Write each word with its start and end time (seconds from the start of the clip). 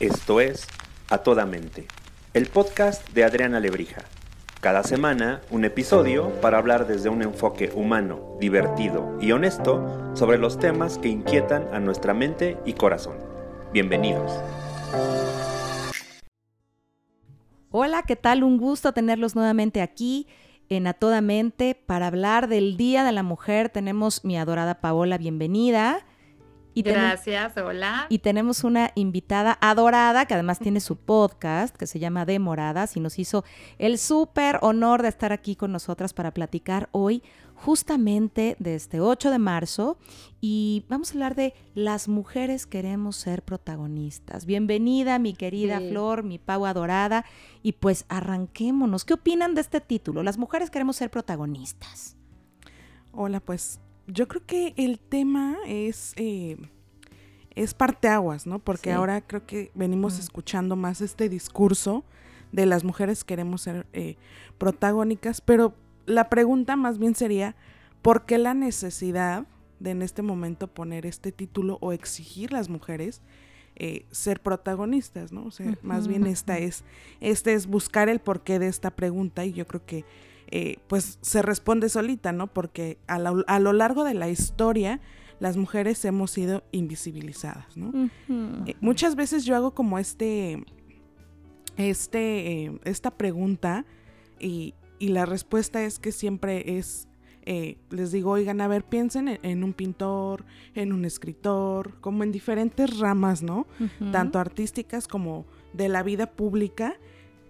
Esto 0.00 0.40
es 0.40 0.66
A 1.10 1.18
Toda 1.18 1.44
Mente, 1.44 1.86
el 2.32 2.46
podcast 2.46 3.06
de 3.10 3.22
Adriana 3.22 3.60
Lebrija. 3.60 4.06
Cada 4.62 4.82
semana 4.82 5.42
un 5.50 5.66
episodio 5.66 6.30
para 6.40 6.56
hablar 6.56 6.86
desde 6.86 7.10
un 7.10 7.20
enfoque 7.20 7.70
humano, 7.74 8.38
divertido 8.40 9.18
y 9.20 9.32
honesto 9.32 10.10
sobre 10.16 10.38
los 10.38 10.58
temas 10.58 10.96
que 10.96 11.08
inquietan 11.08 11.68
a 11.74 11.80
nuestra 11.80 12.14
mente 12.14 12.56
y 12.64 12.72
corazón. 12.72 13.18
Bienvenidos. 13.74 14.32
Hola, 17.70 18.02
¿qué 18.04 18.16
tal? 18.16 18.42
Un 18.42 18.56
gusto 18.56 18.94
tenerlos 18.94 19.36
nuevamente 19.36 19.82
aquí 19.82 20.28
en 20.70 20.86
A 20.86 20.94
Toda 20.94 21.20
Mente 21.20 21.74
para 21.74 22.06
hablar 22.06 22.48
del 22.48 22.78
Día 22.78 23.04
de 23.04 23.12
la 23.12 23.22
Mujer. 23.22 23.68
Tenemos 23.68 24.24
mi 24.24 24.38
adorada 24.38 24.80
Paola, 24.80 25.18
bienvenida. 25.18 26.06
Gracias, 26.74 27.56
hola. 27.56 28.06
Y 28.08 28.18
tenemos 28.18 28.64
una 28.64 28.92
invitada 28.94 29.58
adorada 29.60 30.26
que 30.26 30.34
además 30.34 30.58
tiene 30.58 30.80
su 30.80 30.96
podcast 30.96 31.76
que 31.76 31.86
se 31.86 31.98
llama 31.98 32.24
Demoradas 32.24 32.96
y 32.96 33.00
nos 33.00 33.18
hizo 33.18 33.44
el 33.78 33.98
súper 33.98 34.58
honor 34.62 35.02
de 35.02 35.08
estar 35.08 35.32
aquí 35.32 35.56
con 35.56 35.72
nosotras 35.72 36.14
para 36.14 36.32
platicar 36.32 36.88
hoy 36.92 37.22
justamente 37.54 38.56
de 38.58 38.74
este 38.74 39.00
8 39.00 39.30
de 39.30 39.38
marzo 39.38 39.98
y 40.40 40.84
vamos 40.88 41.10
a 41.10 41.12
hablar 41.14 41.34
de 41.34 41.54
las 41.74 42.08
mujeres 42.08 42.66
queremos 42.66 43.16
ser 43.16 43.42
protagonistas. 43.42 44.46
Bienvenida 44.46 45.18
mi 45.18 45.34
querida 45.34 45.78
Flor, 45.80 46.22
mi 46.22 46.38
Pau 46.38 46.64
adorada 46.64 47.24
y 47.62 47.72
pues 47.72 48.06
arranquémonos. 48.08 49.04
¿Qué 49.04 49.14
opinan 49.14 49.54
de 49.54 49.60
este 49.60 49.80
título? 49.80 50.22
Las 50.22 50.38
mujeres 50.38 50.70
queremos 50.70 50.96
ser 50.96 51.10
protagonistas. 51.10 52.16
Hola, 53.12 53.40
pues 53.40 53.80
yo 54.12 54.28
creo 54.28 54.44
que 54.44 54.74
el 54.76 54.98
tema 54.98 55.56
es, 55.66 56.12
eh, 56.16 56.56
es 57.54 57.74
parteaguas, 57.74 58.46
¿no? 58.46 58.58
Porque 58.58 58.92
ahora 58.92 59.20
creo 59.20 59.46
que 59.46 59.70
venimos 59.74 60.18
escuchando 60.18 60.76
más 60.76 61.00
este 61.00 61.28
discurso 61.28 62.04
de 62.52 62.66
las 62.66 62.84
mujeres 62.84 63.24
queremos 63.24 63.62
ser 63.62 63.86
eh, 63.92 64.16
protagónicas, 64.58 65.40
pero 65.40 65.74
la 66.06 66.28
pregunta 66.28 66.76
más 66.76 66.98
bien 66.98 67.14
sería, 67.14 67.54
¿por 68.02 68.26
qué 68.26 68.38
la 68.38 68.54
necesidad 68.54 69.46
de 69.78 69.90
en 69.90 70.02
este 70.02 70.22
momento 70.22 70.66
poner 70.66 71.06
este 71.06 71.32
título 71.32 71.78
o 71.80 71.92
exigir 71.92 72.52
las 72.52 72.68
mujeres 72.68 73.22
eh, 73.76 74.04
ser 74.10 74.40
protagonistas, 74.40 75.32
¿no? 75.32 75.44
O 75.44 75.50
sea, 75.50 75.78
más 75.82 76.06
bien 76.06 76.26
esta 76.26 76.58
es, 76.58 76.84
este 77.20 77.54
es 77.54 77.66
buscar 77.66 78.08
el 78.08 78.18
porqué 78.18 78.58
de 78.58 78.66
esta 78.66 78.90
pregunta 78.90 79.44
y 79.46 79.52
yo 79.52 79.66
creo 79.66 79.86
que 79.86 80.04
eh, 80.52 80.78
pues 80.88 81.18
se 81.22 81.42
responde 81.42 81.88
solita, 81.88 82.32
¿no? 82.32 82.48
Porque 82.48 82.98
a, 83.06 83.18
lo 83.20 83.72
largo 83.72 84.02
de 84.02 84.14
la 84.14 84.28
historia 84.28 85.00
las 85.38 85.56
mujeres 85.56 86.04
hemos 86.04 86.32
sido 86.32 86.64
invisibilizadas, 86.72 87.76
¿no? 87.76 88.10
Eh, 88.66 88.74
muchas 88.80 89.14
veces 89.14 89.44
yo 89.44 89.54
hago 89.54 89.74
como 89.74 89.98
este, 89.98 90.64
este, 91.76 92.64
eh, 92.64 92.80
esta 92.84 93.12
pregunta 93.12 93.84
y, 94.40 94.74
la 94.98 95.24
respuesta 95.24 95.82
es 95.82 95.98
que 95.98 96.12
siempre 96.12 96.76
es, 96.76 97.08
les 97.88 98.12
digo, 98.12 98.32
oigan, 98.32 98.60
a 98.60 98.68
ver, 98.68 98.84
piensen 98.84 99.38
en, 99.42 99.64
un 99.64 99.72
pintor, 99.72 100.44
en 100.74 100.92
un 100.92 101.06
escritor, 101.06 101.98
como 102.02 102.22
en 102.22 102.32
diferentes 102.32 102.98
ramas, 102.98 103.42
¿no? 103.42 103.66
Tanto 104.12 104.38
artísticas 104.38 105.08
como 105.08 105.46
de 105.72 105.88
la 105.88 106.02
vida 106.02 106.26
pública 106.26 106.98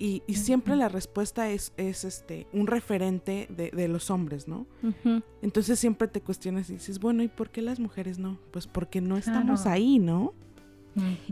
y, 0.03 0.23
siempre 0.35 0.77
la 0.77 0.89
respuesta 0.89 1.51
es, 1.51 1.75
es 1.77 2.05
este, 2.05 2.47
un 2.55 2.67
referente 2.67 3.47
de, 3.51 3.87
los 3.87 4.11
hombres, 4.11 4.49
¿no? 4.49 4.67
Entonces 5.43 5.79
siempre 5.79 6.09
te 6.09 6.23
cuestionas 6.23 6.71
y 6.71 6.75
dices, 6.75 6.99
bueno, 7.01 7.23
¿y 7.23 7.29
por 7.29 7.51
qué 7.51 7.61
las 7.61 7.79
mujeres 7.79 8.19
no? 8.19 8.39
Pues 8.51 8.67
porque 8.67 9.03
no 9.03 9.19
estamos 9.19 9.67
ahí, 9.67 9.99
¿no? 9.99 10.33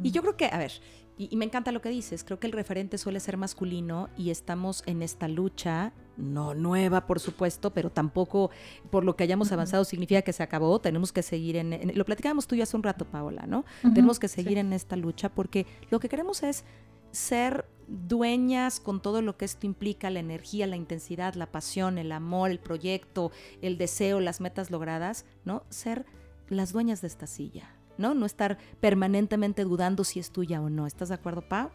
Y 0.02 0.10
yo 0.10 0.20
creo 0.20 0.36
que, 0.36 0.46
a 0.46 0.58
ver, 0.58 0.72
y, 1.16 1.34
me 1.34 1.46
encanta 1.46 1.72
lo 1.72 1.80
que 1.80 1.88
dices, 1.88 2.24
creo 2.24 2.38
que 2.38 2.46
el 2.46 2.52
referente 2.52 2.98
suele 2.98 3.20
ser 3.20 3.38
masculino 3.38 4.10
y 4.18 4.28
estamos 4.28 4.82
en 4.84 5.00
esta 5.00 5.28
lucha, 5.28 5.94
no 6.18 6.52
nueva 6.52 7.06
por 7.06 7.20
supuesto, 7.20 7.72
pero 7.72 7.88
tampoco 7.88 8.50
por 8.90 9.02
lo 9.02 9.16
que 9.16 9.24
hayamos 9.24 9.50
avanzado 9.50 9.84
significa 9.84 10.20
que 10.20 10.34
se 10.34 10.42
acabó, 10.42 10.78
tenemos 10.78 11.10
que 11.10 11.22
seguir 11.22 11.56
en, 11.56 11.96
lo 11.96 12.04
platicábamos 12.04 12.46
tú 12.46 12.54
ya 12.54 12.64
hace 12.64 12.76
un 12.76 12.82
rato, 12.82 13.06
Paola, 13.06 13.46
¿no? 13.46 13.64
Tenemos 13.94 14.18
que 14.18 14.28
seguir 14.28 14.58
en 14.58 14.74
esta 14.74 14.94
lucha 14.94 15.30
porque 15.30 15.66
lo 15.90 16.00
que 16.00 16.10
queremos 16.10 16.42
es 16.42 16.64
ser 17.12 17.64
dueñas 17.88 18.80
con 18.80 19.00
todo 19.00 19.22
lo 19.22 19.36
que 19.36 19.44
esto 19.44 19.66
implica, 19.66 20.10
la 20.10 20.20
energía, 20.20 20.66
la 20.66 20.76
intensidad, 20.76 21.34
la 21.34 21.46
pasión, 21.46 21.98
el 21.98 22.12
amor, 22.12 22.50
el 22.50 22.58
proyecto, 22.58 23.32
el 23.62 23.78
deseo, 23.78 24.20
las 24.20 24.40
metas 24.40 24.70
logradas, 24.70 25.24
¿no? 25.44 25.64
Ser 25.70 26.04
las 26.48 26.72
dueñas 26.72 27.00
de 27.00 27.08
esta 27.08 27.26
silla, 27.26 27.74
¿no? 27.96 28.14
No 28.14 28.26
estar 28.26 28.58
permanentemente 28.80 29.64
dudando 29.64 30.04
si 30.04 30.20
es 30.20 30.30
tuya 30.30 30.60
o 30.60 30.70
no. 30.70 30.86
¿Estás 30.86 31.08
de 31.08 31.14
acuerdo, 31.14 31.42
Pau? 31.42 31.70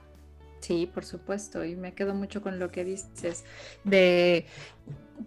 Sí, 0.64 0.90
por 0.92 1.04
supuesto, 1.04 1.66
y 1.66 1.76
me 1.76 1.94
quedo 1.94 2.16
mucho 2.16 2.42
con 2.42 2.58
lo 2.58 2.72
que 2.72 2.86
dices 2.86 3.44
de 3.84 4.46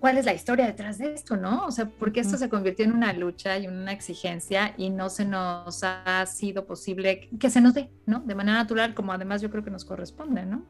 cuál 0.01 0.17
es 0.17 0.25
la 0.25 0.33
historia 0.33 0.65
detrás 0.65 0.97
de 0.97 1.13
esto, 1.13 1.37
¿no? 1.37 1.67
O 1.67 1.71
sea, 1.71 1.91
porque 1.91 2.21
esto 2.21 2.39
se 2.39 2.49
convirtió 2.49 2.87
en 2.87 2.93
una 2.93 3.13
lucha 3.13 3.59
y 3.59 3.67
una 3.67 3.93
exigencia 3.93 4.73
y 4.79 4.89
no 4.89 5.11
se 5.11 5.27
nos 5.27 5.83
ha 5.83 6.25
sido 6.25 6.65
posible 6.65 7.29
que 7.39 7.51
se 7.51 7.61
nos 7.61 7.75
dé, 7.75 7.91
¿no? 8.07 8.21
De 8.21 8.35
manera 8.35 8.57
natural, 8.57 8.95
como 8.95 9.13
además 9.13 9.43
yo 9.43 9.51
creo 9.51 9.63
que 9.63 9.71
nos 9.71 9.85
corresponde, 9.85 10.47
¿no? 10.47 10.65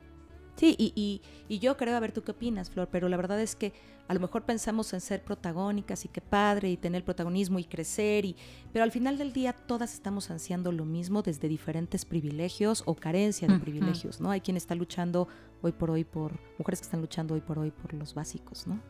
Sí, 0.57 0.75
y, 0.79 1.21
y, 1.49 1.59
yo 1.59 1.77
creo, 1.77 1.97
a 1.97 2.01
ver 2.01 2.13
tú 2.13 2.23
qué 2.23 2.31
opinas, 2.31 2.71
Flor, 2.71 2.89
pero 2.91 3.11
la 3.11 3.19
verdad 3.19 3.41
es 3.41 3.55
que 3.55 3.75
a 4.09 4.15
lo 4.15 4.21
mejor 4.21 4.45
pensamos 4.45 4.93
en 4.95 5.03
ser 5.03 5.23
protagónicas 5.23 6.05
y 6.07 6.09
qué 6.09 6.23
padre 6.23 6.71
y 6.71 6.79
tener 6.79 7.05
protagonismo 7.05 7.59
y 7.59 7.65
crecer, 7.65 8.25
y, 8.25 8.37
pero 8.73 8.83
al 8.83 8.91
final 8.91 9.19
del 9.19 9.35
día 9.35 9.53
todas 9.53 9.93
estamos 9.93 10.31
ansiando 10.31 10.73
lo 10.73 10.87
mismo 10.87 11.21
desde 11.21 11.49
diferentes 11.49 12.07
privilegios 12.07 12.83
o 12.87 12.95
carencia 12.95 13.47
de 13.47 13.59
privilegios, 13.59 14.19
¿no? 14.19 14.31
Hay 14.31 14.41
quien 14.41 14.57
está 14.57 14.75
luchando 14.75 15.29
hoy 15.61 15.73
por 15.73 15.91
hoy 15.91 16.05
por, 16.05 16.33
mujeres 16.59 16.81
que 16.81 16.85
están 16.85 17.03
luchando 17.03 17.35
hoy 17.35 17.43
por 17.43 17.59
hoy 17.59 17.71
por 17.71 17.93
los 17.93 18.15
básicos, 18.15 18.67
¿no? 18.67 18.81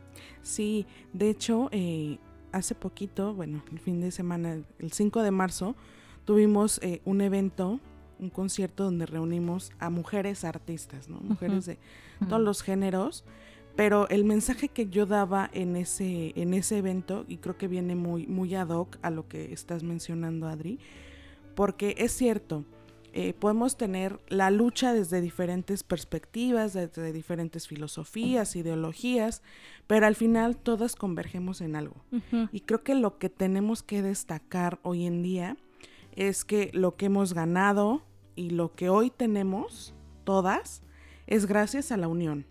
Sí, 0.43 0.87
de 1.12 1.31
hecho, 1.31 1.69
eh, 1.72 2.19
hace 2.53 2.77
poquito, 2.77 3.34
bueno, 3.34 3.65
el 3.72 3.81
fin 3.81 4.00
de 4.00 4.12
semana, 4.12 4.62
el 4.78 4.93
5 4.93 5.22
de 5.22 5.31
marzo, 5.33 5.75
tuvimos 6.25 6.78
eh, 6.83 7.00
un 7.04 7.21
evento 7.22 7.81
un 8.19 8.31
concierto 8.31 8.84
donde 8.84 9.06
reunimos 9.06 9.72
a 9.78 9.91
mujeres 9.91 10.44
artistas, 10.44 11.09
¿no? 11.09 11.21
Mujeres 11.21 11.66
de 11.66 11.78
todos 12.28 12.43
los 12.43 12.62
géneros. 12.62 13.25
Pero 13.77 14.09
el 14.09 14.25
mensaje 14.25 14.69
que 14.69 14.88
yo 14.88 15.04
daba 15.04 15.50
en 15.53 15.77
ese, 15.77 16.32
en 16.34 16.54
ese 16.54 16.78
evento, 16.78 17.27
y 17.28 17.37
creo 17.37 17.59
que 17.59 17.69
viene 17.69 17.94
muy, 17.94 18.27
muy 18.27 18.54
ad 18.54 18.71
hoc 18.71 18.97
a 19.03 19.10
lo 19.10 19.28
que 19.28 19.53
estás 19.53 19.82
mencionando, 19.82 20.49
Adri, 20.49 20.78
porque 21.54 21.94
es 21.99 22.12
cierto, 22.12 22.65
eh, 23.19 23.32
podemos 23.32 23.78
tener 23.78 24.21
la 24.28 24.50
lucha 24.50 24.93
desde 24.93 25.22
diferentes 25.22 25.83
perspectivas, 25.83 26.75
desde 26.75 27.12
diferentes 27.12 27.66
filosofías, 27.66 28.56
ideologías, 28.56 29.43
pero 29.87 30.06
al 30.06 30.15
final 30.15 30.59
todas 30.59 30.97
convergemos 30.97 31.62
en 31.62 31.77
algo. 31.77 31.97
Y 32.53 32.60
creo 32.60 32.83
que 32.83 32.94
lo 32.94 33.19
que 33.19 33.31
tenemos 33.31 33.83
que 33.83 34.03
destacar 34.03 34.81
hoy 34.83 35.06
en 35.06 35.22
día 35.22 35.56
es 36.16 36.44
que 36.44 36.71
lo 36.72 36.97
que 36.97 37.06
hemos 37.06 37.34
ganado 37.34 38.03
y 38.34 38.50
lo 38.50 38.75
que 38.75 38.88
hoy 38.88 39.10
tenemos, 39.10 39.94
todas, 40.25 40.82
es 41.27 41.47
gracias 41.47 41.93
a 41.93 41.97
la 41.97 42.09
unión. 42.09 42.47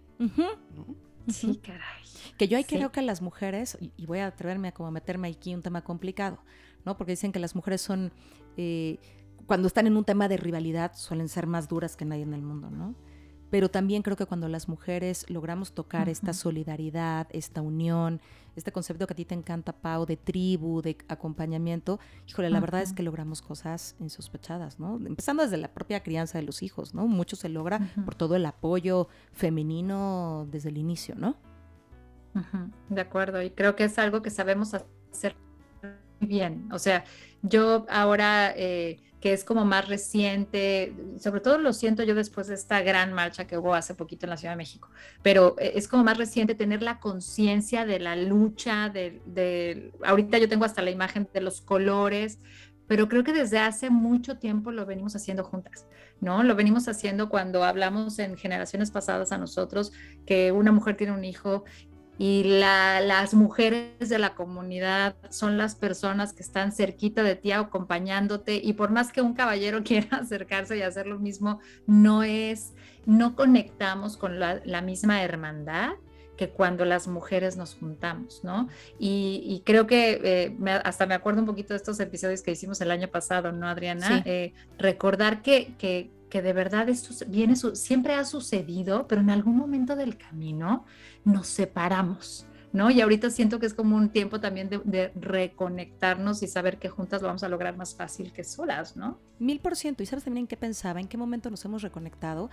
Sí, 1.28 1.58
caray. 1.58 2.04
Que 2.38 2.48
yo 2.48 2.58
ahí 2.58 2.64
creo 2.64 2.92
que 2.92 3.02
las 3.02 3.22
mujeres, 3.22 3.78
y 3.82 4.06
voy 4.06 4.20
a 4.20 4.28
atreverme 4.28 4.70
a 4.70 4.74
como 4.74 4.92
meterme 4.92 5.28
aquí 5.30 5.54
un 5.54 5.62
tema 5.62 5.84
complicado, 5.84 6.40
¿no? 6.86 6.98
Porque 6.98 7.14
dicen 7.14 7.32
que 7.32 7.40
las 7.40 7.56
mujeres 7.56 7.82
son, 7.82 8.12
eh, 8.58 9.00
cuando 9.48 9.68
están 9.68 9.88
en 9.88 9.98
un 9.98 10.06
tema 10.06 10.28
de 10.28 10.38
rivalidad, 10.38 10.94
suelen 10.96 11.30
ser 11.30 11.48
más 11.48 11.68
duras 11.68 11.96
que 11.96 12.06
nadie 12.06 12.24
en 12.24 12.34
el 12.34 12.42
mundo, 12.42 12.70
¿no? 12.70 12.96
Pero 13.56 13.70
también 13.70 14.02
creo 14.02 14.18
que 14.18 14.26
cuando 14.26 14.50
las 14.50 14.68
mujeres 14.68 15.26
logramos 15.30 15.72
tocar 15.72 16.10
esta 16.10 16.34
solidaridad, 16.34 17.26
esta 17.32 17.62
unión, 17.62 18.20
este 18.58 18.74
concepto 18.74 19.08
que 19.08 19.14
a 19.14 19.16
ti 19.16 19.24
te 19.24 19.34
encanta, 19.34 19.72
Pau, 19.72 20.06
de 20.06 20.18
tribu, 20.18 20.82
de 20.82 20.98
acompañamiento, 21.08 21.98
híjole, 22.28 22.50
la 22.50 22.60
verdad 22.60 22.82
es 22.82 22.92
que 22.92 23.02
logramos 23.02 23.42
cosas 23.42 23.96
insospechadas, 24.02 24.78
¿no? 24.78 24.98
Empezando 24.98 25.44
desde 25.44 25.56
la 25.56 25.74
propia 25.74 26.04
crianza 26.04 26.38
de 26.38 26.44
los 26.44 26.64
hijos, 26.64 26.94
¿no? 26.94 27.08
Mucho 27.08 27.38
se 27.38 27.48
logra 27.48 27.80
por 28.04 28.14
todo 28.14 28.36
el 28.36 28.46
apoyo 28.46 29.08
femenino 29.32 30.46
desde 30.52 30.68
el 30.68 30.78
inicio, 30.78 31.16
¿no? 31.16 31.38
De 32.90 33.00
acuerdo, 33.00 33.42
y 33.42 33.52
creo 33.52 33.78
que 33.78 33.86
es 33.86 33.98
algo 33.98 34.22
que 34.22 34.32
sabemos 34.32 34.74
hacer 34.74 35.38
bien. 36.20 36.68
O 36.74 36.80
sea, 36.80 37.06
yo 37.42 37.86
ahora 37.90 38.52
eh, 38.54 39.00
que 39.26 39.34
es 39.34 39.44
como 39.44 39.66
más 39.66 39.88
reciente, 39.88 40.94
sobre 41.18 41.42
todo 41.42 41.58
lo 41.58 41.74
siento 41.74 42.04
yo 42.04 42.14
después 42.14 42.46
de 42.46 42.54
esta 42.54 42.84
gran 42.84 43.12
marcha 43.12 43.48
que 43.48 43.58
hubo 43.58 43.74
hace 43.74 43.96
poquito 43.96 44.28
en 44.28 44.30
la 44.30 44.38
Ciudad 44.38 44.54
de 44.54 44.58
México, 44.58 44.88
pero 45.24 45.56
eh, 45.58 45.72
es 45.74 45.88
como 45.88 46.04
más 46.04 46.20
reciente 46.20 46.54
tener 46.54 46.84
la 46.84 47.00
conciencia 47.00 47.88
de 47.88 47.98
la 47.98 48.16
lucha, 48.16 48.90
de, 48.90 49.92
ahorita 50.04 50.38
yo 50.38 50.48
tengo 50.48 50.64
hasta 50.64 50.84
la 50.84 50.92
imagen 50.92 51.28
de 51.34 51.42
los 51.42 51.60
colores, 51.62 52.38
pero 52.86 53.10
creo 53.10 53.24
que 53.24 53.34
desde 53.34 53.58
hace 53.58 53.90
mucho 53.90 54.38
tiempo 54.38 54.70
lo 54.72 54.86
venimos 54.86 55.16
haciendo 55.16 55.44
juntas, 55.44 55.88
¿no? 56.22 56.44
Lo 56.44 56.56
venimos 56.56 56.88
haciendo 56.88 57.28
cuando 57.28 57.64
hablamos 57.64 58.20
en 58.20 58.38
generaciones 58.38 58.92
pasadas 58.92 59.32
a 59.32 59.40
nosotros 59.40 59.92
que 60.28 60.52
una 60.52 60.72
mujer 60.72 60.98
tiene 60.98 61.14
un 61.14 61.26
hijo 61.26 61.64
y 62.18 62.44
las 62.44 63.34
mujeres 63.34 64.10
de 64.10 64.20
la 64.20 64.36
comunidad 64.36 65.16
son 65.30 65.58
las 65.58 65.76
personas 65.76 66.32
que 66.32 66.44
están 66.44 66.72
cerquita 66.72 67.24
de 67.24 67.36
ti 67.36 67.52
acompañándote 67.52 68.56
y 68.64 68.74
por 68.74 68.92
más 68.92 69.12
que 69.12 69.22
un 69.22 69.34
caballero 69.34 69.84
quiera 69.84 70.18
acercarse 70.18 70.78
y 70.78 70.82
hacer 70.82 71.08
lo 71.08 71.20
mismo, 71.20 71.60
no 71.88 72.24
es, 72.24 72.74
no 73.06 73.36
conectamos 73.36 74.18
con 74.18 74.40
la, 74.40 74.82
misma 74.82 75.24
hermandad 75.24 75.94
que 76.38 76.50
cuando 76.50 76.84
las 76.84 77.08
mujeres 77.08 77.56
nos 77.56 77.76
juntamos, 77.76 78.44
¿no? 78.44 78.68
Y, 79.00 79.62
creo 79.66 79.88
que 79.88 80.20
eh, 80.22 80.58
hasta 80.84 81.06
me 81.06 81.14
acuerdo 81.14 81.40
un 81.40 81.46
poquito 81.46 81.74
de 81.74 81.78
estos 81.78 81.98
episodios 82.02 82.42
que 82.42 82.52
hicimos 82.52 82.82
el 82.82 82.92
año 82.92 83.08
pasado, 83.08 83.54
¿no, 83.54 83.70
Adriana? 83.70 84.22
Eh, 84.26 84.54
recordar 84.78 85.42
que, 85.42 85.76
que, 85.78 86.12
que, 86.30 86.42
de 86.42 86.52
verdad 86.52 86.90
esto 86.90 87.26
viene, 87.28 87.56
siempre 87.56 88.16
ha 88.16 88.26
sucedido, 88.26 89.08
pero 89.08 89.22
en 89.22 89.30
algún 89.30 89.56
momento 89.56 89.96
del 89.96 90.18
camino 90.18 90.86
nos 91.26 91.48
separamos, 91.48 92.46
¿no? 92.72 92.92
Y 92.92 93.02
ahorita 93.02 93.30
siento 93.30 93.60
que 93.60 93.66
es 93.66 93.74
como 93.74 93.98
un 93.98 94.10
tiempo 94.10 94.40
también 94.40 94.70
de, 94.70 95.12
reconectarnos 95.16 96.42
y 96.44 96.48
saber 96.48 96.78
que 96.78 96.90
juntas 96.90 97.22
lo 97.22 97.28
vamos 97.28 97.44
a 97.44 97.50
lograr 97.50 97.76
más 97.76 97.96
fácil 97.96 98.32
que 98.32 98.44
solas, 98.44 98.96
¿no? 98.96 99.18
Mil 99.40 99.60
por 99.60 99.76
ciento. 99.76 100.04
¿Y 100.04 100.06
sabes 100.06 100.24
también 100.24 100.44
en 100.44 100.48
qué 100.48 100.56
pensaba? 100.56 101.00
¿En 101.00 101.08
qué 101.08 101.18
momento 101.18 101.50
nos 101.50 101.66
hemos 101.66 101.82
reconectado? 101.82 102.50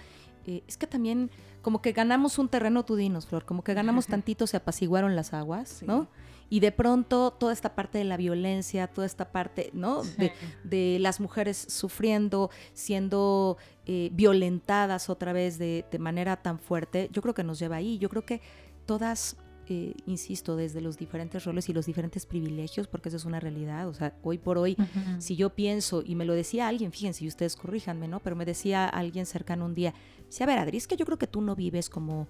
Eh, 0.47 0.65
es 0.67 0.77
que 0.77 0.87
también 0.87 1.31
como 1.61 1.83
que 1.83 1.93
ganamos 1.93 2.39
un 2.39 2.49
terreno, 2.49 2.85
tú 2.85 2.97
dinos, 2.97 3.27
Flor, 3.27 3.45
como 3.45 3.63
que 3.63 3.75
ganamos 3.75 4.07
tantito, 4.09 4.47
se 4.47 4.57
apaciguaron 4.57 5.15
las 5.15 5.33
aguas, 5.33 5.83
¿no? 5.87 6.09
Y 6.53 6.61
de 6.61 6.71
pronto 6.71 7.31
toda 7.31 7.55
esta 7.55 7.75
parte 7.75 7.97
de 7.97 8.05
la 8.05 8.19
violencia, 8.19 8.87
toda 8.87 9.07
esta 9.07 9.33
parte, 9.33 9.71
¿no? 9.73 10.03
De, 10.65 10.99
las 11.01 11.19
mujeres 11.19 11.57
sufriendo, 11.57 12.51
siendo 12.75 13.57
eh, 13.87 14.11
violentadas 14.13 15.09
otra 15.09 15.33
vez 15.33 15.59
de, 15.59 15.87
de 15.91 15.99
manera 15.99 16.37
tan 16.43 16.59
fuerte, 16.59 17.09
yo 17.11 17.23
creo 17.23 17.33
que 17.33 17.43
nos 17.43 17.59
lleva 17.59 17.77
ahí. 17.77 17.97
Yo 17.97 18.11
creo 18.11 18.27
que 18.27 18.43
todas 18.85 19.39
eh, 19.67 19.95
insisto, 20.05 20.57
desde 20.57 20.83
los 20.83 20.99
diferentes 20.99 21.43
roles 21.47 21.71
y 21.71 21.73
los 21.73 21.87
diferentes 21.87 22.27
privilegios, 22.27 22.87
porque 22.87 23.09
eso 23.09 23.17
es 23.17 23.25
una 23.25 23.41
realidad. 23.41 23.89
O 23.89 23.95
sea, 23.95 24.13
hoy 24.23 24.37
por 24.37 24.59
hoy, 24.59 24.77
si 25.19 25.37
yo 25.37 25.55
pienso, 25.55 26.03
y 26.05 26.17
me 26.17 26.27
lo 26.27 26.35
decía 26.35 26.69
alguien, 26.69 26.93
fíjense, 26.93 27.25
y 27.25 27.29
ustedes 27.29 27.57
corríjanme, 27.57 28.09
¿no? 28.09 28.21
Pero 28.21 28.37
me 28.37 28.45
decía 28.45 28.87
alguien 28.87 29.25
cercano 29.25 29.65
un 29.65 29.75
día, 29.75 29.95
sí, 30.29 30.43
a 30.43 30.47
ver, 30.47 30.59
Adri, 30.59 30.77
es 30.77 30.87
que 30.87 30.97
yo 30.97 31.07
creo 31.07 31.17
que 31.17 31.29
tú 31.29 31.41
no 31.41 31.57
vives 31.57 31.89
como, 31.89 32.29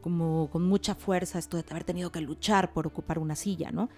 como 0.00 0.48
con 0.50 0.66
mucha 0.66 0.94
fuerza 0.94 1.38
esto 1.38 1.56
de 1.56 1.64
haber 1.70 1.84
tenido 1.84 2.10
que 2.10 2.20
luchar 2.20 2.72
por 2.72 2.86
ocupar 2.86 3.18
una 3.18 3.36
silla, 3.36 3.70
¿no? 3.70 3.88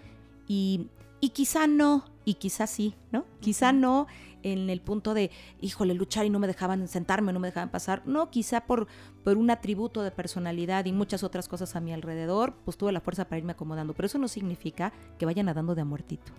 Y, 0.49 0.89
y 1.21 1.31
quizá 1.31 1.67
no, 1.67 2.05
y 2.25 2.35
quizá 2.35 2.67
sí, 2.67 2.95
¿no? 3.13 3.25
Quizá 3.41 3.73
no 3.73 4.07
en 4.43 4.71
el 4.71 4.81
punto 4.81 5.13
de, 5.13 5.31
híjole, 5.61 5.95
luchar 5.95 6.25
y 6.25 6.31
no 6.31 6.39
me 6.39 6.47
dejaban 6.47 6.87
sentarme, 6.87 7.33
no 7.33 7.41
me 7.41 7.49
dejaban 7.49 7.71
pasar. 7.71 8.03
No, 8.07 8.31
quizá 8.31 8.61
por, 8.61 8.87
por 9.25 9.37
un 9.37 9.51
atributo 9.51 10.03
de 10.03 10.13
personalidad 10.13 10.85
y 10.85 10.93
muchas 10.93 11.25
otras 11.25 11.49
cosas 11.49 11.75
a 11.75 11.81
mi 11.81 11.93
alrededor, 11.93 12.55
pues 12.65 12.77
tuve 12.77 12.93
la 12.93 13.01
fuerza 13.01 13.25
para 13.25 13.39
irme 13.39 13.53
acomodando. 13.53 13.93
Pero 13.95 14.07
eso 14.07 14.19
no 14.19 14.29
significa 14.29 14.93
que 15.19 15.27
vaya 15.27 15.43
nadando 15.43 15.75
de 15.75 15.83
a 15.83 15.85
muertito. 15.85 16.33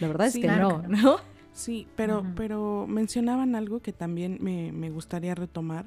La 0.00 0.08
verdad 0.08 0.26
es 0.26 0.34
que 0.34 0.48
no, 0.48 0.82
¿no? 0.88 1.16
Sí, 1.52 1.86
pero, 1.96 2.26
pero 2.34 2.86
mencionaban 2.88 3.54
algo 3.54 3.80
que 3.80 3.92
también 3.92 4.38
me, 4.40 4.72
me 4.72 4.90
gustaría 4.90 5.34
retomar, 5.34 5.86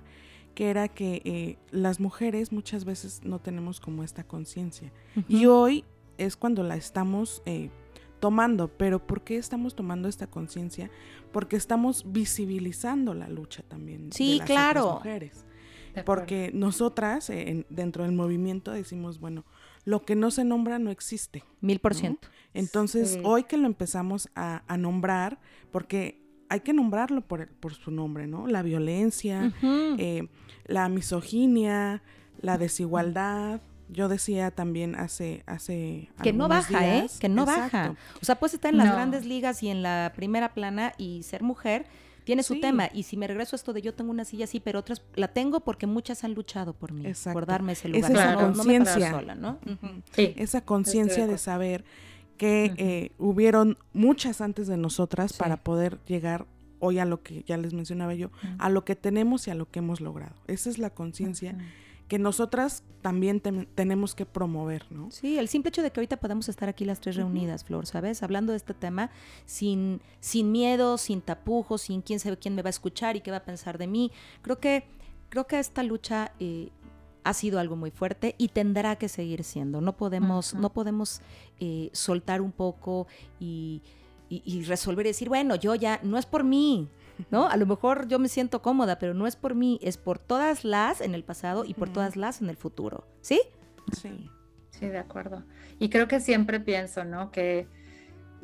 que 0.57 0.71
era 0.71 0.87
que 0.87 1.21
eh, 1.23 1.59
las 1.69 1.99
mujeres 1.99 2.51
muchas 2.51 2.83
veces 2.83 3.21
no 3.23 3.37
tenemos 3.37 3.79
como 3.79 4.03
esta 4.03 4.23
conciencia. 4.23 4.91
Y 5.27 5.45
hoy 5.45 5.85
es 6.17 6.35
cuando 6.35 6.63
la 6.63 6.75
estamos 6.75 7.43
eh, 7.45 7.69
tomando, 8.19 8.67
pero 8.67 8.97
¿por 9.05 9.21
qué 9.21 9.37
estamos 9.37 9.75
tomando 9.75 10.07
esta 10.07 10.25
conciencia? 10.25 10.89
Porque 11.31 11.57
estamos 11.57 12.11
visibilizando 12.11 13.13
la 13.13 13.29
lucha 13.29 13.61
también 13.67 14.11
sí, 14.11 14.31
de 14.31 14.37
las 14.39 14.47
claro. 14.47 14.93
mujeres. 14.95 15.45
Porque 16.03 16.49
nosotras 16.55 17.31
dentro 17.69 18.03
del 18.03 18.13
movimiento 18.13 18.71
decimos, 18.71 19.19
bueno, 19.19 19.45
lo 19.85 20.05
que 20.05 20.15
no 20.15 20.31
se 20.31 20.43
nombra 20.43 20.79
no 20.79 20.89
existe. 20.89 21.43
Mil 21.61 21.77
por 21.77 21.93
ciento. 21.93 22.29
Entonces, 22.55 23.19
hoy 23.23 23.43
que 23.43 23.57
lo 23.57 23.67
empezamos 23.67 24.27
a, 24.33 24.63
nombrar, 24.79 25.39
porque 25.69 26.19
hay 26.49 26.61
que 26.61 26.73
nombrarlo 26.73 27.21
por, 27.21 27.47
por 27.47 27.73
su 27.73 27.91
nombre, 27.91 28.27
¿no? 28.27 28.47
La 28.47 28.61
violencia, 28.61 29.53
eh, 29.63 30.27
la 30.65 30.89
misoginia, 30.89 32.01
la 32.41 32.57
desigualdad, 32.57 33.61
yo 33.89 34.09
decía 34.09 34.51
también 34.51 34.95
hace 34.95 35.43
hace 35.45 36.09
que 36.21 36.33
no 36.33 36.47
baja, 36.47 36.97
¿eh? 36.97 37.07
Que 37.19 37.29
no 37.29 37.45
baja. 37.45 37.95
O 38.21 38.25
sea, 38.25 38.35
puedes 38.35 38.53
estar 38.53 38.71
en 38.71 38.77
las 38.77 38.91
grandes 38.91 39.25
ligas 39.25 39.63
y 39.63 39.69
en 39.69 39.81
la 39.81 40.11
primera 40.15 40.53
plana 40.53 40.93
y 40.97 41.23
ser 41.23 41.43
mujer 41.43 41.85
tiene 42.23 42.43
su 42.43 42.59
tema. 42.59 42.89
Y 42.93 43.03
si 43.03 43.15
me 43.15 43.25
regreso 43.27 43.55
a 43.55 43.57
esto 43.57 43.71
de 43.71 43.81
yo 43.81 43.93
tengo 43.93 44.11
una 44.11 44.25
silla 44.25 44.43
así, 44.43 44.59
pero 44.59 44.79
otras 44.79 45.01
la 45.15 45.29
tengo 45.29 45.61
porque 45.61 45.87
muchas 45.87 46.25
han 46.25 46.33
luchado 46.33 46.73
por 46.73 46.91
mí, 46.91 47.05
por 47.31 47.45
darme 47.45 47.73
ese 47.73 47.87
lugar. 47.87 48.11
Esa 48.11 48.35
conciencia, 48.35 49.35
¿no? 49.35 49.59
Esa 50.17 50.61
conciencia 50.61 51.27
de 51.27 51.37
saber 51.37 51.85
que 52.37 52.73
eh, 52.77 53.11
hubieron 53.17 53.77
muchas 53.93 54.41
antes 54.41 54.67
de 54.67 54.77
nosotras 54.77 55.33
para 55.33 55.57
poder 55.57 55.99
llegar 56.05 56.45
hoy 56.79 56.99
a 56.99 57.05
lo 57.05 57.23
que 57.23 57.43
ya 57.45 57.57
les 57.57 57.73
mencionaba 57.73 58.13
yo, 58.13 58.29
a 58.59 58.69
lo 58.69 58.85
que 58.85 58.95
tenemos 58.95 59.47
y 59.47 59.51
a 59.51 59.55
lo 59.55 59.69
que 59.69 59.79
hemos 59.79 60.01
logrado. 60.01 60.35
Esa 60.47 60.69
es 60.69 60.77
la 60.77 60.91
conciencia 60.91 61.57
que 62.07 62.19
nosotras 62.19 62.83
también 63.01 63.41
tenemos 63.41 64.15
que 64.15 64.25
promover, 64.25 64.85
¿no? 64.91 65.11
Sí, 65.11 65.37
el 65.37 65.49
simple 65.49 65.69
hecho 65.69 65.81
de 65.81 65.91
que 65.91 65.99
ahorita 65.99 66.17
podamos 66.17 66.47
estar 66.47 66.69
aquí 66.69 66.85
las 66.85 67.01
tres 67.01 67.15
reunidas, 67.15 67.63
Flor, 67.63 67.85
¿sabes? 67.85 68.23
Hablando 68.23 68.53
de 68.53 68.57
este 68.57 68.73
tema 68.73 69.11
sin, 69.45 70.01
sin 70.19 70.51
miedo, 70.51 70.97
sin 70.97 71.21
tapujos, 71.21 71.81
sin 71.81 72.01
quién 72.01 72.19
sabe 72.19 72.37
quién 72.37 72.55
me 72.55 72.61
va 72.61 72.69
a 72.69 72.71
escuchar 72.71 73.15
y 73.15 73.21
qué 73.21 73.31
va 73.31 73.37
a 73.37 73.45
pensar 73.45 73.77
de 73.77 73.87
mí. 73.87 74.11
Creo 74.41 74.59
que, 74.59 74.85
creo 75.29 75.47
que 75.47 75.59
esta 75.59 75.83
lucha 75.83 76.31
eh, 76.39 76.69
ha 77.27 77.33
sido 77.33 77.59
algo 77.59 77.75
muy 77.75 77.91
fuerte 77.91 78.35
y 78.37 78.47
tendrá 78.47 78.95
que 78.95 79.09
seguir 79.09 79.43
siendo. 79.43 79.81
No 79.81 79.97
podemos, 79.97 80.53
no 80.53 80.71
podemos 80.71 81.21
eh, 81.59 81.89
soltar 81.91 82.41
un 82.41 82.53
poco 82.53 83.07
y, 83.39 83.81
y, 84.29 84.41
y 84.45 84.63
resolver 84.63 85.05
y 85.05 85.09
decir, 85.09 85.27
bueno, 85.27 85.55
yo 85.55 85.75
ya, 85.75 85.99
no 86.03 86.17
es 86.17 86.25
por 86.25 86.45
mí, 86.45 86.89
¿no? 87.29 87.47
A 87.47 87.57
lo 87.57 87.65
mejor 87.65 88.07
yo 88.07 88.17
me 88.17 88.29
siento 88.29 88.61
cómoda, 88.61 88.97
pero 88.97 89.13
no 89.13 89.27
es 89.27 89.35
por 89.35 89.55
mí, 89.55 89.77
es 89.81 89.97
por 89.97 90.19
todas 90.19 90.63
las 90.63 91.01
en 91.01 91.15
el 91.15 91.23
pasado 91.25 91.65
y 91.65 91.73
por 91.73 91.89
todas 91.89 92.15
las 92.15 92.41
en 92.41 92.49
el 92.49 92.55
futuro, 92.55 93.05
¿sí? 93.21 93.41
Sí. 93.91 94.29
Sí, 94.69 94.85
de 94.85 94.99
acuerdo. 94.99 95.43
Y 95.79 95.89
creo 95.89 96.07
que 96.07 96.19
siempre 96.19 96.59
pienso, 96.59 97.03
¿no? 97.03 97.31
Que 97.31 97.67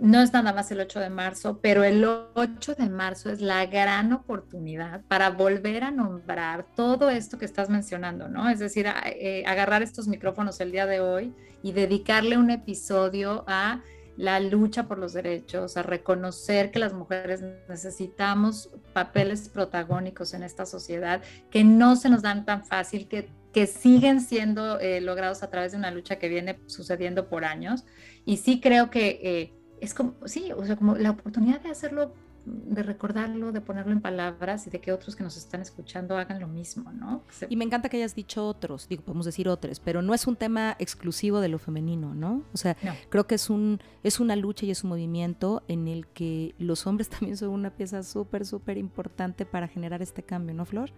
no 0.04 0.22
es 0.22 0.34
nada 0.34 0.52
más 0.52 0.70
el 0.70 0.82
8 0.82 1.00
de 1.00 1.10
marzo, 1.10 1.60
pero 1.62 1.86
el 1.86 2.04
8 2.04 2.76
de 2.76 2.90
marzo 2.90 3.30
es 3.30 3.40
la 3.40 3.66
gran 3.68 4.12
oportunidad 4.12 5.02
para 5.08 5.30
volver 5.30 5.86
a 5.86 5.92
nombrar 5.92 6.66
todo 6.76 7.10
esto 7.10 7.38
que 7.38 7.46
estás 7.46 7.70
mencionando, 7.70 8.28
¿no? 8.28 8.50
Es 8.50 8.60
decir, 8.60 8.86
eh, 9.06 9.46
agarrar 9.48 9.82
estos 9.82 10.10
micrófonos 10.10 10.60
el 10.60 10.74
día 10.74 10.86
de 10.88 11.00
hoy 11.00 11.34
y 11.62 11.72
dedicarle 11.72 12.38
un 12.38 12.52
episodio 12.52 13.46
a 13.48 13.82
la 14.18 14.42
lucha 14.42 14.90
por 14.90 14.98
los 14.98 15.14
derechos, 15.14 15.78
a 15.78 15.84
reconocer 15.84 16.72
que 16.72 16.80
las 16.80 16.92
mujeres 16.92 17.42
necesitamos 17.70 18.72
papeles 18.92 19.48
protagónicos 19.48 20.34
en 20.34 20.44
esta 20.44 20.66
sociedad, 20.66 21.22
que 21.50 21.64
no 21.64 21.96
se 21.96 22.10
nos 22.10 22.22
dan 22.22 22.44
tan 22.44 22.66
fácil, 22.66 23.08
que, 23.08 23.30
siguen 23.68 24.20
siendo 24.20 24.80
eh, 24.80 25.00
logrados 25.00 25.44
a 25.44 25.50
través 25.50 25.72
de 25.72 25.78
una 25.78 25.92
lucha 25.92 26.18
que 26.18 26.28
viene 26.28 26.60
sucediendo 26.66 27.30
por 27.30 27.46
años. 27.46 27.86
Y 28.26 28.38
sí 28.38 28.60
creo 28.60 28.90
que 28.90 29.20
eh, 29.24 29.54
es 29.84 29.94
como, 29.94 30.16
sí, 30.26 30.52
o 30.56 30.66
sea, 30.66 30.76
como 30.76 30.96
la 30.96 31.12
oportunidad 31.12 31.62
de 31.62 31.70
hacerlo 31.70 32.14
de 32.46 32.84
recordarlo, 32.84 33.52
de 33.52 33.62
ponerlo 33.62 33.94
en 33.94 34.02
palabras 34.02 34.68
y 34.68 34.70
de 34.70 34.82
que 34.82 34.92
otros 34.92 35.16
que 35.16 35.24
nos 35.24 35.38
están 35.38 35.62
escuchando 35.62 36.18
hagan 36.18 36.42
lo 36.42 36.48
mismo, 36.48 36.92
¿no? 36.92 37.24
Y 37.48 37.56
me 37.56 37.64
encanta 37.64 37.88
que 37.88 37.98
hayas 37.98 38.16
dicho 38.16 38.46
otros, 38.46 38.90
digo, 38.90 39.04
podemos 39.04 39.26
decir 39.26 39.48
otros, 39.48 39.80
pero 39.80 40.02
no 40.02 40.14
es 40.14 40.28
un 40.28 40.36
tema 40.36 40.76
exclusivo 40.80 41.40
de 41.40 41.48
lo 41.48 41.58
femenino, 41.58 42.14
¿no? 42.14 42.44
O 42.54 42.58
sea, 42.58 42.76
creo 43.10 43.28
que 43.28 43.36
es 43.36 43.50
un 43.50 43.80
es 44.04 44.20
una 44.20 44.36
lucha 44.36 44.66
y 44.66 44.72
es 44.72 44.84
un 44.84 44.90
movimiento 44.90 45.64
en 45.70 45.88
el 45.88 46.08
que 46.08 46.54
los 46.58 46.86
hombres 46.86 47.10
también 47.10 47.38
son 47.38 47.50
una 47.50 47.72
pieza 47.72 48.04
súper, 48.04 48.46
súper 48.46 48.78
importante 48.78 49.46
para 49.46 49.68
generar 49.68 50.02
este 50.02 50.24
cambio, 50.24 50.54
¿no, 50.54 50.66
Flor? 50.66 50.92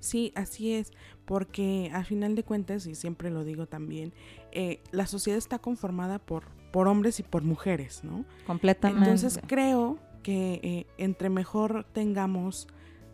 Sí, 0.00 0.32
así 0.34 0.72
es, 0.74 0.92
porque 1.24 1.90
a 1.92 2.04
final 2.04 2.34
de 2.34 2.42
cuentas, 2.42 2.86
y 2.86 2.94
siempre 2.94 3.30
lo 3.30 3.44
digo 3.44 3.66
también, 3.66 4.12
eh, 4.52 4.82
la 4.90 5.06
sociedad 5.06 5.38
está 5.38 5.58
conformada 5.58 6.18
por, 6.18 6.44
por 6.70 6.88
hombres 6.88 7.20
y 7.20 7.22
por 7.22 7.42
mujeres, 7.42 8.02
¿no? 8.04 8.24
Completamente. 8.46 9.04
Entonces 9.04 9.40
creo 9.46 9.98
que 10.22 10.60
eh, 10.62 10.86
entre 10.98 11.30
mejor 11.30 11.86
tengamos, 11.92 12.68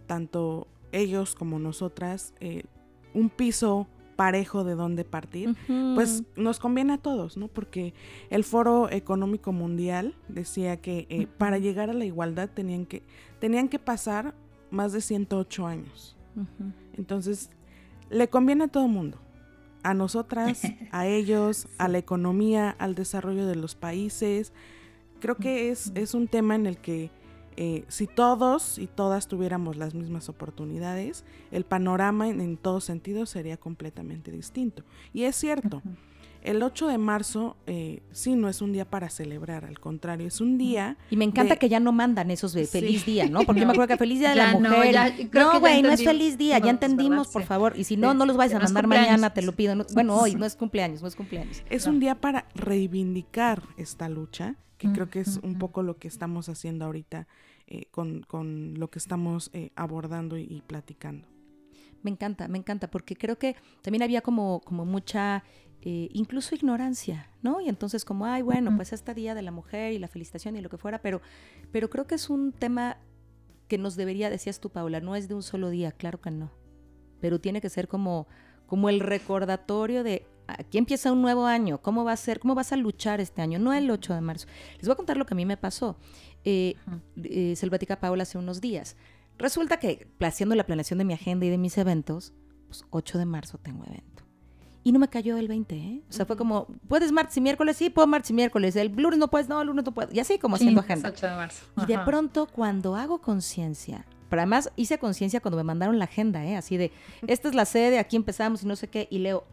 tanto 0.07 0.67
ellos 0.93 1.35
como 1.35 1.59
nosotras, 1.59 2.35
eh, 2.41 2.65
un 3.13 3.31
piso 3.31 3.87
parejo 4.17 4.65
de 4.65 4.75
dónde 4.75 5.05
partir, 5.05 5.57
pues 5.95 6.23
nos 6.37 6.61
conviene 6.61 6.95
a 6.95 6.99
todos, 6.99 7.37
¿no? 7.37 7.49
Porque 7.49 7.95
el 8.31 8.45
Foro 8.45 8.89
Económico 8.91 9.53
Mundial 9.53 10.15
decía 10.29 10.77
que 10.77 11.07
eh, 11.11 11.27
para 11.27 11.59
llegar 11.59 11.91
a 11.91 11.95
la 11.95 12.05
igualdad 12.05 12.49
tenían 12.49 12.87
que, 12.87 13.03
tenían 13.41 13.69
que 13.69 13.79
pasar 13.79 14.35
más 14.71 14.93
de 14.93 15.01
108 15.01 15.67
años. 15.67 16.17
Entonces, 16.97 17.51
le 18.11 18.29
conviene 18.29 18.65
a 18.65 18.69
todo 18.69 18.89
mundo, 18.89 19.19
a 19.85 19.95
nosotras, 19.95 20.63
a 20.91 21.07
ellos, 21.07 21.69
a 21.79 21.87
la 21.87 21.99
economía, 21.99 22.75
al 22.79 22.97
desarrollo 22.97 23.47
de 23.47 23.55
los 23.55 23.77
países, 23.77 24.53
creo 25.21 25.37
que 25.37 25.71
es, 25.71 25.93
es 25.95 26.15
un 26.15 26.27
tema 26.27 26.57
en 26.57 26.67
el 26.67 26.79
que 26.79 27.11
eh, 27.57 27.85
si 27.87 28.09
todos 28.09 28.79
y 28.79 28.89
todas 28.89 29.29
tuviéramos 29.29 29.77
las 29.77 29.95
mismas 29.95 30.29
oportunidades, 30.29 31.25
el 31.53 31.65
panorama 31.65 32.29
en, 32.29 32.57
todos 32.57 32.85
sentidos 32.85 33.31
sería 33.31 33.57
completamente 33.57 34.33
distinto. 34.33 34.83
Y 35.13 35.25
es 35.25 35.37
cierto, 35.37 35.81
el 36.45 36.63
8 36.63 36.89
de 36.89 36.99
marzo 36.99 37.57
eh, 37.67 38.03
sí 38.13 38.37
no 38.37 38.49
es 38.49 38.63
un 38.63 38.73
día 38.73 38.85
para 38.85 39.09
celebrar, 39.09 39.65
al 39.65 39.81
contrario, 39.81 40.29
es 40.29 40.41
un 40.41 40.59
día... 40.59 40.97
Y 41.11 41.17
me 41.17 41.25
encanta 41.25 41.57
que 41.57 41.69
ya 41.69 41.81
no 41.81 41.91
mandan 41.91 42.31
esos 42.31 42.53
de 42.53 42.67
feliz 42.67 43.07
día, 43.07 43.29
¿no? 43.29 43.43
Porque 43.45 43.61
yo 43.61 43.67
me 43.67 43.73
acuerdo 43.75 43.89
que 43.89 43.97
feliz 43.97 44.19
día 44.21 44.31
de 44.31 44.37
la 44.37 44.53
mujer. 44.53 45.29
No, 45.33 45.59
güey, 45.59 45.83
no, 45.83 45.91
es 45.91 46.05
feliz 46.05 46.39
día, 46.39 46.59
ya 46.59 46.71
entendimos, 46.71 47.29
por 47.29 47.45
favor. 47.45 47.73
Y 47.77 47.85
si 47.85 47.97
no, 47.97 48.15
no 48.15 48.27
los 48.27 48.37
vais 48.37 48.53
a 48.55 48.61
mandar 48.61 48.87
mañana, 48.87 49.33
te 49.33 49.43
lo 49.43 49.53
pido. 49.53 49.75
bueno, 49.95 50.17
hoy 50.17 50.35
no 50.35 50.45
es 50.45 50.55
cumpleaños, 50.55 51.03
no 51.03 51.09
es 51.09 51.17
cumpleaños. 51.17 51.63
Es 51.71 51.87
un 51.87 51.99
día 51.99 52.15
para 52.15 52.47
reivindicar 52.55 53.63
esta 53.77 54.09
lucha, 54.09 54.57
que 54.79 54.93
creo 54.93 55.09
que 55.09 55.21
es 55.21 55.41
un 55.43 55.59
poco 55.59 55.83
lo 55.83 55.97
que 55.97 56.09
estamos 56.09 56.49
haciendo 56.49 56.85
ahorita 56.85 57.27
eh, 57.67 57.87
con, 57.91 58.23
con, 58.23 58.75
lo 58.79 58.91
que 58.91 58.99
estamos 58.99 59.51
eh, 59.55 59.71
abordando 59.75 60.37
y, 60.37 60.63
platicando. 60.67 61.27
Me 62.03 62.11
encanta, 62.11 62.47
me 62.49 62.59
encanta, 62.59 62.91
porque 62.91 63.17
creo 63.17 63.39
que 63.39 63.57
también 63.81 64.03
había 64.03 64.21
como, 64.21 64.61
como 64.61 64.85
mucha 64.85 65.43
eh, 65.87 66.09
incluso 66.13 66.55
ignorancia, 66.55 67.29
¿no? 67.43 67.61
Y 67.61 67.69
entonces 67.69 68.07
como, 68.07 68.25
ay, 68.25 68.41
bueno, 68.41 68.75
pues 68.75 68.95
este 68.95 69.13
Día 69.13 69.35
de 69.35 69.43
la 69.43 69.51
Mujer 69.51 69.93
y 69.93 69.99
la 69.99 70.09
felicitación 70.09 70.57
y 70.57 70.63
lo 70.63 70.71
que 70.71 70.79
fuera, 70.79 71.03
pero, 71.03 71.21
pero 71.73 71.91
creo 71.91 72.07
que 72.07 72.15
es 72.15 72.31
un 72.31 72.53
tema 72.53 72.97
que 73.69 73.77
nos 73.77 73.95
debería, 73.95 74.31
decías 74.31 74.61
tú, 74.61 74.71
Paula, 74.71 75.01
no 75.01 75.15
es 75.15 75.29
de 75.29 75.35
un 75.35 75.43
solo 75.43 75.69
día, 75.69 75.93
claro 75.93 76.23
que 76.23 76.31
no, 76.31 76.51
pero 77.21 77.39
tiene 77.39 77.61
que 77.61 77.69
ser 77.69 77.87
como, 77.87 78.27
como 78.67 78.89
el 78.89 79.01
recordatorio 79.01 80.03
de 80.03 80.27
aquí 80.47 80.79
empieza 80.79 81.13
un 81.13 81.21
nuevo 81.21 81.45
año, 81.45 81.83
¿cómo 81.83 82.03
va 82.03 82.13
a 82.13 82.17
ser? 82.17 82.41
¿Cómo 82.41 82.55
vas 82.55 82.73
a 82.73 82.77
luchar 82.77 83.21
este 83.21 83.43
año? 83.43 83.59
No 83.59 83.75
el 83.75 83.91
8 83.91 84.15
de 84.15 84.21
marzo. 84.23 84.47
Les 84.79 84.87
voy 84.87 84.93
a 84.93 84.97
contar 84.97 85.19
lo 85.19 85.27
que 85.27 85.35
a 85.35 85.37
mí 85.37 85.45
me 85.45 85.57
pasó. 85.59 85.99
Eh, 86.45 86.77
eh, 87.23 87.55
se 87.57 87.67
lo 87.67 87.71
platica 87.71 88.01
Paula 88.01 88.23
hace 88.23 88.39
unos 88.39 88.61
días. 88.61 88.97
Resulta 89.37 89.79
que 89.79 90.07
haciendo 90.21 90.55
la 90.55 90.65
planeación 90.65 90.99
de 90.99 91.05
mi 91.05 91.13
agenda 91.13 91.45
y 91.45 91.51
de 91.51 91.59
mis 91.59 91.77
eventos, 91.77 92.33
pues 92.69 92.85
8 92.91 93.19
de 93.19 93.27
marzo 93.27 93.59
tengo 93.59 93.85
evento. 93.85 94.14
Y 94.87 94.93
no 94.93 94.99
me 94.99 95.09
cayó 95.09 95.39
el 95.39 95.49
20, 95.49 95.77
¿eh? 95.77 96.03
O 96.11 96.13
sea, 96.13 96.27
fue 96.27 96.37
como, 96.37 96.67
¿puedes 96.87 97.11
martes 97.11 97.35
y 97.39 97.41
miércoles? 97.41 97.79
Sí, 97.79 97.89
puedo 97.89 98.07
martes 98.07 98.31
y 98.31 98.35
miércoles. 98.35 98.77
El 98.77 98.93
lunes 98.93 99.19
no 99.19 99.29
puedes, 99.29 99.49
no, 99.49 99.61
el 99.63 99.67
lunes 99.69 99.85
no 99.85 99.93
puedo. 99.93 100.13
Y 100.13 100.21
así 100.21 100.39
como 100.39 100.57
haciendo 100.57 100.83
agenda. 100.83 101.09
8 101.09 101.27
de 101.27 101.33
marzo. 101.35 101.65
Y 101.83 101.87
de 101.87 101.99
pronto, 102.01 102.47
cuando 102.47 102.95
hago 102.95 103.23
conciencia, 103.23 104.05
pero 104.29 104.43
además 104.43 104.71
hice 104.77 104.99
conciencia 104.99 105.41
cuando 105.41 105.57
me 105.57 105.65
mandaron 105.65 105.99
la 105.99 106.05
agenda, 106.05 106.45
¿eh? 106.45 106.57
Así 106.57 106.77
de, 106.77 106.93
esta 107.27 107.49
es 107.49 107.55
la 107.55 107.65
sede, 107.65 107.99
aquí 107.99 108.17
empezamos 108.17 108.63
y 108.63 108.67
no 108.67 108.77
sé 108.77 108.89
qué. 108.89 109.09
Y 109.11 109.21
leo, 109.21 109.45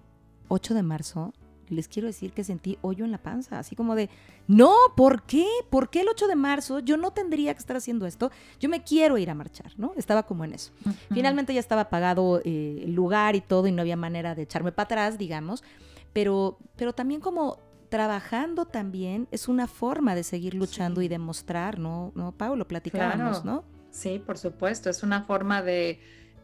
8 0.50 0.74
de 0.74 0.84
marzo, 0.84 1.34
les 1.72 1.88
quiero 1.88 2.08
decir 2.08 2.34
que 2.34 2.44
sentí 2.44 2.78
hoyo 2.82 3.06
en 3.06 3.12
la 3.12 3.18
panza, 3.18 3.60
así 3.60 3.76
como 3.76 3.96
de, 3.96 4.10
no, 4.48 4.74
¿por 4.96 5.24
qué? 5.24 5.46
¿Por 5.70 5.90
qué 5.90 6.02
el 6.02 6.10
8 6.10 6.28
de 6.28 6.36
marzo 6.36 6.80
yo 6.80 6.98
no 6.98 7.12
tendría 7.12 7.54
que 7.54 7.60
estar 7.60 7.76
haciendo 7.76 8.06
esto? 8.06 8.32
Yo 8.60 8.70
me 8.70 8.84
quiero 8.84 9.18
ir 9.18 9.30
a 9.30 9.36
marchar, 9.36 9.72
¿no? 9.78 9.94
Estaba 9.96 10.24
como 10.24 10.44
en 10.44 10.54
eso. 10.54 10.72
Finalmente 11.12 11.54
ya 11.54 11.60
estaba 11.60 11.90
pagado 11.90 12.42
eh, 12.44 12.84
el 12.84 12.94
lugar 12.94 13.36
y 13.36 13.42
todo 13.42 13.68
y 13.68 13.72
no 13.72 13.82
había 13.82 13.96
manera 13.96 14.36
de 14.36 14.44
echarme 14.44 14.72
para 14.72 14.86
atrás, 14.86 15.18
digamos, 15.18 15.64
pero, 16.14 16.58
pero 16.76 16.94
también 16.94 17.22
como 17.22 17.60
trabajando 17.90 18.66
también 18.66 19.28
es 19.32 19.50
una 19.50 19.68
forma 19.68 20.16
de 20.16 20.24
seguir 20.24 20.54
luchando 20.54 21.02
y 21.02 21.10
demostrar, 21.10 21.78
¿no? 21.78 22.14
¿No, 22.16 22.32
Pablo? 22.32 22.66
Platicábamos, 22.66 23.44
¿no? 23.44 23.66
Sí, 23.92 24.24
por 24.26 24.38
supuesto, 24.38 24.90
es 24.90 25.04
una 25.04 25.24
forma 25.24 25.62
de 25.62 26.00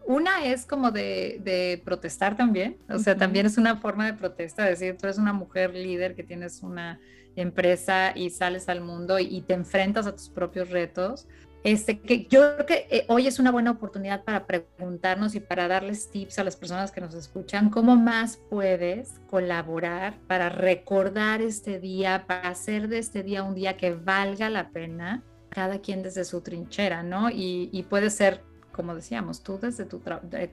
una 0.08 0.46
es 0.46 0.66
como 0.66 0.92
de, 0.92 1.82
protestar 1.84 2.36
también, 2.38 2.78
o 2.90 2.98
sea, 2.98 3.18
también 3.18 3.46
es 3.46 3.58
una 3.58 3.76
forma 3.78 4.06
de 4.06 4.14
protesta, 4.14 4.64
decir, 4.64 4.98
tú 4.98 5.06
eres 5.06 5.18
una 5.18 5.34
mujer 5.34 5.74
líder 5.74 6.16
que 6.16 6.24
tienes 6.24 6.64
una 6.64 7.00
empresa 7.36 8.14
y 8.16 8.30
sales 8.30 8.70
al 8.70 8.82
mundo 8.82 9.20
y, 9.20 9.42
te 9.42 9.54
enfrentas 9.54 10.08
a 10.08 10.14
tus 10.14 10.30
propios 10.30 10.70
retos. 10.70 11.28
Este, 11.64 12.00
que 12.00 12.26
yo 12.28 12.56
creo 12.56 12.66
que 12.66 12.88
eh, 12.90 13.06
hoy 13.10 13.28
es 13.28 13.40
una 13.40 13.52
buena 13.52 13.72
oportunidad 13.72 14.24
para 14.24 14.46
preguntarnos 14.46 15.36
y 15.36 15.42
para 15.42 15.68
darles 15.68 16.10
tips 16.10 16.40
a 16.40 16.46
las 16.46 16.56
personas 16.56 16.92
que 16.92 17.02
nos 17.02 17.14
escuchan, 17.14 17.70
cómo 17.70 17.98
más 17.98 18.38
puedes 18.50 19.20
colaborar 19.30 20.18
para 20.28 20.48
recordar 20.48 21.42
este 21.42 21.80
día, 21.80 22.24
para 22.26 22.50
hacer 22.50 22.88
de 22.88 23.00
este 23.00 23.24
día 23.24 23.44
un 23.44 23.56
día 23.56 23.76
que 23.76 23.94
valga 23.94 24.50
la 24.50 24.70
pena, 24.70 25.24
cada 25.50 25.82
quien 25.82 26.04
desde 26.04 26.24
su 26.24 26.42
trinchera, 26.42 27.04
¿no? 27.04 27.30
Y, 27.30 27.70
y 27.74 27.84
puede 27.84 28.12
ser 28.12 28.44
como 28.78 28.96
decíamos, 28.96 29.44
tú 29.44 29.60
desde 29.60 29.84
tu 29.84 30.00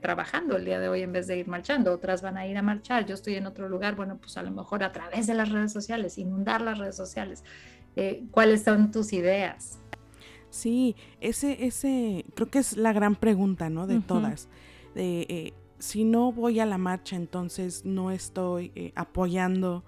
trabajando 0.01 0.57
el 0.57 0.65
día 0.65 0.79
de 0.79 0.89
hoy 0.89 1.03
en 1.03 1.13
vez 1.13 1.27
de 1.27 1.37
ir 1.37 1.47
marchando, 1.47 1.93
otras 1.93 2.21
van 2.21 2.35
a 2.35 2.45
ir 2.45 2.57
a 2.57 2.61
marchar, 2.61 3.05
yo 3.05 3.13
estoy 3.13 3.35
en 3.35 3.45
otro 3.45 3.69
lugar, 3.69 3.95
bueno, 3.95 4.17
pues 4.17 4.35
a 4.35 4.43
lo 4.43 4.51
mejor 4.51 4.83
a 4.83 4.91
través 4.91 5.27
de 5.27 5.35
las 5.35 5.49
redes 5.49 5.71
sociales, 5.71 6.17
inundar 6.17 6.61
las 6.61 6.77
redes 6.77 6.97
sociales. 6.97 7.45
Eh, 7.95 8.25
¿Cuáles 8.31 8.63
son 8.63 8.91
tus 8.91 9.13
ideas? 9.13 9.79
Sí, 10.49 10.95
ese, 11.21 11.65
ese, 11.65 12.25
creo 12.33 12.49
que 12.49 12.59
es 12.59 12.75
la 12.75 12.91
gran 12.91 13.15
pregunta, 13.15 13.69
¿no? 13.69 13.87
De 13.87 14.01
todas. 14.01 14.49
De, 14.93 15.21
eh, 15.29 15.53
si 15.79 16.03
no 16.03 16.31
voy 16.31 16.59
a 16.59 16.65
la 16.65 16.77
marcha, 16.77 17.15
entonces 17.15 17.85
no 17.85 18.11
estoy 18.11 18.71
eh, 18.75 18.91
apoyando 18.95 19.83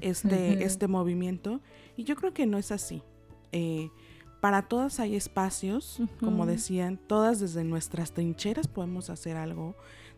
este, 0.00 0.64
este 0.64 0.88
movimiento. 0.88 1.60
Y 1.96 2.04
yo 2.04 2.16
creo 2.16 2.32
que 2.32 2.46
no 2.46 2.58
es 2.58 2.70
así. 2.70 3.02
Eh, 3.52 3.90
para 4.40 4.62
todas 4.62 5.00
hay 5.00 5.16
espacios, 5.16 6.00
como 6.18 6.46
decían, 6.46 6.98
todas 7.06 7.40
desde 7.40 7.62
nuestras 7.62 8.12
trincheras 8.12 8.68
podemos 8.68 9.10
hacer 9.10 9.36
algo, 9.36 9.76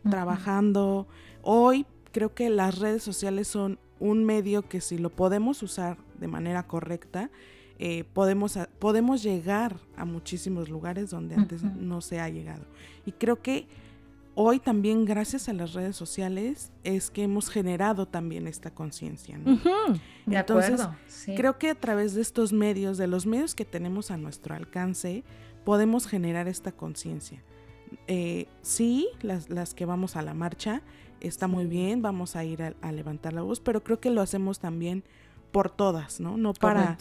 trabajando. 0.09 1.07
Hoy 1.41 1.85
creo 2.11 2.33
que 2.33 2.49
las 2.49 2.79
redes 2.79 3.03
sociales 3.03 3.47
son 3.47 3.79
un 3.99 4.23
medio 4.23 4.67
que 4.67 4.81
si 4.81 4.97
lo 4.97 5.09
podemos 5.09 5.61
usar 5.61 5.97
de 6.19 6.27
manera 6.27 6.63
correcta, 6.63 7.31
eh, 7.79 8.05
podemos, 8.13 8.57
podemos 8.79 9.23
llegar 9.23 9.77
a 9.97 10.05
muchísimos 10.05 10.69
lugares 10.69 11.09
donde 11.09 11.35
antes 11.35 11.63
no 11.63 11.99
se 12.01 12.21
ha 12.21 12.29
llegado. 12.29 12.65
Y 13.05 13.11
creo 13.11 13.41
que 13.41 13.67
hoy 14.35 14.59
también 14.59 15.05
gracias 15.05 15.49
a 15.49 15.53
las 15.53 15.73
redes 15.73 15.95
sociales 15.95 16.71
es 16.83 17.11
que 17.11 17.23
hemos 17.23 17.49
generado 17.49 18.07
también 18.07 18.47
esta 18.47 18.71
conciencia. 18.71 19.37
¿no? 19.37 19.59
Entonces, 20.27 20.87
creo 21.35 21.57
que 21.57 21.69
a 21.69 21.75
través 21.75 22.13
de 22.13 22.21
estos 22.21 22.53
medios, 22.53 22.97
de 22.97 23.07
los 23.07 23.25
medios 23.25 23.55
que 23.55 23.65
tenemos 23.65 24.11
a 24.11 24.17
nuestro 24.17 24.55
alcance, 24.55 25.23
podemos 25.63 26.07
generar 26.07 26.47
esta 26.47 26.71
conciencia. 26.71 27.43
Eh, 28.07 28.47
sí, 28.61 29.07
las, 29.21 29.49
las, 29.49 29.73
que 29.73 29.85
vamos 29.85 30.15
a 30.15 30.21
la 30.21 30.33
marcha, 30.33 30.81
está 31.21 31.47
muy 31.47 31.65
bien, 31.67 32.01
vamos 32.01 32.35
a 32.35 32.43
ir 32.43 32.63
a, 32.63 32.91
levantar 32.91 33.33
la 33.33 33.43
voz, 33.43 33.59
pero 33.59 33.83
creo 33.83 33.99
que 33.99 34.09
lo 34.09 34.21
hacemos 34.21 34.59
también 34.59 35.03
por 35.51 35.69
todas, 35.69 36.19
¿no? 36.19 36.35
No 36.35 36.53
para, 36.53 36.97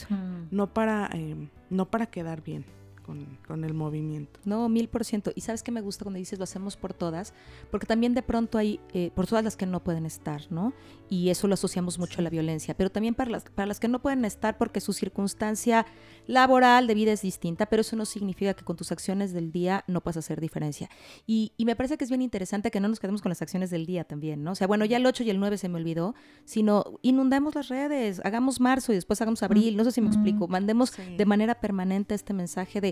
no 0.50 0.72
para, 0.72 1.08
eh, 1.14 1.48
no 1.70 1.90
para 1.90 2.06
quedar 2.06 2.42
bien 2.42 2.66
con, 3.02 3.64
el 3.64 3.74
movimiento. 3.74 4.40
No, 4.44 4.68
mil 4.68 4.88
por 4.88 5.04
ciento. 5.04 5.32
Y 5.34 5.42
sabes 5.42 5.62
que 5.62 5.70
me 5.70 5.80
gusta 5.80 6.04
cuando 6.04 6.18
dices 6.18 6.38
lo 6.38 6.44
hacemos 6.44 6.76
por 6.76 6.94
todas, 6.94 7.34
porque 7.70 7.86
también 7.86 8.14
de 8.14 8.22
pronto 8.22 8.58
hay, 8.58 8.80
eh, 8.92 9.10
por 9.14 9.26
todas 9.26 9.44
las 9.44 9.56
que 9.56 9.66
no 9.66 9.82
pueden 9.82 10.06
estar, 10.06 10.50
¿no? 10.50 10.72
Y 11.08 11.28
eso 11.28 11.46
lo 11.48 11.54
asociamos 11.54 11.98
mucho 11.98 12.20
a 12.20 12.22
la 12.22 12.30
violencia, 12.30 12.74
pero 12.74 12.90
también 12.90 13.14
para 13.14 13.30
las, 13.30 13.44
para 13.44 13.66
las 13.66 13.80
que 13.80 13.88
no 13.88 14.00
pueden 14.00 14.24
estar 14.24 14.56
porque 14.56 14.80
su 14.80 14.92
circunstancia 14.92 15.86
laboral 16.26 16.86
de 16.86 16.94
vida 16.94 17.12
es 17.12 17.22
distinta, 17.22 17.66
pero 17.66 17.82
eso 17.82 17.96
no 17.96 18.06
significa 18.06 18.54
que 18.54 18.64
con 18.64 18.76
tus 18.76 18.92
acciones 18.92 19.32
del 19.32 19.52
día 19.52 19.84
no 19.86 20.00
puedas 20.00 20.16
hacer 20.16 20.40
diferencia. 20.40 20.88
Y, 21.26 21.52
y 21.56 21.64
me 21.66 21.76
parece 21.76 21.98
que 21.98 22.04
es 22.04 22.10
bien 22.10 22.22
interesante 22.22 22.70
que 22.70 22.80
no 22.80 22.88
nos 22.88 23.00
quedemos 23.00 23.20
con 23.20 23.30
las 23.30 23.42
acciones 23.42 23.70
del 23.70 23.86
día 23.86 24.04
también, 24.04 24.42
¿no? 24.42 24.52
O 24.52 24.54
sea, 24.54 24.66
bueno, 24.66 24.84
ya 24.84 24.96
el 24.96 25.06
8 25.06 25.24
y 25.24 25.30
el 25.30 25.38
9 25.38 25.58
se 25.58 25.68
me 25.68 25.76
olvidó, 25.76 26.14
sino 26.44 26.98
inundemos 27.02 27.54
las 27.54 27.68
redes, 27.68 28.20
hagamos 28.24 28.60
marzo 28.60 28.92
y 28.92 28.94
después 28.94 29.20
hagamos 29.20 29.42
abril, 29.42 29.76
no 29.76 29.84
sé 29.84 29.92
si 29.92 30.00
me 30.00 30.08
explico, 30.08 30.48
mandemos 30.48 30.92
de 30.96 31.26
manera 31.26 31.60
permanente 31.60 32.14
este 32.14 32.32
mensaje 32.32 32.80
de 32.80 32.91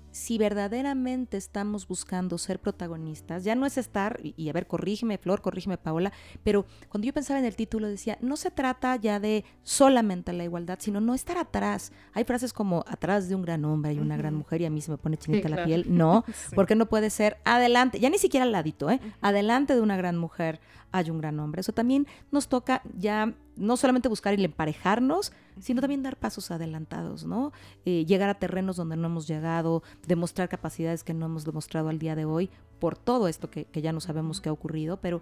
si 0.11 0.37
verdaderamente 0.37 1.37
estamos 1.37 1.87
buscando 1.87 2.37
ser 2.37 2.59
protagonistas, 2.59 3.43
ya 3.43 3.55
no 3.55 3.65
es 3.65 3.77
estar, 3.77 4.19
y, 4.23 4.49
a 4.49 4.53
ver, 4.53 4.67
corrígeme 4.67 5.17
Flor, 5.17 5.41
corrígeme 5.41 5.77
Paola, 5.77 6.11
pero 6.43 6.65
cuando 6.89 7.05
yo 7.05 7.13
pensaba 7.13 7.39
en 7.39 7.45
el 7.45 7.55
título 7.55 7.87
decía, 7.87 8.17
no 8.21 8.37
se 8.37 8.51
trata 8.51 8.95
ya 8.95 9.19
de 9.19 9.43
solamente 9.63 10.33
la 10.33 10.43
igualdad, 10.43 10.79
sino 10.81 11.01
no 11.01 11.13
estar 11.13 11.37
atrás. 11.37 11.91
Hay 12.13 12.23
frases 12.23 12.53
como 12.53 12.83
atrás 12.87 13.29
de 13.29 13.35
un 13.35 13.41
gran 13.41 13.65
hombre 13.65 13.93
y 13.93 13.99
una 13.99 14.17
gran 14.17 14.35
mujer 14.35 14.61
y 14.61 14.65
a 14.65 14.69
mí 14.69 14.81
se 14.81 14.91
me 14.91 14.97
pone 14.97 15.17
chinita 15.17 15.49
la 15.49 15.63
piel. 15.65 15.85
No, 16.01 16.23
porque 16.55 16.73
no 16.73 16.87
puede 16.87 17.09
ser 17.09 17.37
adelante, 17.43 17.99
ya 17.99 18.09
ni 18.09 18.17
siquiera 18.17 18.43
al 18.43 18.51
ladito, 18.51 18.89
¿eh? 18.89 18.99
Adelante 19.21 19.75
de 19.75 19.81
una 19.81 19.97
gran 19.97 20.17
mujer 20.17 20.59
hay 20.91 21.09
un 21.09 21.19
gran 21.19 21.39
hombre. 21.39 21.61
Eso 21.61 21.73
también 21.73 22.07
nos 22.31 22.47
toca 22.47 22.81
ya 22.97 23.33
no 23.55 23.77
solamente 23.77 24.09
buscar 24.09 24.33
el 24.33 24.43
emparejarnos, 24.43 25.31
sino 25.59 25.81
también 25.81 26.03
dar 26.03 26.17
pasos 26.17 26.51
adelantados, 26.51 27.25
¿no? 27.25 27.51
Eh, 27.85 28.05
llegar 28.05 28.29
a 28.29 28.35
terrenos 28.35 28.75
donde 28.75 28.97
no 28.97 29.07
hemos 29.07 29.27
llegado, 29.27 29.83
demostrar 30.07 30.49
capacidades 30.49 31.03
que 31.03 31.13
no 31.13 31.25
hemos 31.25 31.45
demostrado 31.45 31.89
al 31.89 31.99
día 31.99 32.15
de 32.15 32.25
hoy, 32.25 32.49
por 32.79 32.97
todo 32.97 33.27
esto 33.27 33.49
que, 33.49 33.67
ya 33.73 33.93
no 33.93 34.01
sabemos 34.01 34.41
qué 34.41 34.49
ha 34.49 34.51
ocurrido, 34.51 34.97
pero, 34.97 35.21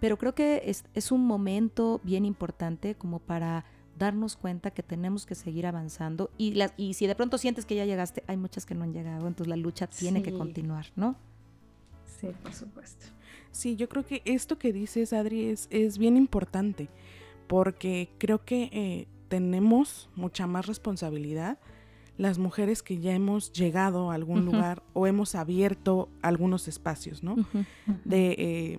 pero 0.00 0.16
creo 0.16 0.34
que 0.34 0.62
es, 0.66 0.84
es 0.94 1.10
un 1.12 1.26
momento 1.26 2.00
bien 2.04 2.24
importante 2.24 2.94
como 2.94 3.18
para 3.18 3.64
darnos 3.98 4.36
cuenta 4.36 4.70
que 4.70 4.82
tenemos 4.82 5.26
que 5.26 5.34
seguir 5.34 5.66
avanzando 5.66 6.30
y, 6.38 6.52
la, 6.54 6.72
y 6.76 6.94
si 6.94 7.06
de 7.06 7.14
pronto 7.14 7.36
sientes 7.36 7.66
que 7.66 7.74
ya 7.74 7.84
llegaste, 7.84 8.24
hay 8.26 8.36
muchas 8.36 8.64
que 8.64 8.74
no 8.74 8.84
han 8.84 8.92
llegado, 8.92 9.26
entonces 9.26 9.48
la 9.48 9.56
lucha 9.56 9.86
tiene 9.86 10.22
que 10.22 10.32
continuar, 10.32 10.86
¿no? 10.96 11.16
Sí, 12.20 12.28
por 12.42 12.52
supuesto. 12.52 13.06
Sí, 13.50 13.76
yo 13.76 13.88
creo 13.88 14.06
que 14.06 14.22
esto 14.24 14.58
que 14.58 14.72
dices, 14.72 15.12
Adri, 15.12 15.46
es, 15.46 15.68
es 15.70 15.98
bien 15.98 16.16
importante, 16.16 16.88
porque 17.46 18.08
creo 18.18 18.44
que 18.44 18.70
eh, 18.72 19.08
tenemos 19.28 20.08
mucha 20.14 20.46
más 20.46 20.66
responsabilidad 20.66 21.58
las 22.20 22.38
mujeres 22.38 22.82
que 22.82 22.98
ya 22.98 23.14
hemos 23.14 23.50
llegado 23.50 24.10
a 24.10 24.14
algún 24.14 24.44
lugar 24.44 24.82
o 24.92 25.06
hemos 25.06 25.34
abierto 25.34 26.10
algunos 26.20 26.68
espacios, 26.68 27.22
¿no? 27.22 27.34
De, 28.04 28.34
eh, 28.38 28.78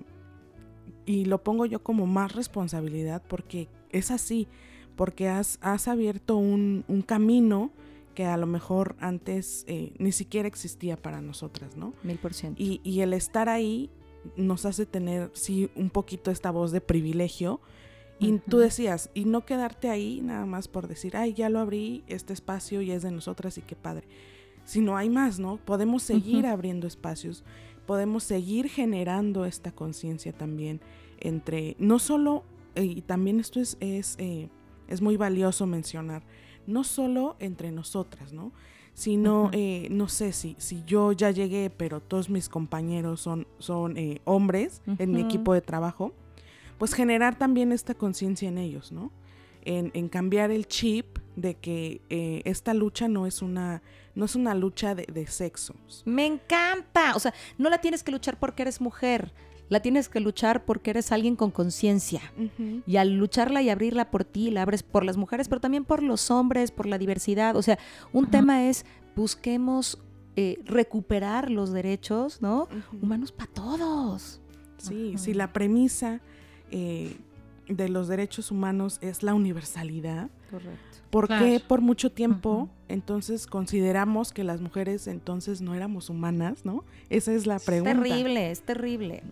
y 1.07 1.25
lo 1.25 1.43
pongo 1.43 1.65
yo 1.65 1.81
como 1.81 2.05
más 2.05 2.33
responsabilidad 2.33 3.24
porque 3.27 3.67
es 3.89 4.12
así, 4.12 4.48
porque 4.95 5.27
has, 5.27 5.57
has 5.62 5.88
abierto 5.88 6.38
un, 6.38 6.86
un, 6.88 7.01
camino 7.01 7.71
que 8.13 8.25
a 8.25 8.38
lo 8.38 8.45
mejor 8.45 8.95
antes 9.00 9.65
eh, 9.67 9.93
ni 9.98 10.12
siquiera 10.12 10.48
existía 10.48 10.95
para 10.95 11.19
nosotras, 11.19 11.75
¿no? 11.75 11.95
Mil 12.03 12.19
por 12.19 12.36
ciento. 12.36 12.62
Y, 12.62 12.79
y 12.83 13.01
el 13.01 13.12
estar 13.12 13.50
ahí 13.50 13.89
nos 14.36 14.67
hace 14.67 14.86
tener, 14.86 15.31
sí, 15.33 15.71
un 15.75 15.89
poquito 15.89 16.29
esta 16.29 16.51
voz 16.51 16.71
de 16.71 16.79
privilegio. 16.79 17.60
Y 18.22 18.38
tú 18.38 18.60
decías, 18.60 19.10
y 19.16 19.25
no 19.25 19.46
quedarte 19.46 19.90
ahí 19.90 20.22
nada 20.22 20.46
más 20.46 20.68
por 20.68 20.88
decir, 20.88 21.18
ay, 21.18 21.34
ya 21.34 21.50
lo 21.50 21.60
abrí, 21.60 22.04
este 22.06 22.34
espacio 22.34 22.82
ya 22.82 22.94
es 22.94 23.01
de 23.01 23.10
nosotras 23.10 23.58
y 23.58 23.62
qué 23.62 23.75
padre. 23.75 24.08
Sino 24.63 24.96
hay 24.96 25.10
más, 25.10 25.40
¿no? 25.40 25.58
Podemos 25.58 26.04
seguir 26.04 26.46
abriendo 26.46 26.86
espacios, 26.86 27.44
podemos 27.88 28.24
seguir 28.24 28.70
generando 28.70 29.44
esta 29.46 29.72
conciencia 29.72 30.34
también 30.34 30.82
entre, 31.20 31.75
no 31.80 31.98
solo, 31.98 32.44
eh, 32.75 32.84
y 32.84 33.01
también 33.01 33.40
esto 33.40 33.60
es, 33.60 33.75
es, 33.80 34.16
eh, 34.20 34.50
es 34.88 35.01
muy 35.01 35.18
valioso 35.18 35.66
mencionar, 35.66 36.24
no 36.68 36.84
solo 36.84 37.38
entre 37.40 37.72
nosotras, 37.72 38.34
¿no? 38.34 38.51
Sino, 38.94 39.50
eh, 39.54 39.88
no 39.90 40.08
sé 40.10 40.32
si, 40.32 40.56
si 40.60 40.84
yo 40.86 41.12
ya 41.12 41.32
llegué, 41.32 41.70
pero 41.70 42.01
todos 42.01 42.30
mis 42.30 42.50
compañeros 42.50 43.22
son, 43.22 43.48
son 43.58 43.98
eh, 43.98 44.22
hombres 44.25 44.84
en 45.00 45.12
mi 45.12 45.22
equipo 45.22 45.54
de 45.54 45.62
trabajo, 45.62 46.13
pues 46.81 46.95
generar 46.95 47.38
también 47.38 47.71
esta 47.71 47.93
conciencia 47.93 48.50
en 48.50 48.57
ellos, 48.57 48.91
¿no? 48.91 49.11
En, 49.65 49.91
en, 49.93 50.09
cambiar 50.09 50.50
el 50.50 50.67
chip 50.67 51.19
de 51.35 51.53
que 51.53 52.01
eh, 52.09 52.41
esta 52.43 52.73
lucha 52.73 53.07
no 53.07 53.27
es 53.27 53.43
una 53.43 53.83
no 54.15 54.25
es 54.25 54.35
una 54.35 54.55
lucha 54.55 54.95
de, 54.95 55.05
de 55.05 55.27
sexos. 55.27 56.01
Me 56.07 56.25
encanta, 56.25 57.15
o 57.15 57.19
sea, 57.19 57.35
no 57.59 57.69
la 57.69 57.81
tienes 57.81 58.01
que 58.01 58.09
luchar 58.09 58.39
porque 58.39 58.63
eres 58.63 58.81
mujer, 58.81 59.31
la 59.69 59.83
tienes 59.83 60.09
que 60.09 60.21
luchar 60.21 60.65
porque 60.65 60.89
eres 60.89 61.11
alguien 61.11 61.35
con 61.35 61.51
conciencia. 61.51 62.21
Y 62.88 62.97
al 62.97 63.15
lucharla 63.15 63.61
y 63.61 63.69
abrirla 63.69 64.09
por 64.09 64.23
ti, 64.23 64.50
la 64.50 64.63
abres 64.63 64.81
por 64.81 65.05
las 65.05 65.17
mujeres, 65.17 65.50
pero 65.50 65.61
también 65.61 65.85
por 65.85 66.01
los 66.01 66.31
hombres, 66.31 66.71
por 66.71 66.88
la 66.88 66.97
diversidad. 66.97 67.55
O 67.57 67.61
sea, 67.61 67.77
un 68.11 68.27
tema 68.31 68.67
es 68.69 68.88
busquemos 69.15 70.00
eh, 70.35 70.57
recuperar 70.65 71.51
los 71.51 71.73
derechos, 71.73 72.41
¿no? 72.41 72.67
Humanos 73.00 73.31
para 73.31 73.51
todos. 73.51 74.41
Sí, 74.77 75.13
si 75.19 75.35
la 75.35 75.53
premisa 75.53 76.21
eh, 76.72 77.16
de 77.68 77.90
los 77.90 78.08
derechos 78.08 78.51
humanos 78.51 78.98
es 79.01 79.24
la 79.24 79.34
universalidad. 79.34 80.30
Correcto. 80.51 80.98
¿Por 81.10 81.27
qué 81.27 81.62
por 81.65 81.81
mucho 81.81 82.12
tiempo 82.12 82.70
entonces 82.91 83.48
consideramos 83.48 84.34
que 84.34 84.43
las 84.43 84.62
mujeres 84.62 85.08
entonces 85.08 85.62
no 85.62 85.75
éramos 85.75 86.10
humanas, 86.10 86.65
no? 86.65 86.84
Esa 87.10 87.34
es 87.34 87.46
la 87.48 87.60
pregunta. 87.60 87.91
Es 87.91 87.98
terrible, 87.98 88.51
es 88.51 88.62
terrible. 88.62 89.24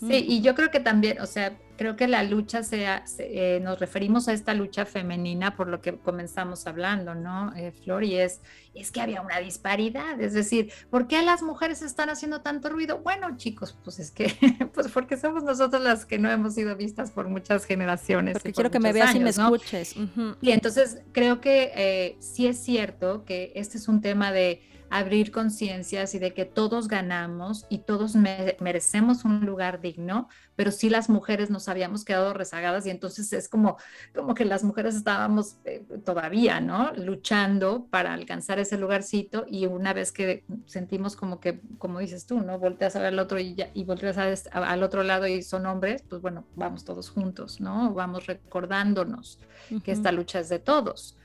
Sí, 0.00 0.24
y 0.28 0.42
yo 0.42 0.54
creo 0.54 0.70
que 0.70 0.80
también, 0.80 1.20
o 1.20 1.26
sea, 1.26 1.56
creo 1.76 1.96
que 1.96 2.08
la 2.08 2.22
lucha 2.22 2.62
sea, 2.62 3.04
eh, 3.18 3.60
nos 3.62 3.78
referimos 3.78 4.28
a 4.28 4.32
esta 4.32 4.54
lucha 4.54 4.84
femenina 4.84 5.56
por 5.56 5.68
lo 5.68 5.80
que 5.80 5.96
comenzamos 5.96 6.66
hablando, 6.66 7.14
¿no, 7.14 7.54
eh, 7.56 7.72
Flor? 7.72 8.04
Y 8.04 8.16
es, 8.16 8.40
es 8.74 8.90
que 8.90 9.00
había 9.00 9.22
una 9.22 9.40
disparidad, 9.40 10.20
es 10.20 10.34
decir, 10.34 10.72
¿por 10.90 11.08
qué 11.08 11.22
las 11.22 11.42
mujeres 11.42 11.82
están 11.82 12.10
haciendo 12.10 12.42
tanto 12.42 12.68
ruido? 12.68 12.98
Bueno, 12.98 13.36
chicos, 13.36 13.76
pues 13.82 13.98
es 13.98 14.10
que, 14.10 14.32
pues 14.74 14.88
porque 14.88 15.16
somos 15.16 15.42
nosotros 15.42 15.82
las 15.82 16.04
que 16.04 16.18
no 16.18 16.30
hemos 16.30 16.54
sido 16.54 16.76
vistas 16.76 17.10
por 17.10 17.28
muchas 17.28 17.64
generaciones. 17.64 18.34
Porque 18.34 18.52
quiero 18.52 18.70
que 18.70 18.80
me 18.80 18.92
veas 18.92 19.14
y 19.14 19.20
me 19.20 19.30
escuches. 19.30 19.96
Y 20.40 20.50
entonces 20.50 21.02
creo 21.12 21.40
que 21.40 21.72
eh, 21.74 22.16
sí 22.20 22.46
es 22.46 22.58
cierto 22.58 23.24
que 23.24 23.52
este 23.54 23.78
es 23.78 23.88
un 23.88 24.00
tema 24.00 24.32
de 24.32 24.62
abrir 24.90 25.30
conciencias 25.30 26.14
y 26.14 26.18
de 26.18 26.34
que 26.34 26.44
todos 26.44 26.88
ganamos 26.88 27.66
y 27.68 27.78
todos 27.78 28.14
merecemos 28.14 29.24
un 29.24 29.44
lugar 29.44 29.80
digno, 29.80 30.28
pero 30.56 30.70
sí 30.70 30.88
las 30.88 31.08
mujeres 31.08 31.50
nos 31.50 31.68
habíamos 31.68 32.04
quedado 32.04 32.32
rezagadas 32.32 32.86
y 32.86 32.90
entonces 32.90 33.32
es 33.32 33.48
como, 33.48 33.76
como 34.14 34.34
que 34.34 34.44
las 34.44 34.62
mujeres 34.62 34.94
estábamos 34.94 35.56
eh, 35.64 35.84
todavía, 36.04 36.60
¿no? 36.60 36.92
Luchando 36.92 37.86
para 37.90 38.12
alcanzar 38.12 38.58
ese 38.58 38.78
lugarcito 38.78 39.46
y 39.48 39.66
una 39.66 39.92
vez 39.92 40.12
que 40.12 40.44
sentimos 40.66 41.16
como 41.16 41.40
que, 41.40 41.60
como 41.78 41.98
dices 41.98 42.26
tú, 42.26 42.40
¿no? 42.40 42.58
Volteas 42.58 42.94
a 42.96 43.00
ver 43.00 43.08
al 43.08 43.18
otro 43.18 43.38
y, 43.38 43.54
ya, 43.54 43.70
y 43.74 43.84
volteas 43.84 44.46
al 44.52 44.82
otro 44.82 45.02
lado 45.02 45.26
y 45.26 45.42
son 45.42 45.66
hombres, 45.66 46.02
pues 46.08 46.22
bueno, 46.22 46.44
vamos 46.54 46.84
todos 46.84 47.10
juntos, 47.10 47.60
¿no? 47.60 47.92
Vamos 47.94 48.26
recordándonos 48.26 49.40
que 49.82 49.92
esta 49.92 50.12
lucha 50.12 50.40
es 50.40 50.48
de 50.48 50.58
todos 50.58 51.16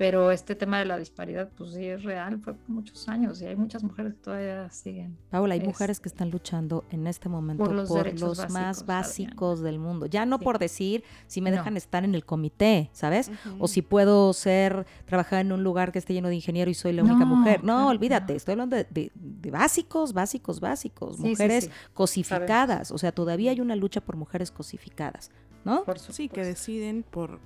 pero 0.00 0.30
este 0.30 0.54
tema 0.54 0.78
de 0.78 0.86
la 0.86 0.96
disparidad, 0.96 1.50
pues 1.58 1.74
sí 1.74 1.84
es 1.84 2.02
real, 2.04 2.40
fue 2.40 2.54
por 2.54 2.70
muchos 2.70 3.06
años 3.06 3.42
y 3.42 3.44
hay 3.44 3.54
muchas 3.54 3.84
mujeres 3.84 4.14
que 4.14 4.20
todavía 4.20 4.70
siguen. 4.70 5.18
Paula, 5.28 5.52
hay 5.52 5.60
mujeres 5.60 6.00
que 6.00 6.08
están 6.08 6.30
luchando 6.30 6.86
en 6.88 7.06
este 7.06 7.28
momento 7.28 7.62
por 7.62 7.74
los, 8.18 8.48
más 8.48 8.86
básicos 8.86 9.60
del 9.60 9.78
mundo. 9.78 10.06
Ya 10.06 10.24
no 10.24 10.38
por 10.38 10.58
decir 10.58 11.04
si 11.26 11.42
me 11.42 11.50
dejan 11.50 11.76
estar 11.76 12.02
en 12.02 12.14
el 12.14 12.24
comité, 12.24 12.88
¿sabes? 12.94 13.30
O 13.58 13.68
si 13.68 13.82
puedo 13.82 14.32
ser, 14.32 14.86
trabajar 15.04 15.42
en 15.42 15.52
un 15.52 15.62
lugar 15.62 15.92
que 15.92 15.98
esté 15.98 16.14
lleno 16.14 16.28
de 16.28 16.36
ingeniero 16.36 16.70
y 16.70 16.74
soy 16.74 16.94
la 16.94 17.02
única 17.02 17.26
mujer. 17.26 17.62
No, 17.62 17.88
olvídate, 17.88 18.34
estoy 18.34 18.52
hablando 18.52 18.76
de, 18.76 19.12
básicos, 19.52 20.14
básicos, 20.14 20.60
básicos. 20.60 21.18
mujeres 21.18 21.68
cosificadas, 21.92 22.90
o 22.90 22.96
sea, 22.96 23.12
todavía 23.12 23.50
hay 23.50 23.60
una 23.60 23.76
lucha 23.76 24.00
por 24.00 24.16
mujeres 24.16 24.50
cosificadas, 24.50 25.30
¿no? 25.62 25.84
Por 25.84 25.98
sí, 25.98 26.30
que 26.30 26.42
deciden 26.42 27.02
por, 27.02 27.38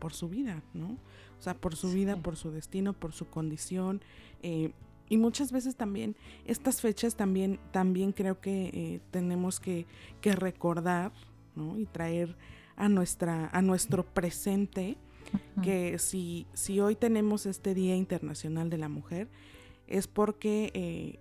por 0.00 0.12
su 0.12 0.28
vida, 0.28 0.60
¿no? 0.74 0.98
O 1.40 1.42
sea, 1.42 1.54
por 1.54 1.74
su 1.74 1.90
vida, 1.90 2.16
por 2.16 2.36
su 2.36 2.50
destino, 2.50 2.92
por 2.92 3.12
su 3.14 3.26
condición. 3.30 4.02
Eh, 4.42 4.72
y 5.08 5.16
muchas 5.16 5.50
veces 5.50 5.74
también, 5.74 6.14
estas 6.44 6.82
fechas 6.82 7.16
también, 7.16 7.58
también 7.72 8.12
creo 8.12 8.40
que 8.42 8.70
eh, 8.74 9.00
tenemos 9.10 9.58
que, 9.58 9.86
que 10.20 10.32
recordar 10.36 11.12
¿no? 11.56 11.78
y 11.78 11.86
traer 11.86 12.36
a, 12.76 12.90
nuestra, 12.90 13.48
a 13.52 13.62
nuestro 13.62 14.04
presente 14.04 14.98
que 15.62 15.98
si, 15.98 16.46
si 16.52 16.80
hoy 16.80 16.94
tenemos 16.94 17.46
este 17.46 17.72
Día 17.72 17.96
Internacional 17.96 18.68
de 18.68 18.78
la 18.78 18.88
Mujer, 18.88 19.28
es 19.86 20.08
porque 20.08 20.70
eh, 20.74 21.20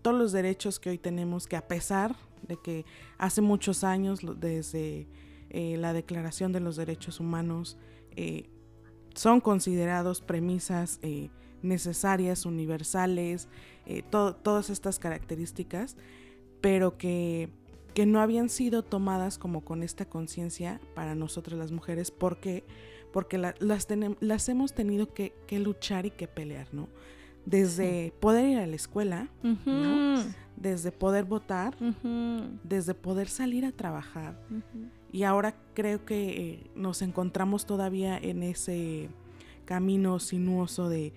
todos 0.00 0.16
los 0.16 0.32
derechos 0.32 0.80
que 0.80 0.88
hoy 0.88 0.98
tenemos, 0.98 1.46
que 1.46 1.56
a 1.56 1.68
pesar 1.68 2.16
de 2.48 2.56
que 2.62 2.86
hace 3.18 3.42
muchos 3.42 3.84
años, 3.84 4.20
desde 4.40 5.06
la 5.50 5.92
Declaración 5.92 6.50
de 6.52 6.60
los 6.60 6.76
Derechos 6.76 7.20
Humanos, 7.20 7.76
son 9.14 9.40
considerados 9.40 10.20
premisas 10.20 10.98
eh, 11.02 11.30
necesarias, 11.62 12.46
universales, 12.46 13.48
eh, 13.86 14.02
todas 14.10 14.70
estas 14.70 14.98
características, 14.98 15.96
pero 16.60 16.96
que, 16.96 17.48
que, 17.94 18.06
no 18.06 18.20
habían 18.20 18.48
sido 18.48 18.82
tomadas 18.82 19.38
como 19.38 19.62
con 19.62 19.82
esta 19.82 20.04
conciencia 20.04 20.80
para 20.94 21.14
nosotras 21.14 21.58
las 21.58 21.72
mujeres. 21.72 22.10
¿Por 22.10 22.38
qué? 22.38 22.64
Porque 23.12 23.38
las, 23.38 23.54
las 24.20 24.48
hemos 24.48 24.74
tenido 24.74 25.12
que, 25.14 25.34
luchar 25.58 26.06
y 26.06 26.10
que 26.10 26.26
pelear, 26.26 26.68
¿no? 26.72 26.88
Desde 27.46 28.12
poder 28.20 28.46
ir 28.46 28.58
a 28.58 28.66
la 28.66 28.74
escuela, 28.74 29.28
desde 30.56 30.92
poder 30.92 31.24
votar, 31.24 31.76
desde 32.64 32.94
poder 32.94 33.28
salir 33.28 33.66
a 33.66 33.72
trabajar. 33.72 34.40
Y 35.14 35.22
ahora 35.22 35.54
creo 35.74 36.04
que 36.04 36.50
eh, 36.50 36.70
nos 36.74 37.00
encontramos 37.00 37.66
todavía 37.66 38.18
en 38.18 38.42
ese 38.42 39.08
camino 39.64 40.18
sinuoso 40.18 40.88
de, 40.88 41.12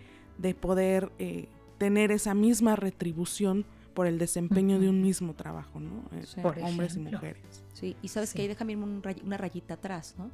poder 0.62 1.12
eh, 1.18 1.48
tener 1.80 2.12
esa 2.12 2.36
misma 2.36 2.76
retribución 2.76 3.66
por 3.96 4.06
el 4.06 4.20
desempeño 4.20 4.80
de 4.80 4.88
un 4.88 5.02
mismo 5.02 5.34
trabajo, 5.34 5.80
¿no? 5.80 6.04
Eh, 6.12 6.42
por 6.44 6.60
hombres 6.60 6.96
y 6.96 7.00
mujeres. 7.00 7.42
Sí, 7.74 7.98
y 8.04 8.10
sabes 8.10 8.36
que 8.36 8.44
ahí 8.44 8.48
déjame 8.48 8.76
una 8.76 9.38
rayita 9.38 9.74
atrás, 9.74 10.14
¿no? 10.20 10.30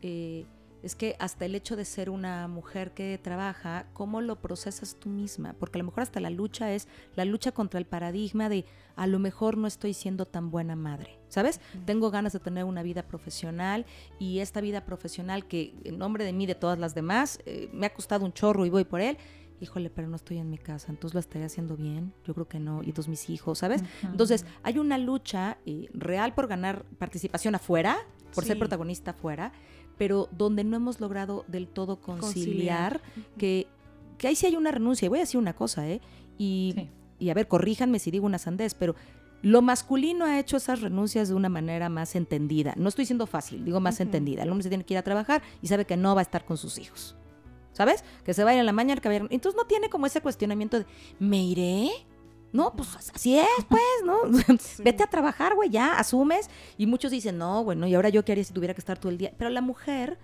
es 0.00 0.94
que 0.94 1.14
hasta 1.18 1.44
el 1.44 1.54
hecho 1.54 1.76
de 1.76 1.84
ser 1.84 2.08
una 2.08 2.48
mujer 2.48 2.92
que 2.92 3.18
trabaja, 3.18 3.86
¿cómo 3.92 4.22
lo 4.22 4.36
procesas 4.36 4.96
tú 4.98 5.10
misma? 5.10 5.54
Porque 5.58 5.78
a 5.78 5.80
lo 5.80 5.86
mejor 5.86 6.04
hasta 6.04 6.20
la 6.20 6.30
lucha 6.30 6.72
es 6.72 6.88
la 7.16 7.26
lucha 7.26 7.52
contra 7.52 7.78
el 7.78 7.86
paradigma 7.86 8.48
de 8.48 8.64
a 8.96 9.06
lo 9.06 9.18
mejor 9.18 9.58
no 9.58 9.66
estoy 9.66 9.92
siendo 9.92 10.24
tan 10.24 10.50
buena 10.50 10.76
madre, 10.76 11.19
¿sabes? 11.30 11.60
Tengo 11.86 12.10
ganas 12.10 12.34
de 12.34 12.40
tener 12.40 12.64
una 12.64 12.82
vida 12.82 13.02
profesional 13.02 13.86
y 14.18 14.40
esta 14.40 14.60
vida 14.60 14.84
profesional 14.84 15.46
que 15.46 15.74
en 15.84 15.96
nombre 15.96 16.24
de 16.26 16.34
mí, 16.34 16.44
de 16.44 16.54
todas 16.54 16.78
las 16.78 16.94
demás, 16.94 17.38
eh, 17.46 17.70
me 17.72 17.86
ha 17.86 17.94
costado 17.94 18.26
un 18.26 18.34
chorro 18.34 18.66
y 18.66 18.70
voy 18.70 18.84
por 18.84 19.00
él. 19.00 19.16
Híjole, 19.62 19.90
pero 19.90 20.08
no 20.08 20.16
estoy 20.16 20.38
en 20.38 20.48
mi 20.48 20.56
casa, 20.56 20.86
entonces 20.90 21.12
lo 21.12 21.20
estaría 21.20 21.46
haciendo 21.46 21.76
bien. 21.76 22.14
Yo 22.26 22.32
creo 22.32 22.48
que 22.48 22.58
no. 22.58 22.82
Y 22.82 22.92
todos 22.92 23.08
mis 23.08 23.28
hijos, 23.28 23.58
¿sabes? 23.58 23.82
Entonces, 24.02 24.46
hay 24.62 24.78
una 24.78 24.96
lucha 24.96 25.58
eh, 25.66 25.88
real 25.92 26.34
por 26.34 26.46
ganar 26.46 26.84
participación 26.98 27.54
afuera, 27.54 27.98
por 28.34 28.44
ser 28.44 28.58
protagonista 28.58 29.10
afuera, 29.10 29.52
pero 29.98 30.30
donde 30.32 30.64
no 30.64 30.76
hemos 30.76 30.98
logrado 30.98 31.44
del 31.46 31.68
todo 31.68 32.00
conciliar, 32.00 33.02
Que, 33.36 33.66
que 34.16 34.28
ahí 34.28 34.34
sí 34.34 34.46
hay 34.46 34.56
una 34.56 34.70
renuncia. 34.70 35.04
Y 35.04 35.08
voy 35.10 35.18
a 35.18 35.22
decir 35.22 35.38
una 35.38 35.52
cosa, 35.52 35.86
¿eh? 35.86 36.00
Y, 36.38 36.88
y 37.18 37.28
a 37.28 37.34
ver, 37.34 37.46
corríjanme 37.46 37.98
si 37.98 38.10
digo 38.10 38.24
una 38.24 38.38
sandez, 38.38 38.72
pero 38.72 38.96
lo 39.42 39.62
masculino 39.62 40.24
ha 40.24 40.38
hecho 40.38 40.56
esas 40.56 40.80
renuncias 40.80 41.28
de 41.28 41.34
una 41.34 41.48
manera 41.48 41.88
más 41.88 42.14
entendida. 42.14 42.74
No 42.76 42.88
estoy 42.88 43.06
siendo 43.06 43.26
fácil, 43.26 43.64
digo 43.64 43.80
más 43.80 44.00
entendida. 44.00 44.42
El 44.42 44.50
hombre 44.50 44.64
se 44.64 44.68
tiene 44.68 44.84
que 44.84 44.94
ir 44.94 44.98
a 44.98 45.02
trabajar 45.02 45.42
y 45.62 45.68
sabe 45.68 45.84
que 45.84 45.96
no 45.96 46.14
va 46.14 46.20
a 46.20 46.22
estar 46.22 46.44
con 46.44 46.56
sus 46.56 46.78
hijos. 46.78 47.16
¿Sabes? 47.72 48.04
Que 48.24 48.34
se 48.34 48.44
va 48.44 48.50
a 48.50 48.54
ir 48.54 48.60
a 48.60 48.64
la 48.64 48.72
mañana, 48.72 49.00
que 49.00 49.14
Entonces 49.14 49.54
no 49.56 49.64
tiene 49.64 49.88
como 49.88 50.06
ese 50.06 50.20
cuestionamiento 50.20 50.78
de, 50.78 50.86
¿me 51.18 51.42
iré? 51.42 51.90
No, 52.52 52.74
pues 52.74 52.96
así 53.14 53.38
es, 53.38 53.46
pues, 53.68 53.82
¿no? 54.04 54.18
Vete 54.84 55.04
a 55.04 55.06
trabajar, 55.06 55.54
güey, 55.54 55.70
ya, 55.70 55.98
asumes. 55.98 56.50
Y 56.76 56.86
muchos 56.86 57.10
dicen, 57.10 57.38
no, 57.38 57.62
bueno, 57.64 57.86
y 57.86 57.94
ahora 57.94 58.08
yo 58.08 58.24
qué 58.24 58.32
haría 58.32 58.44
si 58.44 58.52
tuviera 58.52 58.74
que 58.74 58.80
estar 58.80 58.98
todo 58.98 59.10
el 59.10 59.18
día. 59.18 59.32
Pero 59.38 59.50
la 59.50 59.60
mujer, 59.60 60.18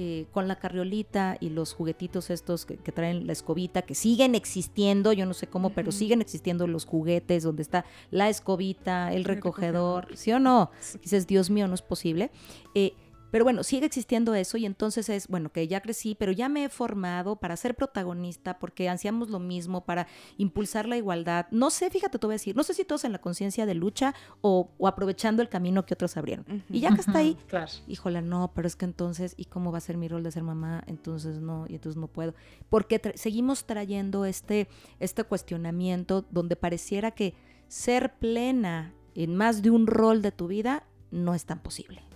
eh, 0.00 0.26
con 0.30 0.46
la 0.46 0.60
carriolita 0.60 1.36
y 1.40 1.50
los 1.50 1.74
juguetitos 1.74 2.30
estos 2.30 2.64
que, 2.66 2.76
traen 2.92 3.26
la 3.26 3.32
escobita, 3.32 3.82
que 3.82 3.96
siguen 3.96 4.36
existiendo, 4.36 5.12
yo 5.12 5.26
no 5.26 5.34
sé 5.34 5.48
cómo, 5.48 5.70
pero 5.70 5.90
siguen 5.90 6.20
existiendo 6.20 6.68
los 6.68 6.84
juguetes 6.84 7.42
donde 7.42 7.62
está 7.62 7.84
la 8.12 8.28
escobita, 8.28 9.12
el, 9.12 9.24
recogedor, 9.24 10.16
¿sí 10.16 10.30
o 10.30 10.38
no? 10.38 10.70
Dices, 11.02 11.26
Dios 11.26 11.50
mío, 11.50 11.66
no 11.66 11.74
es 11.74 11.82
posible. 11.82 12.30
Eh, 12.76 12.94
pero 13.30 13.44
bueno, 13.44 13.62
sigue 13.62 13.86
existiendo 13.86 14.34
eso 14.34 14.56
y 14.56 14.66
entonces 14.66 15.08
es, 15.08 15.28
bueno, 15.28 15.50
que 15.50 15.66
ya 15.68 15.80
crecí, 15.80 16.14
pero 16.14 16.32
ya 16.32 16.48
me 16.48 16.64
he 16.64 16.68
formado 16.68 17.36
para 17.36 17.56
ser 17.56 17.74
protagonista, 17.74 18.58
porque 18.58 18.88
ansiamos 18.88 19.30
lo 19.30 19.38
mismo, 19.38 19.84
para 19.84 20.06
impulsar 20.36 20.86
la 20.86 20.96
igualdad. 20.96 21.46
No 21.50 21.70
sé, 21.70 21.90
fíjate, 21.90 22.18
te 22.18 22.26
voy 22.26 22.34
a 22.34 22.36
decir, 22.36 22.56
no 22.56 22.62
sé 22.62 22.74
si 22.74 22.84
todos 22.84 23.04
en 23.04 23.12
la 23.12 23.20
conciencia 23.20 23.66
de 23.66 23.74
lucha 23.74 24.14
o, 24.40 24.70
aprovechando 24.86 25.42
el 25.42 25.48
camino 25.48 25.84
que 25.84 25.94
otros 25.94 26.16
abrieron. 26.16 26.64
Y 26.70 26.80
ya 26.80 26.94
que 26.94 27.00
está 27.00 27.18
ahí, 27.18 27.36
claro. 27.46 27.70
híjola, 27.86 28.20
no, 28.20 28.52
pero 28.54 28.66
es 28.66 28.76
que 28.76 28.84
entonces, 28.84 29.34
¿y 29.36 29.46
cómo 29.46 29.72
va 29.72 29.78
a 29.78 29.82
ser 29.82 29.96
mi 29.96 30.08
rol 30.08 30.22
de 30.22 30.32
ser 30.32 30.42
mamá? 30.42 30.82
Entonces 30.86 31.40
no, 31.40 31.66
y 31.68 31.74
entonces 31.74 31.98
no 31.98 32.08
puedo. 32.08 32.34
Porque 32.68 33.00
seguimos 33.14 33.64
trayendo 33.64 34.24
este, 34.24 34.68
este 35.00 35.24
cuestionamiento 35.24 36.24
donde 36.30 36.56
pareciera 36.56 37.10
que 37.10 37.34
ser 37.68 38.14
plena 38.18 38.94
en 39.14 39.36
más 39.36 39.62
de 39.62 39.70
un 39.70 39.86
rol 39.86 40.22
de 40.22 40.32
tu 40.32 40.46
vida 40.46 40.84
no 41.10 41.34
es 41.34 41.44
tan 41.44 41.60
posible. 41.60 42.07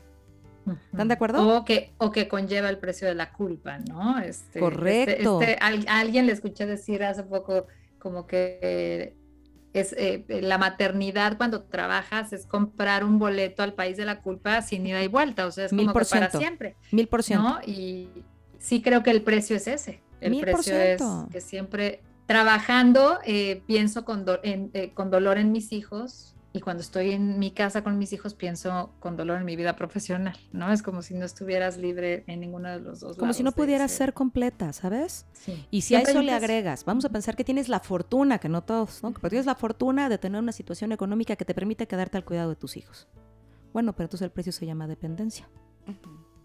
¿Están 0.91 1.09
de 1.09 1.15
acuerdo? 1.15 1.57
O 1.57 1.65
que, 1.65 1.93
o 1.99 2.13
que 2.13 2.29
conlleva 2.29 2.69
el 2.69 2.79
precio 2.79 3.09
de 3.09 3.15
la 3.15 3.33
culpa, 3.33 3.79
¿no? 3.79 4.19
Este, 4.19 4.29
este 4.29 4.61
Correcto. 4.61 5.41
Este, 5.41 5.59
a, 5.61 6.01
alguien 6.01 6.27
le 6.27 6.33
escuché 6.33 6.67
decir 6.67 7.03
hace 7.03 7.23
poco 7.25 7.67
como 7.99 8.27
que 8.27 9.17
es 9.73 9.95
eh, 9.97 10.25
la 10.29 10.59
maternidad 10.59 11.37
cuando 11.37 11.63
trabajas 11.63 12.33
es 12.33 12.47
comprar 12.47 13.05
un 13.05 13.19
boleto 13.19 13.63
al 13.63 13.75
país 13.75 13.97
de 13.97 14.05
la 14.05 14.21
culpa 14.21 14.61
sin 14.63 14.87
ida 14.87 15.03
y 15.03 15.09
vuelta, 15.09 15.47
o 15.47 15.51
sea, 15.51 15.65
es 15.65 15.71
como 15.71 15.93
que 15.93 16.05
para 16.05 16.31
siempre. 16.31 16.77
Mil 16.91 17.09
por 17.09 17.23
ciento. 17.23 17.59
Y 17.67 18.09
sí 18.59 18.83
creo 18.83 19.03
que 19.03 19.11
el 19.11 19.23
precio 19.23 19.57
es 19.57 19.67
ese. 19.67 20.03
El 20.21 20.39
precio 20.41 20.77
es 20.77 21.03
que 21.33 21.41
siempre 21.41 22.03
trabajando 22.27 23.19
eh, 23.25 23.63
pienso 23.67 24.05
con, 24.05 24.25
eh, 24.43 24.93
con 24.95 25.11
dolor 25.11 25.39
en 25.39 25.53
mis 25.53 25.73
hijos, 25.73 26.37
y 26.55 26.61
cuando 26.61 26.83
estoy 26.83 27.13
en 27.13 27.39
mi 27.39 27.51
casa 27.51 27.83
con 27.83 27.99
mis 27.99 28.13
hijos 28.13 28.35
pienso 28.35 28.93
con 29.01 29.17
dolor 29.17 29.39
en 29.39 29.47
mi 29.47 29.57
vida 29.57 29.75
profesional, 29.75 30.37
¿no? 30.53 30.71
Es 30.71 30.83
como 30.83 31.01
si 31.01 31.15
no 31.15 31.25
estuvieras 31.25 31.79
libre 31.79 32.25
en 32.27 32.41
ninguno 32.41 32.69
de 32.69 32.81
los 32.81 33.01
dos. 33.01 33.17
Como 33.17 33.33
si 33.33 33.43
no 33.43 33.53
pudieras 33.53 33.91
ser 33.91 34.13
completa, 34.13 34.73
¿sabes? 34.75 35.25
Sí. 35.33 35.67
Y 35.71 35.81
si 35.81 35.95
a 35.95 36.01
eso 36.01 36.21
le 36.21 36.33
agregas, 36.33 36.85
vamos 36.85 37.07
a 37.07 37.09
pensar 37.09 37.37
que 37.37 37.45
tienes 37.45 37.71
la 37.71 37.81
fortuna, 37.81 38.39
que 38.39 38.51
no 38.51 38.63
todos, 38.63 39.03
¿no? 39.03 39.13
Pero 39.15 39.31
tienes 39.31 39.47
la 39.47 39.55
fortuna 39.55 40.11
de 40.11 40.19
tener 40.19 40.41
una 40.41 40.53
situación 40.53 40.93
económica 40.93 41.37
que 41.37 41.47
te 41.47 41.55
permite 41.55 41.87
quedarte 41.87 42.19
al 42.19 42.25
cuidado 42.25 42.51
de 42.51 42.57
tus 42.57 42.77
hijos. 42.77 43.09
Bueno, 43.73 43.95
pero 43.95 44.07
entonces 44.07 44.27
el 44.27 44.31
precio 44.31 44.53
se 44.53 44.67
llama 44.67 44.87
dependencia. 44.87 45.49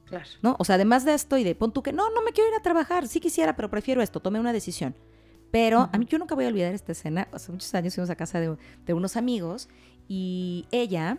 Claro. 0.05 0.25
¿No? 0.41 0.55
O 0.57 0.63
sea, 0.63 0.75
además 0.75 1.03
de 1.03 1.13
esto 1.15 1.37
y 1.37 1.43
de 1.43 1.53
pon 1.53 1.73
tú 1.73 1.83
que 1.83 1.91
no, 1.91 2.09
no 2.11 2.21
me 2.21 2.31
quiero 2.31 2.49
ir 2.49 2.55
a 2.55 2.61
trabajar, 2.61 3.09
sí 3.09 3.19
quisiera, 3.19 3.57
pero 3.57 3.69
prefiero 3.69 4.01
esto, 4.01 4.21
tome 4.21 4.39
una 4.39 4.53
decisión. 4.53 4.95
Pero 5.51 5.89
a 5.91 5.97
mí 5.97 6.05
yo 6.05 6.17
nunca 6.17 6.35
voy 6.35 6.45
a 6.45 6.49
olvidar 6.49 6.73
esta 6.73 6.91
escena. 6.91 7.27
Hace 7.31 7.51
muchos 7.51 7.73
años 7.73 7.95
fuimos 7.95 8.09
a 8.09 8.15
casa 8.15 8.39
de, 8.39 8.57
de 8.85 8.93
unos 8.93 9.15
amigos 9.15 9.69
y 10.07 10.67
ella 10.71 11.17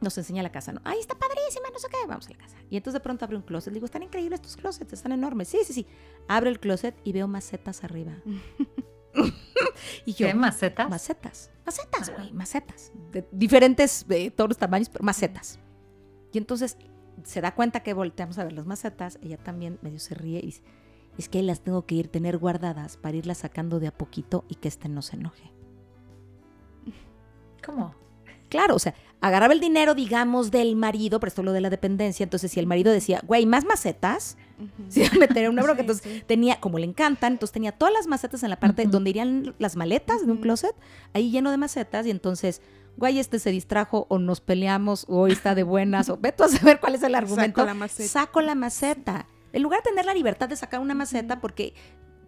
nos 0.00 0.16
enseña 0.16 0.42
la 0.42 0.52
casa, 0.52 0.72
¿no? 0.72 0.80
¡Ay, 0.84 0.98
está 1.00 1.18
padrísima! 1.18 1.68
No 1.72 1.78
sé 1.78 1.88
qué, 1.88 1.96
vamos 2.06 2.26
a 2.26 2.30
la 2.30 2.38
casa. 2.38 2.56
Y 2.70 2.76
entonces 2.76 2.94
de 2.94 3.00
pronto 3.00 3.24
abre 3.24 3.36
un 3.36 3.42
closet. 3.42 3.72
Le 3.72 3.76
digo, 3.76 3.86
están 3.86 4.02
increíbles 4.02 4.40
estos 4.40 4.56
closets, 4.56 4.92
están 4.92 5.12
enormes. 5.12 5.48
Sí, 5.48 5.58
sí, 5.64 5.72
sí. 5.72 5.86
Abre 6.28 6.50
el 6.50 6.60
closet 6.60 6.94
y 7.04 7.12
veo 7.12 7.26
macetas 7.26 7.82
arriba. 7.84 8.12
y 10.04 10.12
yo, 10.12 10.26
¿Qué 10.26 10.34
macetas? 10.34 10.88
Macetas. 10.88 11.50
Macetas, 11.64 12.12
güey, 12.14 12.32
macetas. 12.32 12.92
De 13.10 13.26
diferentes, 13.32 14.06
de 14.06 14.30
todos 14.30 14.50
los 14.50 14.58
tamaños, 14.58 14.88
pero 14.88 15.04
macetas. 15.04 15.58
Y 16.32 16.38
entonces 16.38 16.76
se 17.24 17.40
da 17.40 17.54
cuenta 17.54 17.82
que 17.82 17.94
volteamos 17.94 18.38
a 18.38 18.44
ver 18.44 18.52
las 18.52 18.66
macetas. 18.66 19.18
Ella 19.22 19.38
también 19.38 19.78
medio 19.82 19.98
se 19.98 20.14
ríe 20.14 20.38
y 20.38 20.46
dice, 20.46 20.62
es 21.16 21.28
que 21.28 21.42
las 21.42 21.62
tengo 21.62 21.84
que 21.86 21.96
ir 21.96 22.08
tener 22.08 22.38
guardadas 22.38 22.96
para 22.96 23.16
irlas 23.16 23.38
sacando 23.38 23.80
de 23.80 23.88
a 23.88 23.96
poquito 23.96 24.44
y 24.48 24.56
que 24.56 24.68
este 24.68 24.88
no 24.88 25.02
se 25.02 25.16
enoje. 25.16 25.52
¿Cómo? 27.64 27.94
Claro, 28.48 28.74
o 28.74 28.78
sea, 28.78 28.94
agarraba 29.20 29.52
el 29.52 29.60
dinero, 29.60 29.94
digamos, 29.94 30.50
del 30.50 30.76
marido, 30.76 31.20
pero 31.20 31.28
esto 31.28 31.42
es 31.42 31.46
lo 31.46 31.52
de 31.52 31.60
la 31.60 31.70
dependencia. 31.70 32.24
Entonces, 32.24 32.50
si 32.52 32.60
el 32.60 32.66
marido 32.66 32.92
decía, 32.92 33.20
güey, 33.26 33.46
más 33.46 33.64
macetas, 33.64 34.36
si 34.88 35.00
iba 35.00 35.10
a 35.12 35.18
meter 35.18 35.48
una 35.50 35.62
bronca. 35.62 35.80
entonces, 35.82 36.24
tenía, 36.26 36.60
como 36.60 36.78
le 36.78 36.86
encantan, 36.86 37.34
entonces 37.34 37.52
tenía 37.52 37.72
todas 37.72 37.92
las 37.92 38.06
macetas 38.06 38.42
en 38.42 38.50
la 38.50 38.60
parte 38.60 38.86
donde 38.86 39.10
irían 39.10 39.54
las 39.58 39.76
maletas 39.76 40.24
de 40.24 40.32
un 40.32 40.38
closet, 40.38 40.74
ahí 41.14 41.30
lleno 41.30 41.50
de 41.50 41.56
macetas, 41.56 42.06
y 42.06 42.10
entonces, 42.10 42.62
güey, 42.96 43.18
este 43.18 43.38
se 43.38 43.50
distrajo, 43.50 44.06
o 44.08 44.18
nos 44.18 44.40
peleamos, 44.40 45.04
o 45.08 45.26
está 45.26 45.54
de 45.54 45.62
buenas, 45.62 46.08
o 46.08 46.16
veto 46.16 46.44
a 46.44 46.48
saber 46.48 46.80
cuál 46.80 46.94
es 46.94 47.02
el 47.02 47.14
argumento. 47.14 47.60
Saco 47.60 47.66
la 47.66 47.74
maceta. 47.74 48.08
Saco 48.08 48.40
la 48.40 48.54
maceta. 48.54 49.26
En 49.52 49.62
lugar 49.62 49.82
de 49.82 49.90
tener 49.90 50.04
la 50.04 50.14
libertad 50.14 50.48
de 50.48 50.56
sacar 50.56 50.80
una 50.80 50.94
maceta, 50.94 51.40
porque 51.40 51.74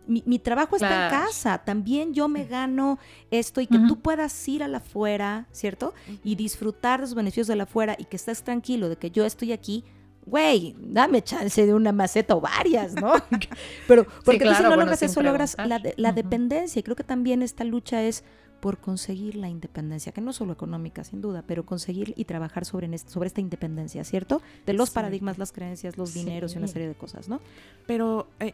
mi, 0.06 0.38
trabajo 0.38 0.76
está 0.76 1.06
en 1.06 1.10
casa, 1.10 1.58
también 1.58 2.14
yo 2.14 2.28
me 2.28 2.44
gano 2.44 2.98
esto 3.30 3.60
y 3.60 3.66
que 3.66 3.78
tú 3.78 4.00
puedas 4.00 4.48
ir 4.48 4.62
a 4.62 4.68
la 4.68 4.78
afuera, 4.78 5.46
¿cierto? 5.52 5.94
Y 6.24 6.34
disfrutar 6.34 7.00
de 7.00 7.06
los 7.06 7.14
beneficios 7.14 7.46
de 7.46 7.56
la 7.56 7.64
afuera 7.64 7.96
y 7.98 8.04
que 8.04 8.16
estés 8.16 8.42
tranquilo 8.42 8.88
de 8.88 8.96
que 8.96 9.10
yo 9.10 9.24
estoy 9.24 9.52
aquí. 9.52 9.84
Güey, 10.26 10.76
dame 10.78 11.22
chance 11.22 11.64
de 11.64 11.72
una 11.72 11.92
maceta 11.92 12.36
o 12.36 12.40
varias, 12.40 12.94
¿no? 12.94 13.12
Pero 13.88 14.06
porque 14.24 14.54
si 14.54 14.62
no 14.62 14.76
logras 14.76 15.02
eso, 15.02 15.22
logras 15.22 15.56
la, 15.96 16.12
dependencia. 16.12 16.80
Y 16.80 16.82
creo 16.82 16.96
que 16.96 17.04
también 17.04 17.42
esta 17.42 17.64
lucha 17.64 18.02
es 18.02 18.24
por 18.60 18.78
conseguir 18.78 19.36
la 19.36 19.48
independencia, 19.48 20.12
que 20.12 20.20
no 20.20 20.34
solo 20.34 20.52
económica, 20.52 21.02
sin 21.02 21.22
duda, 21.22 21.42
pero 21.46 21.64
conseguir 21.64 22.12
y 22.16 22.26
trabajar 22.26 22.66
sobre, 22.66 22.98
sobre 22.98 23.28
esta 23.28 23.40
independencia, 23.40 24.04
¿cierto? 24.04 24.42
De 24.66 24.74
los 24.74 24.90
paradigmas, 24.90 25.38
las 25.38 25.50
creencias, 25.50 25.96
los 25.96 26.12
dineros 26.12 26.54
y 26.54 26.58
una 26.58 26.66
serie 26.66 26.86
de 26.86 26.94
cosas, 26.94 27.26
¿no? 27.28 27.40
Pero 27.86 28.28
eh, 28.38 28.52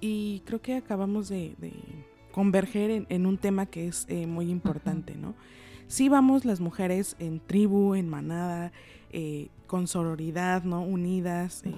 y 0.00 0.42
creo 0.44 0.60
que 0.60 0.74
acabamos 0.74 1.28
de, 1.28 1.54
converger 2.32 3.06
en, 3.08 3.26
un 3.26 3.38
tema 3.38 3.66
que 3.66 3.88
es 3.88 4.04
eh, 4.08 4.26
muy 4.26 4.50
importante, 4.50 5.14
¿no? 5.16 5.34
Sí 5.88 6.08
vamos 6.08 6.44
las 6.44 6.60
mujeres 6.60 7.16
en 7.18 7.40
tribu, 7.40 7.94
en 7.94 8.08
manada, 8.08 8.72
eh, 9.10 9.48
con 9.66 9.86
sororidad, 9.86 10.64
¿no? 10.64 10.82
Unidas, 10.82 11.62
eh, 11.64 11.74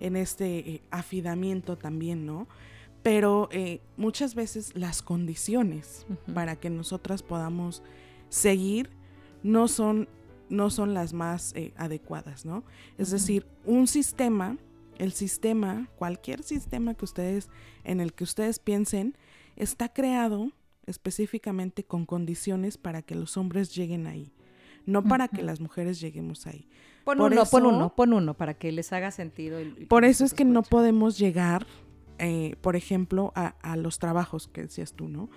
en 0.00 0.16
este 0.16 0.82
afidamiento 0.90 1.76
también, 1.76 2.26
¿no? 2.26 2.48
Pero 3.02 3.48
muchas 3.96 4.34
veces 4.34 4.72
las 4.74 5.00
condiciones 5.00 6.06
para 6.34 6.56
que 6.56 6.68
nosotras 6.68 7.22
podamos 7.22 7.82
seguir 8.28 8.90
no 9.42 9.68
son, 9.68 10.08
no 10.50 10.68
son 10.68 10.92
las 10.92 11.14
más 11.14 11.54
adecuadas, 11.76 12.44
¿no? 12.44 12.62
Es 12.98 13.10
decir, 13.10 13.46
un 13.64 13.86
sistema 13.86 14.58
el 15.00 15.12
sistema, 15.12 15.88
cualquier 15.96 16.42
sistema 16.42 16.94
que 16.94 17.06
ustedes, 17.06 17.48
en 17.84 18.00
el 18.00 18.12
que 18.12 18.24
ustedes 18.24 18.58
piensen, 18.58 19.16
está 19.56 19.88
creado 19.88 20.52
específicamente 20.86 21.84
con 21.84 22.04
condiciones 22.04 22.76
para 22.76 23.00
que 23.00 23.14
los 23.14 23.38
hombres 23.38 23.74
lleguen 23.74 24.06
ahí, 24.06 24.34
no 24.84 25.02
para 25.02 25.28
que 25.28 25.42
las 25.42 25.58
mujeres 25.58 26.00
lleguemos 26.00 26.46
ahí. 26.46 26.68
Pon 27.04 27.20
uno, 27.20 27.44
pon 27.46 27.64
uno, 27.64 27.94
pon 27.96 28.12
uno, 28.12 28.34
para 28.34 28.54
que 28.54 28.72
les 28.72 28.92
haga 28.92 29.10
sentido. 29.10 29.58
por 29.88 30.04
eso 30.04 30.24
es 30.24 30.34
que 30.34 30.44
no 30.44 30.62
podemos 30.62 31.18
llegar, 31.18 31.66
eh, 32.18 32.56
por 32.60 32.76
ejemplo, 32.76 33.32
a, 33.34 33.54
a 33.62 33.76
los 33.76 33.98
trabajos 33.98 34.48
que 34.48 34.62
decías 34.62 34.92
tú, 34.92 35.08
¿no? 35.08 35.30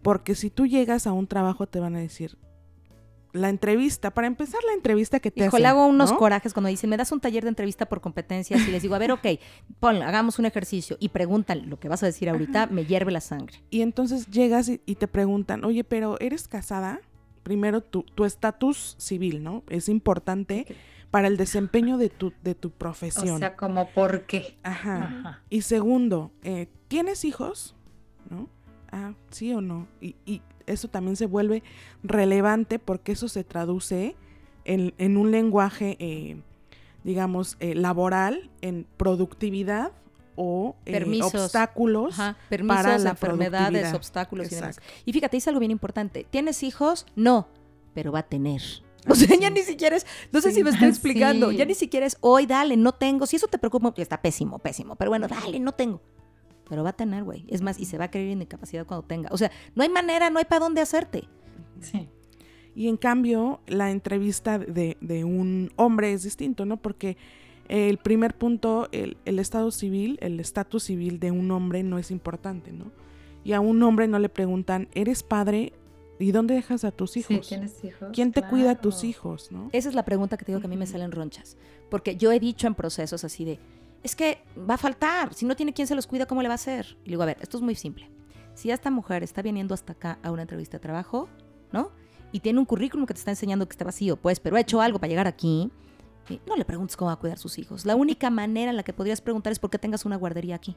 Porque 0.00 0.34
si 0.34 0.48
tú 0.48 0.66
llegas 0.66 1.06
a 1.06 1.12
un 1.12 1.26
trabajo 1.26 1.66
te 1.66 1.80
van 1.80 1.96
a 1.96 2.00
decir, 2.00 2.38
la 3.32 3.48
entrevista, 3.48 4.10
para 4.10 4.26
empezar 4.26 4.60
la 4.66 4.74
entrevista 4.74 5.20
que 5.20 5.30
te 5.30 5.46
Hijo, 5.46 5.58
le 5.58 5.66
hago 5.66 5.86
unos 5.86 6.12
corajes 6.12 6.52
cuando 6.52 6.68
dicen, 6.68 6.90
me 6.90 6.96
das 6.96 7.12
un 7.12 7.20
taller 7.20 7.44
de 7.44 7.48
entrevista 7.48 7.86
por 7.86 8.00
competencias 8.00 8.66
y 8.68 8.70
les 8.70 8.82
digo, 8.82 8.94
a 8.94 8.98
ver, 8.98 9.12
ok, 9.12 9.26
pon, 9.80 10.02
hagamos 10.02 10.38
un 10.38 10.46
ejercicio 10.46 10.96
y 11.00 11.08
preguntan 11.08 11.68
lo 11.70 11.78
que 11.80 11.88
vas 11.88 12.02
a 12.02 12.06
decir 12.06 12.28
ahorita, 12.28 12.66
me 12.66 12.84
hierve 12.84 13.12
la 13.12 13.20
sangre. 13.20 13.62
Y 13.70 13.82
entonces 13.82 14.26
llegas 14.26 14.68
y, 14.68 14.78
te 14.78 15.08
preguntan, 15.08 15.64
oye, 15.64 15.84
pero 15.84 16.20
¿eres 16.20 16.46
casada? 16.46 17.00
Primero, 17.42 17.80
tu 17.80 18.24
estatus 18.24 18.94
civil, 18.98 19.42
¿no? 19.42 19.64
Es 19.68 19.88
importante 19.88 20.66
para 21.12 21.28
el 21.28 21.36
desempeño 21.36 21.98
de 21.98 22.08
tu, 22.08 22.32
de 22.42 22.54
tu 22.54 22.70
profesión. 22.70 23.36
O 23.36 23.38
sea, 23.38 23.54
como 23.54 23.90
por 23.90 24.22
qué. 24.22 24.56
Ajá. 24.62 25.42
Y 25.50 25.60
segundo, 25.60 26.32
eh, 26.42 26.68
¿tienes 26.88 27.26
hijos? 27.26 27.76
¿No? 28.30 28.48
Ah, 28.90 29.12
sí 29.30 29.52
o 29.52 29.60
no. 29.60 29.88
Y, 30.00 30.16
y 30.24 30.40
eso 30.72 30.88
también 30.88 31.16
se 31.16 31.26
vuelve 31.26 31.62
relevante 32.02 32.78
porque 32.78 33.12
eso 33.12 33.28
se 33.28 33.44
traduce 33.44 34.16
en, 34.64 35.16
un 35.16 35.30
lenguaje, 35.30 35.96
eh, 35.98 36.40
digamos, 37.04 37.56
eh, 37.60 37.74
laboral, 37.74 38.50
en 38.60 38.86
productividad 38.96 39.92
o 40.36 40.76
eh, 40.86 41.20
obstáculos 41.22 42.16
para 42.66 42.98
la 42.98 43.10
enfermedades, 43.10 43.92
obstáculos 43.92 44.50
y 44.50 44.54
demás. 44.54 44.80
Y 45.04 45.12
fíjate, 45.12 45.36
dice 45.36 45.50
algo 45.50 45.60
bien 45.60 45.72
importante. 45.72 46.26
¿Tienes 46.28 46.62
hijos? 46.62 47.06
No, 47.14 47.48
pero 47.94 48.12
va 48.12 48.20
a 48.20 48.24
tener. 48.24 48.62
O 49.08 49.16
sea, 49.16 49.36
ya 49.36 49.50
ni 49.50 49.62
siquiera 49.62 49.96
es, 49.96 50.06
no 50.30 50.40
sé 50.40 50.52
si 50.52 50.62
me 50.62 50.70
estoy 50.70 50.88
explicando, 50.88 51.50
ya 51.50 51.64
ni 51.64 51.74
siquiera 51.74 52.06
es 52.06 52.16
hoy, 52.20 52.46
dale, 52.46 52.76
no 52.76 52.92
tengo. 52.92 53.26
Si 53.26 53.34
eso 53.34 53.48
te 53.48 53.58
preocupa, 53.58 53.92
está 53.96 54.22
pésimo, 54.22 54.60
pésimo, 54.60 54.94
pero 54.94 55.10
bueno, 55.10 55.26
dale, 55.26 55.58
no 55.58 55.72
tengo 55.72 56.00
pero 56.72 56.84
va 56.84 56.88
a 56.88 56.94
tener, 56.94 57.22
güey. 57.22 57.44
Es 57.48 57.60
más, 57.60 57.78
y 57.78 57.84
se 57.84 57.98
va 57.98 58.04
a 58.04 58.10
creer 58.10 58.30
en 58.30 58.40
incapacidad 58.40 58.86
cuando 58.86 59.06
tenga. 59.06 59.28
O 59.30 59.36
sea, 59.36 59.50
no 59.74 59.82
hay 59.82 59.90
manera, 59.90 60.30
no 60.30 60.38
hay 60.38 60.46
para 60.46 60.60
dónde 60.60 60.80
hacerte. 60.80 61.28
Sí. 61.82 62.08
Y 62.74 62.88
en 62.88 62.96
cambio, 62.96 63.60
la 63.66 63.90
entrevista 63.90 64.58
de, 64.58 64.96
de 65.02 65.24
un 65.24 65.70
hombre 65.76 66.14
es 66.14 66.22
distinto, 66.22 66.64
¿no? 66.64 66.78
Porque 66.78 67.18
el 67.68 67.98
primer 67.98 68.38
punto, 68.38 68.88
el, 68.90 69.18
el 69.26 69.38
estado 69.38 69.70
civil, 69.70 70.16
el 70.22 70.40
estatus 70.40 70.84
civil 70.84 71.20
de 71.20 71.30
un 71.30 71.50
hombre 71.50 71.82
no 71.82 71.98
es 71.98 72.10
importante, 72.10 72.72
¿no? 72.72 72.90
Y 73.44 73.52
a 73.52 73.60
un 73.60 73.82
hombre 73.82 74.08
no 74.08 74.18
le 74.18 74.30
preguntan, 74.30 74.88
¿eres 74.94 75.22
padre? 75.22 75.74
¿Y 76.18 76.32
dónde 76.32 76.54
dejas 76.54 76.84
a 76.84 76.90
tus 76.90 77.18
hijos? 77.18 77.48
Sí, 77.48 77.54
¿tienes 77.54 77.84
hijos? 77.84 78.08
¿Quién 78.14 78.32
te 78.32 78.40
cuida 78.44 78.70
a 78.70 78.80
tus 78.80 79.04
hijos, 79.04 79.52
no? 79.52 79.68
Esa 79.72 79.90
es 79.90 79.94
la 79.94 80.06
pregunta 80.06 80.38
que 80.38 80.46
te 80.46 80.52
digo 80.52 80.60
que 80.62 80.68
a 80.68 80.70
mí 80.70 80.78
me 80.78 80.86
salen 80.86 81.12
ronchas. 81.12 81.58
Porque 81.90 82.16
yo 82.16 82.32
he 82.32 82.40
dicho 82.40 82.66
en 82.66 82.74
procesos 82.74 83.24
así 83.24 83.44
de, 83.44 83.58
es 84.02 84.16
que 84.16 84.42
va 84.68 84.74
a 84.74 84.78
faltar, 84.78 85.32
si 85.34 85.44
no 85.46 85.54
tiene 85.56 85.72
quien 85.72 85.86
se 85.86 85.94
los 85.94 86.06
cuida, 86.06 86.26
¿cómo 86.26 86.42
le 86.42 86.48
va 86.48 86.54
a 86.54 86.56
hacer? 86.56 86.96
Y 87.04 87.10
digo, 87.10 87.22
a 87.22 87.26
ver, 87.26 87.38
esto 87.40 87.56
es 87.56 87.62
muy 87.62 87.74
simple. 87.74 88.10
Si 88.54 88.70
esta 88.70 88.90
mujer 88.90 89.22
está 89.22 89.42
viniendo 89.42 89.74
hasta 89.74 89.92
acá 89.92 90.18
a 90.22 90.30
una 90.30 90.42
entrevista 90.42 90.76
de 90.78 90.80
trabajo, 90.82 91.28
¿no? 91.72 91.90
Y 92.32 92.40
tiene 92.40 92.58
un 92.58 92.64
currículum 92.64 93.06
que 93.06 93.14
te 93.14 93.18
está 93.18 93.30
enseñando 93.30 93.66
que 93.66 93.72
está 93.72 93.84
vacío, 93.84 94.16
pues, 94.16 94.40
pero 94.40 94.56
ha 94.56 94.60
hecho 94.60 94.80
algo 94.80 94.98
para 94.98 95.08
llegar 95.08 95.26
aquí, 95.26 95.70
no 96.46 96.56
le 96.56 96.64
preguntes 96.64 96.96
cómo 96.96 97.08
va 97.08 97.14
a 97.14 97.18
cuidar 97.18 97.38
sus 97.38 97.58
hijos. 97.58 97.84
La 97.84 97.94
única 97.96 98.30
manera 98.30 98.70
en 98.70 98.76
la 98.76 98.82
que 98.82 98.92
podrías 98.92 99.20
preguntar 99.20 99.52
es 99.52 99.58
por 99.58 99.70
qué 99.70 99.78
tengas 99.78 100.04
una 100.04 100.16
guardería 100.16 100.54
aquí. 100.56 100.76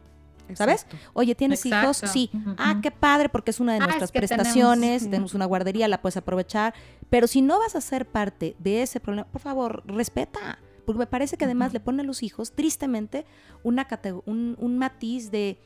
¿Sabes? 0.54 0.84
Exacto. 0.84 0.98
Oye, 1.14 1.34
¿tienes 1.34 1.66
hijos? 1.66 1.98
Sí. 2.06 2.30
Ah, 2.58 2.80
qué 2.84 2.92
padre, 2.92 3.30
porque 3.30 3.50
es 3.50 3.60
una 3.60 3.74
de 3.74 3.80
Ah, 3.80 3.86
nuestras 3.86 4.10
es 4.10 4.12
que 4.12 4.20
tenemos- 4.20 4.44
prestaciones, 4.44 5.02
Ujú. 5.02 5.12
tenemos 5.12 5.34
una 5.34 5.46
guardería, 5.46 5.88
la 5.88 6.02
puedes 6.04 6.18
aprovechar. 6.18 6.74
Pero 7.10 7.26
si 7.26 7.42
no 7.42 7.58
vas 7.58 7.76
a 7.76 7.82
ser 7.82 8.06
parte 8.06 8.56
de 8.60 8.84
ese 8.84 9.00
problema, 9.00 9.28
por 9.32 9.42
favor, 9.42 9.82
respeta. 9.88 10.60
Porque 10.86 11.00
me 11.00 11.08
parece 11.08 11.38
que 11.38 11.46
además 11.46 11.74
le 11.74 11.80
ponen 11.80 12.02
a 12.02 12.04
los 12.04 12.24
hijos, 12.24 12.52
tristemente, 12.52 13.26
una 13.64 13.88
un, 14.26 14.56
un 14.60 14.78
matiz 14.78 15.32
de, 15.32 15.58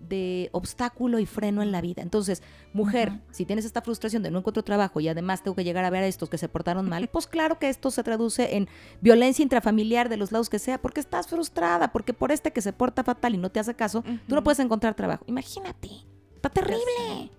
de 0.00 0.48
obstáculo 0.52 1.18
y 1.18 1.26
freno 1.26 1.62
en 1.62 1.72
la 1.72 1.80
vida. 1.80 2.02
Entonces, 2.02 2.42
mujer, 2.72 3.20
si 3.30 3.44
tienes 3.44 3.64
esta 3.64 3.82
frustración 3.82 4.22
de 4.22 4.30
no 4.30 4.38
encuentro 4.38 4.62
trabajo 4.62 5.00
y 5.00 5.08
además 5.08 5.42
tengo 5.42 5.54
que 5.54 5.64
llegar 5.64 5.84
a 5.84 5.90
ver 5.90 6.02
a 6.02 6.06
estos 6.06 6.28
que 6.28 6.38
se 6.38 6.48
portaron 6.48 6.88
mal, 6.88 7.08
pues 7.08 7.26
claro 7.26 7.58
que 7.58 7.68
esto 7.68 7.90
se 7.90 8.02
traduce 8.02 8.56
en 8.56 8.68
violencia 9.00 9.42
intrafamiliar 9.42 10.08
de 10.08 10.16
los 10.16 10.32
lados 10.32 10.48
que 10.48 10.58
sea, 10.58 10.80
porque 10.80 11.00
estás 11.00 11.26
frustrada, 11.26 11.92
porque 11.92 12.12
por 12.12 12.32
este 12.32 12.52
que 12.52 12.62
se 12.62 12.72
porta 12.72 13.04
fatal 13.04 13.34
y 13.34 13.38
no 13.38 13.50
te 13.50 13.60
hace 13.60 13.74
caso, 13.74 14.04
tú 14.26 14.34
no 14.34 14.44
puedes 14.44 14.60
encontrar 14.60 14.94
trabajo. 14.94 15.24
Imagínate, 15.26 15.88
está 16.36 16.50
terrible. 16.50 17.30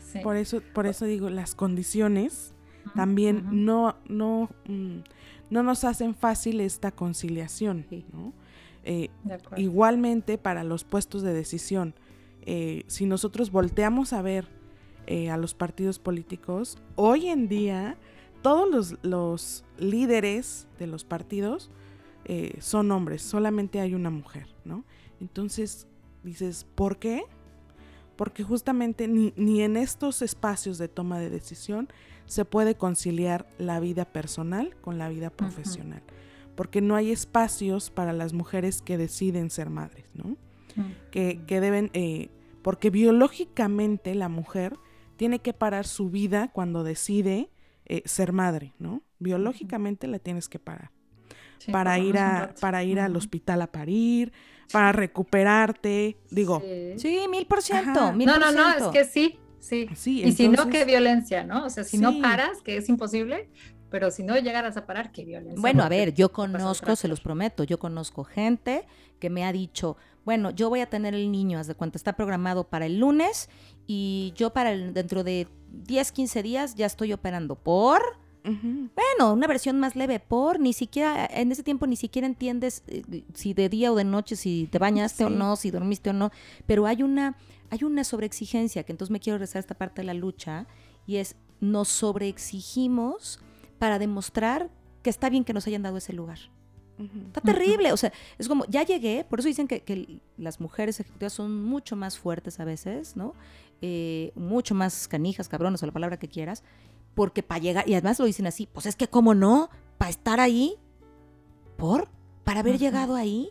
Sí. 0.00 0.18
Por 0.22 0.36
eso, 0.36 0.60
por 0.74 0.86
eso 0.86 1.06
digo, 1.06 1.30
las 1.30 1.54
condiciones 1.54 2.54
también 2.94 3.64
no, 3.64 3.96
no, 4.08 4.50
mm, 4.66 4.98
no 5.52 5.62
nos 5.62 5.84
hacen 5.84 6.14
fácil 6.14 6.60
esta 6.60 6.90
conciliación. 6.90 7.84
Sí. 7.90 8.06
¿no? 8.10 8.32
Eh, 8.84 9.10
igualmente 9.58 10.38
para 10.38 10.64
los 10.64 10.82
puestos 10.82 11.22
de 11.22 11.34
decisión, 11.34 11.94
eh, 12.40 12.84
si 12.86 13.04
nosotros 13.04 13.52
volteamos 13.52 14.14
a 14.14 14.22
ver 14.22 14.48
eh, 15.06 15.28
a 15.28 15.36
los 15.36 15.52
partidos 15.52 15.98
políticos, 15.98 16.78
hoy 16.96 17.28
en 17.28 17.48
día 17.48 17.98
todos 18.40 18.68
los, 18.70 18.98
los 19.02 19.64
líderes 19.78 20.66
de 20.78 20.86
los 20.86 21.04
partidos 21.04 21.70
son 22.60 22.92
hombres, 22.92 23.20
solamente 23.20 23.80
hay 23.80 23.94
una 23.94 24.08
mujer, 24.08 24.46
¿no? 24.64 24.84
Entonces 25.20 25.88
dices, 26.22 26.64
¿por 26.76 26.98
qué? 26.98 27.24
Porque 28.16 28.44
justamente 28.44 29.08
ni, 29.08 29.34
ni 29.36 29.60
en 29.60 29.76
estos 29.76 30.22
espacios 30.22 30.78
de 30.78 30.86
toma 30.86 31.18
de 31.18 31.30
decisión 31.30 31.88
se 32.26 32.44
puede 32.44 32.74
conciliar 32.74 33.46
la 33.58 33.80
vida 33.80 34.04
personal 34.04 34.76
con 34.80 34.98
la 34.98 35.08
vida 35.08 35.30
profesional. 35.30 36.02
Porque 36.54 36.80
no 36.80 36.96
hay 36.96 37.10
espacios 37.10 37.90
para 37.90 38.12
las 38.12 38.32
mujeres 38.32 38.82
que 38.82 38.98
deciden 38.98 39.50
ser 39.50 39.70
madres, 39.70 40.06
¿no? 40.14 40.36
Que, 41.10 41.40
que 41.46 41.60
deben, 41.60 41.90
eh, 41.92 42.30
porque 42.62 42.88
biológicamente 42.88 44.14
la 44.14 44.28
mujer 44.28 44.74
tiene 45.16 45.40
que 45.40 45.52
parar 45.52 45.86
su 45.86 46.08
vida 46.08 46.50
cuando 46.52 46.82
decide 46.82 47.50
eh, 47.84 48.02
ser 48.06 48.32
madre, 48.32 48.72
¿no? 48.78 49.02
Biológicamente 49.18 50.06
la 50.06 50.18
tienes 50.18 50.48
que 50.48 50.58
parar 50.58 50.90
Sí, 51.58 51.70
para 51.70 51.98
ir 51.98 52.18
a 52.18 52.54
para 52.60 52.82
ir 52.82 52.98
al 52.98 53.14
hospital 53.14 53.62
a 53.62 53.68
parir, 53.68 54.32
para 54.72 54.90
recuperarte, 54.90 56.16
digo, 56.30 56.60
Sí. 56.60 56.94
Sí, 56.98 57.28
mil 57.30 57.46
por 57.46 57.62
ciento, 57.62 58.12
No, 58.12 58.18
por 58.18 58.40
no, 58.40 58.52
no, 58.52 58.68
es 58.68 58.84
que 58.92 59.04
sí, 59.04 59.38
sí. 59.62 59.88
sí, 59.94 60.22
y 60.24 60.32
si 60.32 60.48
no, 60.48 60.68
qué 60.68 60.84
violencia, 60.84 61.44
¿no? 61.44 61.64
O 61.66 61.70
sea, 61.70 61.84
si 61.84 61.96
Sí. 61.96 62.02
no 62.02 62.20
paras, 62.20 62.60
que 62.62 62.76
es 62.76 62.88
imposible, 62.88 63.48
pero 63.90 64.10
si 64.10 64.22
no 64.22 64.36
llegaras 64.38 64.76
a 64.76 64.86
parar, 64.86 65.12
qué 65.12 65.24
violencia. 65.24 65.60
Bueno, 65.60 65.82
a 65.82 65.88
ver, 65.88 66.12
yo 66.14 66.32
conozco, 66.32 66.96
se 66.96 67.08
los 67.08 67.20
prometo, 67.20 67.62
yo 67.64 67.78
conozco 67.78 68.24
gente 68.24 68.84
que 69.18 69.30
me 69.30 69.44
ha 69.44 69.52
dicho, 69.52 69.96
bueno, 70.24 70.50
yo 70.50 70.68
voy 70.68 70.80
a 70.80 70.86
tener 70.86 71.14
el 71.14 71.30
niño, 71.30 71.58
haz 71.58 71.66
de 71.66 71.74
cuenta, 71.74 71.96
está 71.98 72.14
programado 72.14 72.64
para 72.64 72.86
el 72.86 72.98
lunes 72.98 73.48
y 73.86 74.32
yo 74.34 74.50
para 74.52 74.72
el, 74.72 74.94
dentro 74.94 75.24
de 75.24 75.46
10, 75.72 76.12
15 76.12 76.42
días 76.42 76.74
ya 76.74 76.86
estoy 76.86 77.12
operando 77.12 77.54
por, 77.54 78.00
bueno, 78.44 79.32
una 79.32 79.46
versión 79.46 79.78
más 79.78 79.94
leve 79.94 80.18
por, 80.20 80.58
ni 80.58 80.72
siquiera, 80.72 81.26
en 81.32 81.52
ese 81.52 81.62
tiempo 81.62 81.86
ni 81.86 81.94
siquiera 81.96 82.26
entiendes 82.26 82.82
eh, 82.88 83.22
si 83.34 83.54
de 83.54 83.68
día 83.68 83.92
o 83.92 83.94
de 83.94 84.02
noche, 84.04 84.34
si 84.36 84.68
te 84.70 84.78
bañaste 84.78 85.24
o 85.24 85.30
no, 85.30 85.54
si 85.54 85.70
dormiste 85.70 86.10
o 86.10 86.12
no, 86.12 86.30
pero 86.66 86.86
hay 86.86 87.02
una, 87.04 87.36
hay 87.72 87.84
una 87.84 88.04
sobreexigencia, 88.04 88.82
que 88.82 88.92
entonces 88.92 89.10
me 89.10 89.18
quiero 89.18 89.42
a 89.42 89.58
esta 89.58 89.74
parte 89.74 90.02
de 90.02 90.06
la 90.06 90.12
lucha, 90.12 90.66
y 91.06 91.16
es, 91.16 91.36
nos 91.58 91.88
sobreexigimos 91.88 93.40
para 93.78 93.98
demostrar 93.98 94.70
que 95.02 95.08
está 95.08 95.30
bien 95.30 95.42
que 95.42 95.54
nos 95.54 95.66
hayan 95.66 95.82
dado 95.82 95.96
ese 95.96 96.12
lugar. 96.12 96.38
Está 96.98 97.40
terrible, 97.40 97.90
o 97.90 97.96
sea, 97.96 98.12
es 98.38 98.46
como, 98.46 98.66
ya 98.66 98.84
llegué, 98.84 99.24
por 99.24 99.40
eso 99.40 99.48
dicen 99.48 99.66
que, 99.66 99.80
que 99.80 100.20
las 100.36 100.60
mujeres 100.60 101.00
ejecutivas 101.00 101.32
son 101.32 101.64
mucho 101.64 101.96
más 101.96 102.18
fuertes 102.18 102.60
a 102.60 102.64
veces, 102.64 103.16
¿no? 103.16 103.34
Eh, 103.80 104.32
mucho 104.36 104.74
más 104.74 105.08
canijas, 105.08 105.48
cabrones, 105.48 105.82
o 105.82 105.86
la 105.86 105.92
palabra 105.92 106.18
que 106.18 106.28
quieras, 106.28 106.62
porque 107.14 107.42
para 107.42 107.58
llegar, 107.58 107.88
y 107.88 107.94
además 107.94 108.18
lo 108.18 108.26
dicen 108.26 108.46
así, 108.46 108.68
pues 108.70 108.84
es 108.84 108.96
que, 108.96 109.08
¿cómo 109.08 109.34
no? 109.34 109.70
Para 109.96 110.10
estar 110.10 110.40
ahí, 110.40 110.74
¿por? 111.78 112.08
Para 112.44 112.60
haber 112.60 112.78
llegado 112.78 113.14
ahí, 113.16 113.48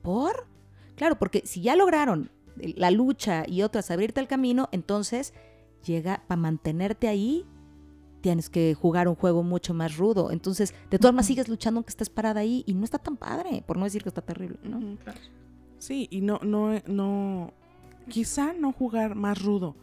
¿por? 0.00 0.46
Claro, 0.94 1.18
porque 1.18 1.42
si 1.44 1.60
ya 1.60 1.74
lograron 1.74 2.30
la 2.56 2.90
lucha 2.90 3.44
y 3.46 3.62
otras 3.62 3.90
abrirte 3.90 4.20
el 4.20 4.28
camino, 4.28 4.68
entonces 4.72 5.34
llega, 5.84 6.22
para 6.26 6.40
mantenerte 6.40 7.08
ahí, 7.08 7.46
tienes 8.20 8.48
que 8.48 8.74
jugar 8.74 9.06
un 9.06 9.14
juego 9.16 9.42
mucho 9.42 9.74
más 9.74 9.96
rudo. 9.96 10.30
Entonces, 10.30 10.74
de 10.90 10.98
todas 10.98 11.12
maneras 11.12 11.26
Ujú. 11.26 11.32
sigues 11.32 11.48
luchando 11.48 11.78
aunque 11.78 11.90
estés 11.90 12.08
parada 12.08 12.40
ahí 12.40 12.64
y 12.66 12.74
no 12.74 12.84
está 12.84 12.98
tan 12.98 13.16
padre, 13.16 13.62
por 13.66 13.76
no 13.76 13.84
decir 13.84 14.02
que 14.02 14.08
está 14.08 14.22
terrible, 14.22 14.58
¿no? 14.62 14.96
Claro. 14.98 15.20
Sí, 15.78 16.08
y 16.10 16.22
no, 16.22 16.40
no, 16.42 16.80
no, 16.86 17.52
quizá 18.08 18.54
no 18.54 18.72
jugar 18.72 19.14
más 19.14 19.42
rudo, 19.42 19.76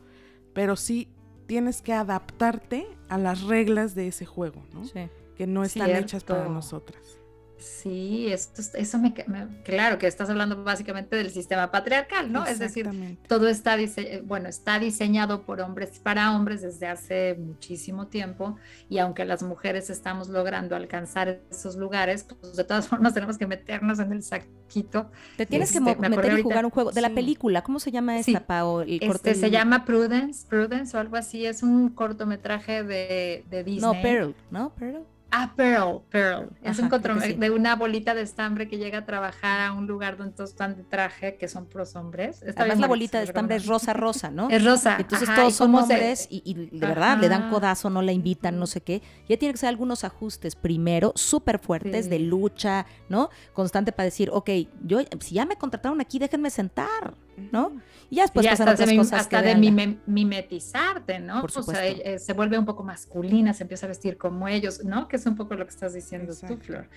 pero 0.54 0.76
sí 0.76 1.08
tienes 1.46 1.84
que 1.84 1.94
adaptarte 1.94 2.88
a 3.10 3.18
las 3.20 3.44
reglas 3.44 3.94
de 3.94 4.08
ese 4.08 4.26
juego, 4.26 4.64
¿no? 4.74 4.86
Sí. 4.86 5.08
Que 5.36 5.46
no 5.46 5.64
están 5.64 5.92
hechas 5.92 6.24
para 6.24 6.48
nosotras. 6.50 7.20
Sí, 7.62 8.28
esto, 8.32 8.60
es- 8.62 8.74
eso 8.76 8.98
me, 8.98 9.14
me- 9.28 9.62
Claro 9.64 9.98
que 9.98 10.08
estás 10.08 10.30
hablando 10.30 10.64
básicamente 10.64 11.16
del 11.16 11.30
sistema 11.30 11.72
patriarcal, 11.72 12.32
¿no? 12.32 12.46
Es 12.46 12.60
decir, 12.60 12.88
Exactamente. 12.88 13.28
todo 13.28 13.48
está, 13.48 13.78
dise- 13.78 14.22
bueno, 14.26 14.50
está 14.50 14.80
diseñado 14.80 15.44
por 15.44 15.62
hombres 15.62 16.00
para 16.00 16.36
hombres 16.36 16.62
desde 16.62 16.88
hace 16.88 17.36
muchísimo 17.40 18.08
tiempo 18.08 18.58
y 18.90 18.98
aunque 18.98 19.26
las 19.26 19.44
mujeres 19.44 19.90
estamos 19.90 20.28
logrando 20.30 20.76
alcanzar 20.76 21.40
esos 21.52 21.76
lugares, 21.76 22.24
pues 22.42 22.56
de 22.56 22.64
todas 22.64 22.88
formas 22.90 23.14
tenemos 23.14 23.38
que 23.38 23.46
meternos 23.48 24.00
en 24.00 24.12
el 24.12 24.24
saquito. 24.24 25.12
Te 25.38 25.46
tienes 25.46 25.72
que 25.72 25.78
Este, 25.78 25.96
me 26.00 26.10
meter 26.10 26.26
y 26.26 26.30
ahorita- 26.30 26.44
jugar 26.44 26.66
un 26.66 26.72
juego. 26.72 26.92
De 26.92 27.02
la 27.02 27.10
sí. 27.10 27.14
película, 27.16 27.62
¿cómo 27.62 27.80
se 27.80 27.92
llama 27.92 28.22
Sí. 28.24 28.32
esta, 28.34 28.46
Pao? 28.48 28.82
El 28.82 29.00
corte 29.00 29.32
Este 29.32 29.36
se 29.36 29.52
llama 29.52 29.86
Prudence, 29.86 30.48
Prudence 30.48 30.98
o 30.98 31.00
algo 31.00 31.16
así, 31.18 31.46
es 31.46 31.62
un 31.64 31.90
cortometraje 31.90 32.84
de, 32.84 33.44
de 33.50 33.64
Disney. 33.64 33.82
No, 33.96 34.02
Pearl, 34.02 34.36
¿no? 34.50 34.74
Pearl. 34.76 35.04
Ah, 35.34 35.54
Pearl, 35.56 36.02
Pearl. 36.10 36.50
Es 36.62 36.78
Ajá, 36.80 36.90
un 36.94 37.22
sí. 37.22 37.34
de 37.34 37.50
una 37.52 37.76
bolita 37.78 38.14
de 38.14 38.22
estambre 38.22 38.68
que 38.68 38.78
llega 38.78 39.00
a 39.00 39.06
trabajar 39.06 39.62
a 39.62 39.72
un 39.72 39.88
lugar 39.88 40.18
donde 40.18 40.34
todos 40.34 40.50
están 40.50 40.76
de 40.76 40.84
traje, 40.84 41.38
que 41.38 41.48
son 41.48 41.68
pros 41.68 41.96
hombres. 41.96 42.44
Además, 42.58 42.80
la 42.80 42.88
bolita 42.88 43.18
de 43.20 43.24
estambre 43.26 43.56
es 43.56 43.66
rosa, 43.66 43.94
rosa, 43.94 44.30
¿no? 44.30 44.50
Es 44.50 44.64
rosa. 44.64 44.98
Entonces 45.00 45.30
ajá, 45.30 45.40
todos 45.42 45.56
son 45.56 45.72
se- 45.72 45.78
hombres 45.82 46.28
y, 46.30 46.42
y 46.46 46.78
de 46.78 46.86
verdad 46.86 47.18
le 47.18 47.30
dan 47.30 47.50
codazo, 47.50 47.90
no 47.90 48.02
la 48.02 48.12
invitan, 48.12 48.60
no 48.60 48.68
sé 48.68 48.82
qué. 48.82 49.02
Ya 49.30 49.38
tiene 49.38 49.54
que 49.54 49.58
ser 49.60 49.70
algunos 49.70 50.04
ajustes 50.04 50.56
primero, 50.56 51.14
súper 51.16 51.60
fuertes, 51.60 52.06
Sí. 52.06 52.10
de 52.12 52.20
lucha, 52.20 52.86
¿no? 53.08 53.30
Constante 53.54 53.92
para 53.94 54.06
decir, 54.06 54.30
ok, 54.34 54.50
yo, 54.84 55.00
si 55.22 55.36
ya 55.36 55.46
me 55.46 55.56
contrataron 55.56 56.02
aquí, 56.02 56.20
déjenme 56.20 56.50
sentar, 56.50 57.16
¿no? 57.52 57.72
Y 58.10 58.18
ya 58.18 58.24
después 58.24 58.46
y 58.46 58.50
pasan 58.50 58.70
otras 58.70 58.90
de, 58.90 58.96
cosas 58.98 59.22
hasta 59.22 59.42
que 59.42 59.48
de 59.50 59.56
mime- 59.56 59.98
mimetizarte, 60.06 61.20
¿no? 61.20 61.42
Por 61.42 61.52
O 61.56 61.64
sea, 61.64 61.88
eh, 61.88 62.20
se 62.20 62.34
vuelve 62.34 62.58
un 62.60 62.66
poco 62.66 62.84
masculina, 62.84 63.54
se 63.54 63.64
empieza 63.64 63.86
a 63.86 63.90
vestir 63.90 64.18
como 64.18 64.48
ellos, 64.48 64.84
¿no? 64.84 65.08
Que 65.08 65.16
es 65.16 65.26
un 65.26 65.36
poco 65.36 65.56
lo 65.56 65.66
que 65.66 65.72
estás 65.72 65.94
diciendo 65.94 66.34
Exacto. 66.34 66.56
tú, 66.58 66.62
Flor. 66.64 66.90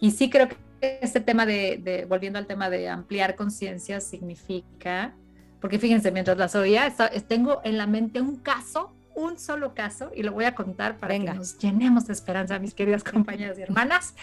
Y 0.00 0.10
sí 0.12 0.30
creo 0.30 0.48
que 0.48 0.56
este 1.00 1.20
tema 1.20 1.46
de, 1.46 1.78
de- 1.82 2.04
volviendo 2.06 2.38
al 2.38 2.46
tema 2.46 2.70
de 2.70 2.88
ampliar 2.88 3.36
conciencia, 3.36 4.00
significa, 4.00 5.14
porque 5.60 5.78
fíjense, 5.78 6.10
mientras 6.10 6.36
las 6.38 6.54
oía, 6.54 6.86
esta- 6.86 7.10
tengo 7.28 7.60
en 7.64 7.78
la 7.78 7.86
mente 7.86 8.20
un 8.20 8.36
caso, 8.36 8.92
un 9.14 9.38
solo 9.38 9.74
caso, 9.74 10.10
y 10.14 10.22
lo 10.22 10.32
voy 10.32 10.44
a 10.46 10.54
contar 10.54 10.98
para 10.98 11.12
Venga. 11.14 11.32
que 11.32 11.38
nos 11.38 11.58
llenemos 11.58 12.06
de 12.06 12.14
esperanza, 12.14 12.58
mis 12.58 12.74
queridas 12.74 13.04
compañeras 13.04 13.58
y 13.58 13.62
hermanas. 13.62 14.14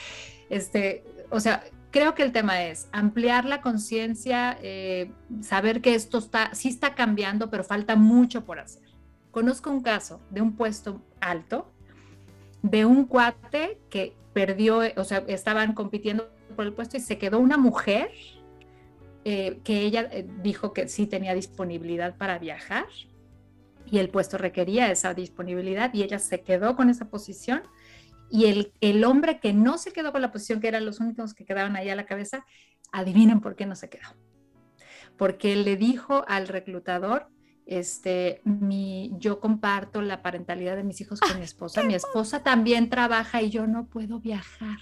Este, 0.49 1.03
o 1.29 1.39
sea, 1.39 1.63
creo 1.91 2.15
que 2.15 2.23
el 2.23 2.31
tema 2.31 2.63
es 2.63 2.87
ampliar 2.91 3.45
la 3.45 3.61
conciencia, 3.61 4.57
eh, 4.61 5.11
saber 5.41 5.81
que 5.81 5.95
esto 5.95 6.17
está, 6.17 6.53
sí 6.53 6.69
está 6.69 6.95
cambiando, 6.95 7.49
pero 7.49 7.63
falta 7.63 7.95
mucho 7.95 8.45
por 8.45 8.59
hacer. 8.59 8.83
conozco 9.31 9.69
un 9.69 9.81
caso 9.81 10.19
de 10.31 10.41
un 10.41 10.55
puesto 10.55 11.01
alto, 11.21 11.71
de 12.61 12.85
un 12.85 13.05
cuate 13.05 13.79
que 13.89 14.15
perdió, 14.33 14.81
o 14.95 15.03
sea, 15.03 15.23
estaban 15.27 15.73
compitiendo 15.73 16.29
por 16.55 16.65
el 16.65 16.73
puesto 16.73 16.97
y 16.97 16.99
se 16.99 17.17
quedó 17.17 17.39
una 17.39 17.57
mujer 17.57 18.11
eh, 19.25 19.59
que 19.63 19.81
ella 19.81 20.09
eh, 20.11 20.25
dijo 20.41 20.73
que 20.73 20.87
sí 20.87 21.05
tenía 21.05 21.33
disponibilidad 21.33 22.17
para 22.17 22.39
viajar 22.39 22.87
y 23.85 23.99
el 23.99 24.09
puesto 24.09 24.37
requería 24.37 24.91
esa 24.91 25.13
disponibilidad 25.13 25.93
y 25.93 26.03
ella 26.03 26.19
se 26.19 26.41
quedó 26.41 26.75
con 26.75 26.89
esa 26.89 27.09
posición 27.09 27.63
y 28.29 28.45
el, 28.45 28.73
el 28.81 29.03
hombre 29.03 29.39
que 29.39 29.53
no 29.53 29.77
se 29.77 29.91
quedó 29.91 30.11
con 30.11 30.21
la 30.21 30.31
posición, 30.31 30.59
que 30.59 30.67
eran 30.67 30.85
los 30.85 30.99
únicos 30.99 31.33
que 31.33 31.45
quedaban 31.45 31.75
ahí 31.75 31.89
a 31.89 31.95
la 31.95 32.05
cabeza, 32.05 32.45
adivinen 32.91 33.41
por 33.41 33.55
qué 33.55 33.65
no 33.65 33.75
se 33.75 33.89
quedó. 33.89 34.07
Porque 35.17 35.55
le 35.55 35.75
dijo 35.75 36.23
al 36.27 36.47
reclutador, 36.47 37.27
este, 37.65 38.41
mi, 38.45 39.11
yo 39.19 39.39
comparto 39.39 40.01
la 40.01 40.21
parentalidad 40.21 40.75
de 40.75 40.83
mis 40.83 41.01
hijos 41.01 41.19
con 41.19 41.37
mi 41.37 41.43
esposa, 41.43 41.83
mi 41.83 41.93
esposa 41.93 42.41
también 42.41 42.89
trabaja 42.89 43.41
y 43.41 43.49
yo 43.51 43.67
no 43.67 43.85
puedo 43.85 44.19
viajar. 44.19 44.79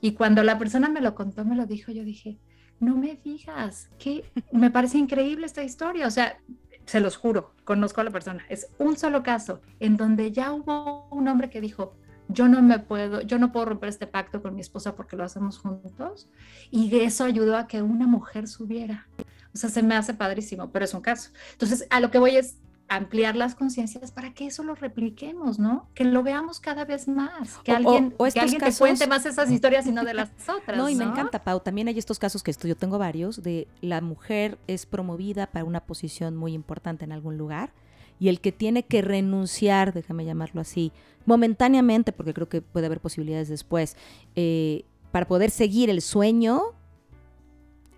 Y 0.00 0.12
cuando 0.12 0.42
la 0.42 0.58
persona 0.58 0.88
me 0.88 1.00
lo 1.00 1.14
contó, 1.14 1.44
me 1.44 1.54
lo 1.54 1.66
dijo, 1.66 1.92
yo 1.92 2.04
dije, 2.04 2.38
no 2.80 2.96
me 2.96 3.20
digas, 3.22 3.90
que 3.98 4.24
me 4.52 4.70
parece 4.70 4.98
increíble 4.98 5.46
esta 5.46 5.62
historia, 5.62 6.06
o 6.06 6.10
sea, 6.10 6.38
se 6.86 7.00
los 7.00 7.16
juro, 7.16 7.54
conozco 7.64 8.00
a 8.00 8.04
la 8.04 8.10
persona, 8.10 8.44
es 8.48 8.68
un 8.78 8.96
solo 8.96 9.22
caso 9.22 9.60
en 9.78 9.96
donde 9.96 10.32
ya 10.32 10.52
hubo 10.52 11.08
un 11.10 11.28
hombre 11.28 11.50
que 11.50 11.60
dijo, 11.60 11.94
yo 12.28 12.48
no 12.48 12.62
me 12.62 12.78
puedo, 12.78 13.22
yo 13.22 13.38
no 13.38 13.52
puedo 13.52 13.66
romper 13.66 13.88
este 13.88 14.06
pacto 14.06 14.42
con 14.42 14.54
mi 14.54 14.60
esposa 14.60 14.94
porque 14.94 15.16
lo 15.16 15.24
hacemos 15.24 15.58
juntos. 15.58 16.28
Y 16.70 16.94
eso 16.98 17.24
ayudó 17.24 17.56
a 17.56 17.66
que 17.66 17.82
una 17.82 18.06
mujer 18.06 18.46
subiera. 18.48 19.08
O 19.54 19.56
sea, 19.56 19.70
se 19.70 19.82
me 19.82 19.96
hace 19.96 20.14
padrísimo, 20.14 20.70
pero 20.70 20.84
es 20.84 20.94
un 20.94 21.00
caso. 21.00 21.30
Entonces, 21.52 21.86
a 21.90 22.00
lo 22.00 22.10
que 22.10 22.18
voy 22.18 22.36
es 22.36 22.58
ampliar 22.88 23.36
las 23.36 23.54
conciencias 23.54 24.12
para 24.12 24.32
que 24.32 24.46
eso 24.46 24.62
lo 24.62 24.74
repliquemos, 24.74 25.58
¿no? 25.58 25.88
Que 25.94 26.04
lo 26.04 26.22
veamos 26.22 26.58
cada 26.58 26.84
vez 26.84 27.06
más, 27.06 27.58
que 27.62 27.72
alguien, 27.72 28.14
que 28.32 28.40
alguien 28.40 28.60
te 28.60 28.72
cuente 28.72 29.06
más 29.06 29.26
esas 29.26 29.50
historias 29.50 29.86
y 29.86 29.92
no 29.92 30.04
de 30.04 30.14
las 30.14 30.30
otras. 30.48 30.76
No, 30.76 30.88
y 30.88 30.94
me 30.94 31.04
encanta, 31.04 31.44
Pau. 31.44 31.60
También 31.60 31.88
hay 31.88 31.98
estos 31.98 32.18
casos 32.18 32.42
que 32.42 32.50
esto, 32.50 32.66
yo 32.66 32.76
tengo 32.76 32.98
varios, 32.98 33.42
de 33.42 33.68
la 33.82 34.00
mujer 34.00 34.58
es 34.66 34.86
promovida 34.86 35.48
para 35.48 35.64
una 35.64 35.80
posición 35.80 36.36
muy 36.36 36.54
importante 36.54 37.04
en 37.04 37.12
algún 37.12 37.36
lugar 37.36 37.72
y 38.18 38.28
el 38.28 38.40
que 38.40 38.52
tiene 38.52 38.84
que 38.84 39.02
renunciar, 39.02 39.92
déjame 39.92 40.24
llamarlo 40.24 40.60
así, 40.60 40.92
momentáneamente, 41.26 42.12
porque 42.12 42.34
creo 42.34 42.48
que 42.48 42.62
puede 42.62 42.86
haber 42.86 43.00
posibilidades 43.00 43.48
después, 43.48 43.96
eh, 44.34 44.84
para 45.10 45.26
poder 45.26 45.50
seguir 45.50 45.90
el 45.90 46.00
sueño, 46.00 46.74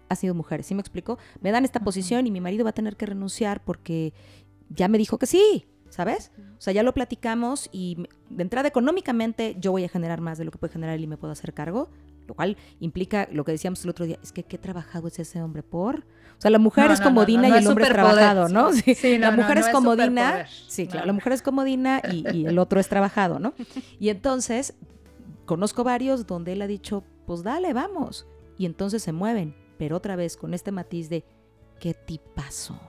ha 0.09 0.17
sido 0.17 0.35
mujeres. 0.35 0.67
¿Sí 0.67 0.75
me 0.75 0.81
explico? 0.81 1.19
Me 1.41 1.53
dan 1.53 1.65
esta 1.65 1.81
posición 1.81 2.27
y 2.27 2.31
mi 2.31 2.41
marido 2.41 2.65
va 2.65 2.71
a 2.71 2.75
tener 2.75 2.97
que 2.97 3.07
renunciar 3.07 3.63
porque 3.65 4.13
ya 4.69 4.89
me 4.89 4.99
dijo 4.99 5.19
que 5.19 5.27
sí, 5.27 5.67
¿sabes? 5.89 6.33
O 6.59 6.61
sea, 6.61 6.73
ya 6.73 6.83
lo 6.83 6.93
platicamos 6.93 7.69
y 7.73 8.07
de 8.29 8.43
entrada 8.43 8.69
económicamente 8.69 9.57
yo 9.59 9.73
voy 9.73 9.85
a 9.85 9.89
generar 9.89 10.21
más 10.21 10.39
de 10.39 10.45
lo 10.45 10.51
que 10.51 10.59
puede 10.59 10.73
generar 10.73 10.97
él 10.97 11.05
y 11.05 11.07
me 11.07 11.17
puedo 11.17 11.33
hacer 11.33 11.55
cargo, 11.55 11.89
lo 12.27 12.35
cual 12.35 12.57
implica 12.81 13.29
lo 13.33 13.45
que 13.45 13.53
decíamos 13.53 13.83
el 13.85 13.91
otro 13.91 14.05
día, 14.05 14.19
es 14.23 14.33
que 14.33 14.43
qué 14.43 14.59
trabajado 14.59 15.09
es 15.09 15.19
ese 15.19 15.43
hombre 15.43 15.63
por. 15.63 16.05
O 16.41 16.43
sea, 16.43 16.51
la 16.51 16.59
mujer 16.59 16.91
es 16.91 17.03
comodina 17.03 17.51
y 17.51 17.53
el 17.53 17.67
hombre 17.67 17.85
es 17.85 17.91
trabajado, 17.91 18.49
¿no? 18.49 18.73
Sí, 18.73 19.19
la 19.19 19.31
mujer 19.31 19.59
es 19.59 19.69
comodina, 19.69 20.47
sí, 20.69 20.87
claro, 20.87 21.07
la 21.07 21.13
mujer 21.13 21.35
es 21.35 21.43
comodina 21.43 22.01
y, 22.11 22.25
y 22.35 22.47
el 22.47 22.59
otro 22.59 22.81
es 22.81 22.89
trabajado, 22.89 23.39
¿no? 23.39 23.53
Y 23.99 24.09
entonces, 24.09 24.73
conozco 25.45 25.85
varios 25.85 26.27
donde 26.27 26.55
él 26.55 26.63
ha 26.63 26.67
dicho, 26.67 27.05
pues 27.27 27.43
dale, 27.43 27.75
vamos. 27.75 28.27
Y 28.57 28.65
entonces 28.65 29.03
se 29.03 29.13
mueven, 29.13 29.55
pero 29.77 29.99
otra 29.99 30.17
vez 30.17 30.39
con 30.39 30.55
este 30.55 30.73
matiz 30.73 31.11
de, 31.11 31.27
¿qué 31.79 31.93
tipazo? 31.93 32.81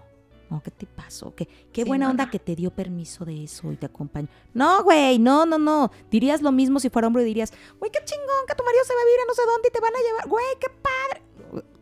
No, 0.49 0.63
¿qué 0.63 0.71
te 0.71 0.85
pasó? 0.85 1.35
¿Qué, 1.35 1.49
qué 1.73 1.83
buena 1.83 2.09
onda 2.09 2.29
que 2.29 2.39
te 2.39 2.55
dio 2.55 2.71
permiso 2.71 3.25
de 3.25 3.43
eso 3.43 3.69
y 3.71 3.75
te 3.75 3.85
acompañó. 3.85 4.29
No, 4.53 4.83
güey, 4.83 5.19
no, 5.19 5.45
no, 5.45 5.57
no. 5.57 5.91
Dirías 6.09 6.41
lo 6.41 6.53
mismo 6.53 6.79
si 6.79 6.89
fuera 6.89 7.07
hombre 7.07 7.23
y 7.23 7.25
dirías, 7.25 7.53
güey, 7.79 7.91
qué 7.91 7.99
chingón 8.03 8.45
que 8.47 8.55
tu 8.55 8.63
marido 8.63 8.83
se 8.85 8.93
va 8.93 9.01
a 9.01 9.05
vivir 9.05 9.19
a 9.21 9.25
no 9.27 9.33
sé 9.33 9.41
dónde 9.45 9.67
y 9.67 9.71
te 9.71 9.79
van 9.79 9.93
a 9.93 9.99
llevar. 9.99 10.27
Güey, 10.27 10.45
qué 10.59 10.67
padre. 10.69 11.21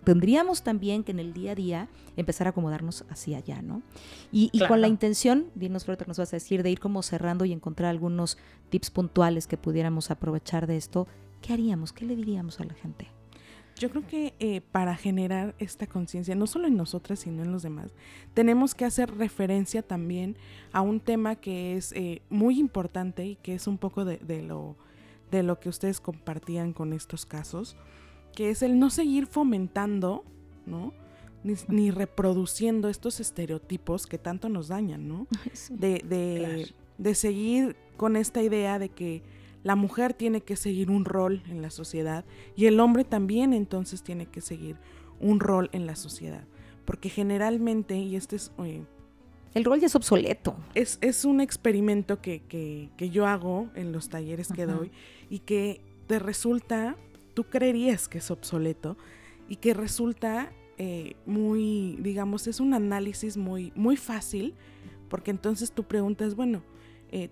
Tendríamos 0.03 0.63
también 0.63 1.03
que 1.03 1.11
en 1.11 1.19
el 1.19 1.33
día 1.33 1.51
a 1.51 1.55
día 1.55 1.89
empezar 2.15 2.47
a 2.47 2.51
acomodarnos 2.51 3.05
hacia 3.09 3.37
allá, 3.37 3.61
¿no? 3.61 3.81
Y, 4.31 4.49
y 4.53 4.65
con 4.65 4.81
la 4.81 4.87
intención, 4.87 5.47
dinos, 5.55 5.85
Flor, 5.85 5.97
que 5.97 6.05
nos 6.05 6.17
vas 6.17 6.33
a 6.33 6.37
decir, 6.37 6.63
de 6.63 6.71
ir 6.71 6.79
como 6.79 7.03
cerrando 7.03 7.45
y 7.45 7.51
encontrar 7.51 7.89
algunos 7.89 8.37
tips 8.69 8.91
puntuales 8.91 9.47
que 9.47 9.57
pudiéramos 9.57 10.11
aprovechar 10.11 10.67
de 10.67 10.77
esto, 10.77 11.07
¿qué 11.41 11.53
haríamos? 11.53 11.93
¿Qué 11.93 12.05
le 12.05 12.15
diríamos 12.15 12.59
a 12.59 12.63
la 12.63 12.73
gente? 12.73 13.09
Yo 13.79 13.89
creo 13.89 14.05
que 14.05 14.33
eh, 14.39 14.59
para 14.59 14.97
generar 14.97 15.55
esta 15.57 15.87
conciencia, 15.87 16.35
no 16.35 16.47
solo 16.47 16.67
en 16.67 16.75
nosotras, 16.75 17.19
sino 17.19 17.43
en 17.43 17.53
los 17.53 17.63
demás, 17.63 17.93
tenemos 18.33 18.75
que 18.75 18.83
hacer 18.83 19.15
referencia 19.15 19.81
también 19.81 20.35
a 20.73 20.81
un 20.81 20.99
tema 20.99 21.37
que 21.37 21.77
es 21.77 21.93
eh, 21.93 22.21
muy 22.29 22.59
importante 22.59 23.25
y 23.25 23.35
que 23.37 23.55
es 23.55 23.67
un 23.67 23.77
poco 23.77 24.03
de, 24.03 24.17
de, 24.17 24.41
lo, 24.41 24.75
de 25.31 25.43
lo 25.43 25.61
que 25.61 25.69
ustedes 25.69 26.01
compartían 26.01 26.73
con 26.73 26.91
estos 26.91 27.25
casos, 27.25 27.77
que 28.35 28.49
es 28.49 28.61
el 28.61 28.79
no 28.79 28.89
seguir 28.89 29.25
fomentando, 29.27 30.23
¿no? 30.65 30.93
Ni, 31.43 31.53
ni 31.69 31.91
reproduciendo 31.91 32.89
estos 32.89 33.19
estereotipos 33.19 34.05
que 34.07 34.17
tanto 34.17 34.49
nos 34.49 34.67
dañan, 34.67 35.07
¿no? 35.07 35.27
Sí, 35.53 35.73
De, 35.77 36.01
de, 36.07 36.35
claro. 36.39 36.63
de 36.97 37.15
seguir 37.15 37.75
con 37.97 38.15
esta 38.15 38.41
idea 38.41 38.77
de 38.79 38.89
que 38.89 39.23
la 39.63 39.75
mujer 39.75 40.13
tiene 40.13 40.41
que 40.41 40.55
seguir 40.55 40.89
un 40.89 41.03
rol 41.05 41.43
en 41.49 41.61
la 41.61 41.69
sociedad 41.69 42.23
y 42.55 42.65
el 42.67 42.79
hombre 42.79 43.03
también 43.03 43.53
entonces 43.53 44.03
tiene 44.03 44.25
que 44.25 44.39
seguir 44.41 44.77
un 45.19 45.39
rol 45.39 45.69
en 45.73 45.85
la 45.85 45.95
sociedad. 45.95 46.43
Porque 46.85 47.09
generalmente, 47.09 47.97
y 47.97 48.15
este 48.15 48.37
es, 48.37 48.51
eh, 48.63 48.83
El 49.53 49.63
rol 49.65 49.79
ya 49.79 49.87
es 49.87 49.95
obsoleto. 49.95 50.55
es, 50.75 50.97
es 51.01 51.25
un 51.25 51.39
experimento 51.41 52.21
que, 52.21 52.41
que- 52.47 52.89
que 52.97 53.09
yo 53.09 53.25
hago 53.27 53.69
en 53.75 53.91
los 53.91 54.07
talleres 54.09 54.47
que 54.47 54.63
Ajá. 54.63 54.73
doy 54.73 54.91
y 55.29 55.39
que 55.39 55.81
te 56.07 56.19
resulta, 56.19 56.95
tú 57.39 57.45
creerías 57.45 58.09
que 58.09 58.17
es 58.17 58.31
obsoleto 58.31 58.97
y 59.47 59.55
que 59.55 59.73
resulta 59.73 60.51
eh, 60.77 61.15
muy, 61.25 61.95
digamos, 62.01 62.47
es 62.47 62.59
un 62.59 62.73
análisis 62.73 63.37
muy, 63.37 63.71
muy 63.77 63.95
fácil 63.95 64.55
porque 65.07 65.31
entonces 65.31 65.71
tú 65.71 65.85
preguntas, 65.85 66.35
bueno, 66.35 66.63
eh, 67.13 67.29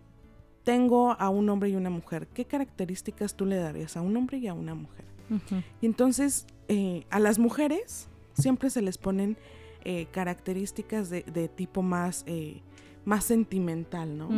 tengo 0.63 1.11
a 1.19 1.27
un 1.27 1.49
hombre 1.49 1.71
y 1.71 1.75
una 1.75 1.89
mujer, 1.89 2.29
¿qué 2.33 2.45
características 2.45 3.35
tú 3.35 3.45
le 3.45 3.57
darías 3.57 3.97
a 3.97 4.01
un 4.01 4.15
hombre 4.15 4.37
y 4.37 4.47
a 4.47 4.53
una 4.53 4.75
mujer? 4.75 5.03
Y 5.81 5.85
entonces 5.85 6.47
eh, 6.69 7.03
a 7.09 7.19
las 7.19 7.37
mujeres 7.37 8.07
siempre 8.31 8.69
se 8.69 8.81
les 8.81 8.97
ponen 8.97 9.35
características 10.11 11.09
de, 11.09 11.23
de 11.23 11.49
tipo 11.49 11.81
más, 11.81 12.25
más 13.03 13.25
sentimental, 13.25 14.17
¿no? 14.17 14.29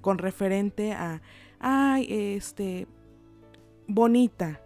Con 0.00 0.18
referente 0.18 0.92
a, 0.92 1.22
ay, 1.58 2.06
este, 2.08 2.86
bonita, 3.86 4.61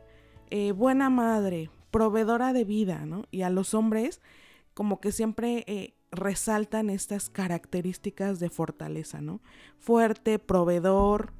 eh, 0.51 0.73
buena 0.73 1.11
madre, 1.11 1.71
proveedora 1.91 2.53
de 2.53 2.65
vida, 2.65 3.07
¿no? 3.07 3.25
Y 3.31 3.43
a 3.43 3.51
los 3.51 3.75
hombres 3.75 4.21
como 4.75 5.01
que 5.01 5.13
siempre 5.13 5.65
eh, 5.67 5.95
resaltan 6.11 6.91
estas 6.91 7.31
características 7.31 8.39
de 8.39 8.51
fortaleza, 8.51 9.21
¿no? 9.21 9.41
Fuerte, 9.79 10.39
proveedor. 10.39 11.33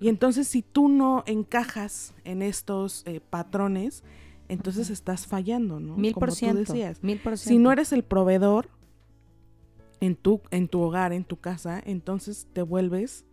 Y 0.00 0.08
entonces 0.08 0.48
si 0.48 0.62
tú 0.62 0.88
no 0.88 1.22
encajas 1.26 2.14
en 2.24 2.40
estos 2.42 3.02
eh, 3.06 3.20
patrones, 3.20 4.02
entonces 4.48 4.88
estás 4.88 5.26
fallando, 5.26 5.78
¿no? 5.80 5.96
Mil 5.96 6.14
Como 6.14 6.20
por 6.20 6.28
tú 6.30 6.36
ciento. 6.36 6.72
decías. 6.72 7.02
Mil 7.02 7.18
por 7.20 7.36
Si 7.36 7.50
no 7.50 7.52
ciento. 7.54 7.72
eres 7.72 7.92
el 7.92 8.02
proveedor 8.04 8.70
en 10.00 10.16
tu, 10.16 10.40
en 10.50 10.68
tu 10.68 10.80
hogar, 10.80 11.12
en 11.12 11.24
tu 11.24 11.36
casa, 11.38 11.82
entonces 11.84 12.46
te 12.52 12.62
vuelves... 12.62 13.26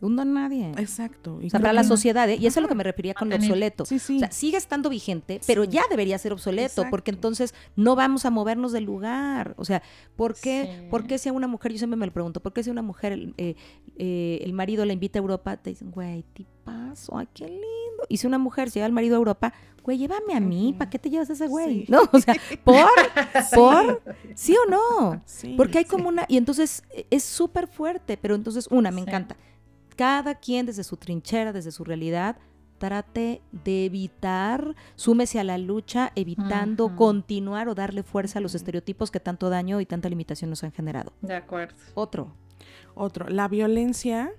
Un 0.00 0.14
don 0.14 0.32
nadie. 0.32 0.70
Exacto. 0.78 1.40
y 1.42 1.46
O 1.46 1.50
sea, 1.50 1.58
para 1.60 1.72
la 1.72 1.82
sociedad, 1.82 2.28
¿eh? 2.30 2.36
y 2.36 2.46
eso 2.46 2.60
es 2.60 2.62
lo 2.62 2.68
que 2.68 2.74
me 2.76 2.84
refería 2.84 3.14
con 3.14 3.28
lo 3.28 3.34
Mantener. 3.34 3.50
obsoleto. 3.52 3.84
Sí, 3.84 3.98
sí. 3.98 4.16
O 4.16 4.18
sea, 4.20 4.30
sigue 4.30 4.56
estando 4.56 4.88
vigente, 4.90 5.40
pero 5.46 5.64
Sí. 5.64 5.70
ya 5.72 5.82
debería 5.90 6.16
ser 6.18 6.32
obsoleto, 6.32 6.66
Exacto. 6.82 6.90
porque 6.90 7.10
entonces 7.10 7.52
no 7.74 7.96
vamos 7.96 8.24
a 8.24 8.30
movernos 8.30 8.70
del 8.72 8.84
lugar. 8.84 9.54
O 9.58 9.64
sea, 9.64 9.82
¿por 10.14 10.34
qué. 10.34 10.86
¿por 10.90 11.06
qué 11.06 11.18
si 11.18 11.28
a 11.28 11.32
una 11.32 11.48
mujer, 11.48 11.72
yo 11.72 11.78
siempre 11.78 11.96
me 11.96 12.06
lo 12.06 12.12
pregunto, 12.12 12.40
¿por 12.40 12.52
qué 12.52 12.62
si 12.62 12.70
a 12.70 12.72
una 12.72 12.82
mujer 12.82 13.34
eh, 13.38 13.56
eh, 13.96 14.40
el 14.42 14.52
marido 14.52 14.84
la 14.84 14.92
invita 14.92 15.18
a 15.18 15.22
Europa, 15.22 15.56
te 15.56 15.70
dicen, 15.70 15.90
güey, 15.90 16.22
tipazo, 16.32 17.16
ay, 17.18 17.28
qué 17.34 17.46
lindo? 17.46 17.64
Y 18.08 18.18
si 18.18 18.26
una 18.28 18.38
mujer 18.38 18.70
se 18.70 18.74
lleva 18.78 18.86
al 18.86 18.92
marido 18.92 19.16
a 19.16 19.18
Europa, 19.18 19.52
güey, 19.82 19.98
llévame 19.98 20.34
a 20.34 20.40
mí. 20.40 20.74
¿para 20.78 20.88
qué 20.90 20.98
te 21.00 21.10
llevas 21.10 21.28
a 21.30 21.32
ese 21.32 21.48
güey? 21.48 21.86
No, 21.88 22.02
o 22.12 22.20
sea, 22.20 22.34
¿por? 22.64 22.86
¿Por? 23.54 24.02
¿Sí 24.34 24.54
o 24.56 24.70
no? 24.70 25.22
Porque 25.56 25.78
hay 25.78 25.84
como 25.84 26.08
una, 26.08 26.24
y 26.28 26.36
entonces 26.36 26.84
eh, 26.90 27.06
es 27.10 27.24
súper 27.24 27.66
fuerte, 27.66 28.16
pero 28.16 28.34
entonces 28.36 28.68
una, 28.70 28.90
me 28.92 29.00
encanta. 29.00 29.36
Cada 29.98 30.36
quien 30.36 30.64
desde 30.64 30.84
su 30.84 30.96
trinchera, 30.96 31.52
desde 31.52 31.72
su 31.72 31.82
realidad, 31.82 32.36
trate 32.78 33.42
de 33.50 33.86
evitar, 33.86 34.76
súmese 34.94 35.40
a 35.40 35.44
la 35.44 35.58
lucha, 35.58 36.12
evitando 36.14 36.94
continuar 36.94 37.68
o 37.68 37.74
darle 37.74 38.04
fuerza 38.04 38.38
a 38.38 38.42
los 38.42 38.54
estereotipos 38.54 39.10
que 39.10 39.18
tanto 39.18 39.50
daño 39.50 39.80
y 39.80 39.86
tanta 39.86 40.08
limitación 40.08 40.50
nos 40.50 40.62
han 40.62 40.70
generado. 40.70 41.12
De 41.20 41.34
acuerdo. 41.34 41.74
Otro. 41.94 42.32
Otro, 42.94 43.28
la 43.28 43.48
violencia 43.48 44.30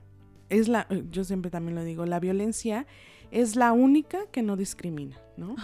es 0.47 0.70
la, 0.70 0.88
yo 1.12 1.26
siempre 1.26 1.51
también 1.51 1.76
lo 1.76 1.84
digo, 1.84 2.05
la 2.05 2.22
violencia 2.22 2.88
es 3.30 3.57
la 3.57 3.74
única 3.74 4.28
que 4.32 4.41
no 4.41 4.55
discrimina, 4.55 5.18
¿no? 5.36 5.57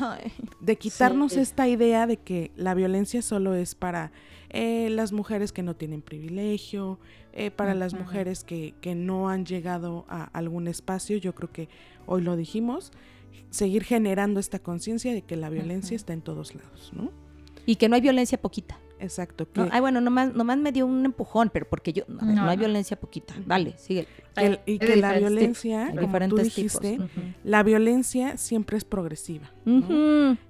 De 0.60 0.78
quitarnos 0.78 1.38
esta 1.38 1.70
idea 1.70 2.06
de 2.06 2.18
que 2.18 2.52
la 2.58 2.74
violencia 2.74 3.22
solo 3.22 3.54
es 3.54 3.76
para 3.76 4.12
eh, 4.56 4.90
las 4.90 5.12
mujeres 5.12 5.52
que 5.52 5.64
no 5.64 5.76
tienen 5.76 6.02
privilegio, 6.02 6.98
eh, 7.34 7.52
para 7.52 7.74
las 7.74 7.94
mujeres 7.94 8.46
que, 8.46 8.74
que, 8.80 8.96
no 8.96 9.28
han 9.28 9.46
llegado 9.46 10.06
a 10.08 10.24
algún 10.24 10.70
espacio, 10.70 11.18
yo 11.18 11.36
creo 11.36 11.52
que 11.52 11.68
hoy 12.06 12.22
lo 12.22 12.38
dijimos, 12.38 12.94
seguir 13.50 13.84
generando 13.84 14.40
esta 14.40 14.60
conciencia 14.60 15.14
de 15.14 15.24
que 15.24 15.36
la 15.36 15.50
violencia 15.50 15.98
está 15.98 16.14
en 16.14 16.22
todos 16.22 16.56
lados, 16.56 16.94
¿no? 16.94 17.12
Y 17.66 17.76
que 17.76 17.90
no 17.90 17.96
hay 17.96 18.02
violencia 18.02 18.40
poquita. 18.40 18.80
Exacto. 18.98 19.46
ay, 19.72 19.82
bueno, 19.82 20.00
nomás, 20.00 20.34
nomás 20.34 20.58
me 20.58 20.72
dio 20.72 20.86
un 20.86 21.04
empujón, 21.04 21.50
pero 21.52 21.68
porque 21.68 21.92
yo, 21.92 22.06
no, 22.08 22.48
hay 22.48 22.56
violencia 22.56 22.98
poquita. 22.98 23.34
Vale, 23.46 23.76
sigue. 23.78 24.08
y 24.66 24.80
que 24.80 24.96
la 24.96 25.18
violencia, 25.18 25.94
como 26.00 26.18
tú 26.30 26.38
dijiste, 26.38 27.00
la 27.44 27.62
violencia 27.64 28.38
siempre 28.38 28.78
es 28.78 28.86
progresiva. 28.86 29.52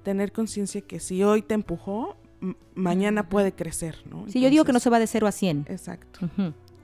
Tener 0.03 0.31
conciencia 0.31 0.81
que 0.81 0.99
si 0.99 1.23
hoy 1.23 1.41
te 1.41 1.55
empujó, 1.55 2.17
mañana 2.73 3.29
puede 3.29 3.53
crecer, 3.53 3.97
¿no? 4.09 4.25
Sí, 4.27 4.41
yo 4.41 4.49
digo 4.49 4.65
que 4.65 4.73
no 4.73 4.79
se 4.79 4.89
va 4.89 4.99
de 4.99 5.07
0 5.07 5.27
a 5.27 5.31
100. 5.31 5.65
Exacto. 5.69 6.19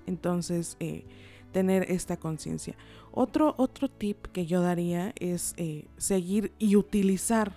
Entonces, 0.07 0.77
eh, 0.79 1.05
tener 1.51 1.89
esta 1.91 2.17
conciencia. 2.17 2.75
Otro, 3.11 3.55
otro 3.57 3.89
tip 3.89 4.27
que 4.27 4.45
yo 4.45 4.61
daría 4.61 5.13
es 5.19 5.53
eh, 5.57 5.87
seguir 5.97 6.53
y 6.59 6.75
utilizar 6.75 7.53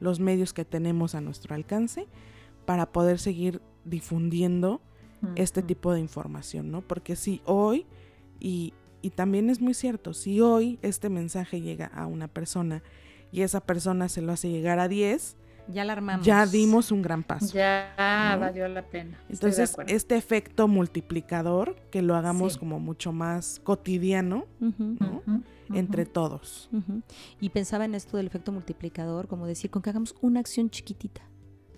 los 0.00 0.20
medios 0.20 0.52
que 0.52 0.64
tenemos 0.64 1.14
a 1.14 1.20
nuestro 1.20 1.54
alcance 1.54 2.06
para 2.66 2.92
poder 2.92 3.18
seguir 3.18 3.60
difundiendo 3.84 4.80
este 5.34 5.62
tipo 5.62 5.92
de 5.92 5.98
información, 5.98 6.70
¿no? 6.70 6.80
Porque 6.80 7.16
si 7.16 7.40
hoy, 7.44 7.86
y, 8.38 8.72
y 9.02 9.10
también 9.10 9.50
es 9.50 9.60
muy 9.60 9.74
cierto, 9.74 10.14
si 10.14 10.40
hoy 10.40 10.78
este 10.82 11.08
mensaje 11.08 11.60
llega 11.60 11.86
a 11.86 12.06
una 12.06 12.28
persona 12.28 12.84
y 13.32 13.40
esa 13.40 13.60
persona 13.60 14.08
se 14.08 14.22
lo 14.22 14.32
hace 14.32 14.48
llegar 14.48 14.78
a 14.78 14.86
10, 14.86 15.36
ya 15.68 15.84
la 15.84 15.92
armamos. 15.92 16.26
Ya 16.26 16.46
dimos 16.46 16.90
un 16.90 17.02
gran 17.02 17.22
paso. 17.22 17.52
Ya 17.52 18.36
valió 18.40 18.68
la 18.68 18.82
pena. 18.82 19.18
Entonces, 19.28 19.76
este 19.86 20.16
efecto 20.16 20.68
multiplicador, 20.68 21.76
que 21.90 22.02
lo 22.02 22.16
hagamos 22.16 22.58
como 22.58 22.80
mucho 22.80 23.12
más 23.12 23.60
cotidiano, 23.62 24.46
Entre 25.70 26.06
todos. 26.06 26.70
Y 27.40 27.50
pensaba 27.50 27.84
en 27.84 27.94
esto 27.94 28.16
del 28.16 28.26
efecto 28.26 28.52
multiplicador, 28.52 29.28
como 29.28 29.46
decir, 29.46 29.70
con 29.70 29.82
que 29.82 29.90
hagamos 29.90 30.14
una 30.22 30.40
acción 30.40 30.70
chiquitita. 30.70 31.20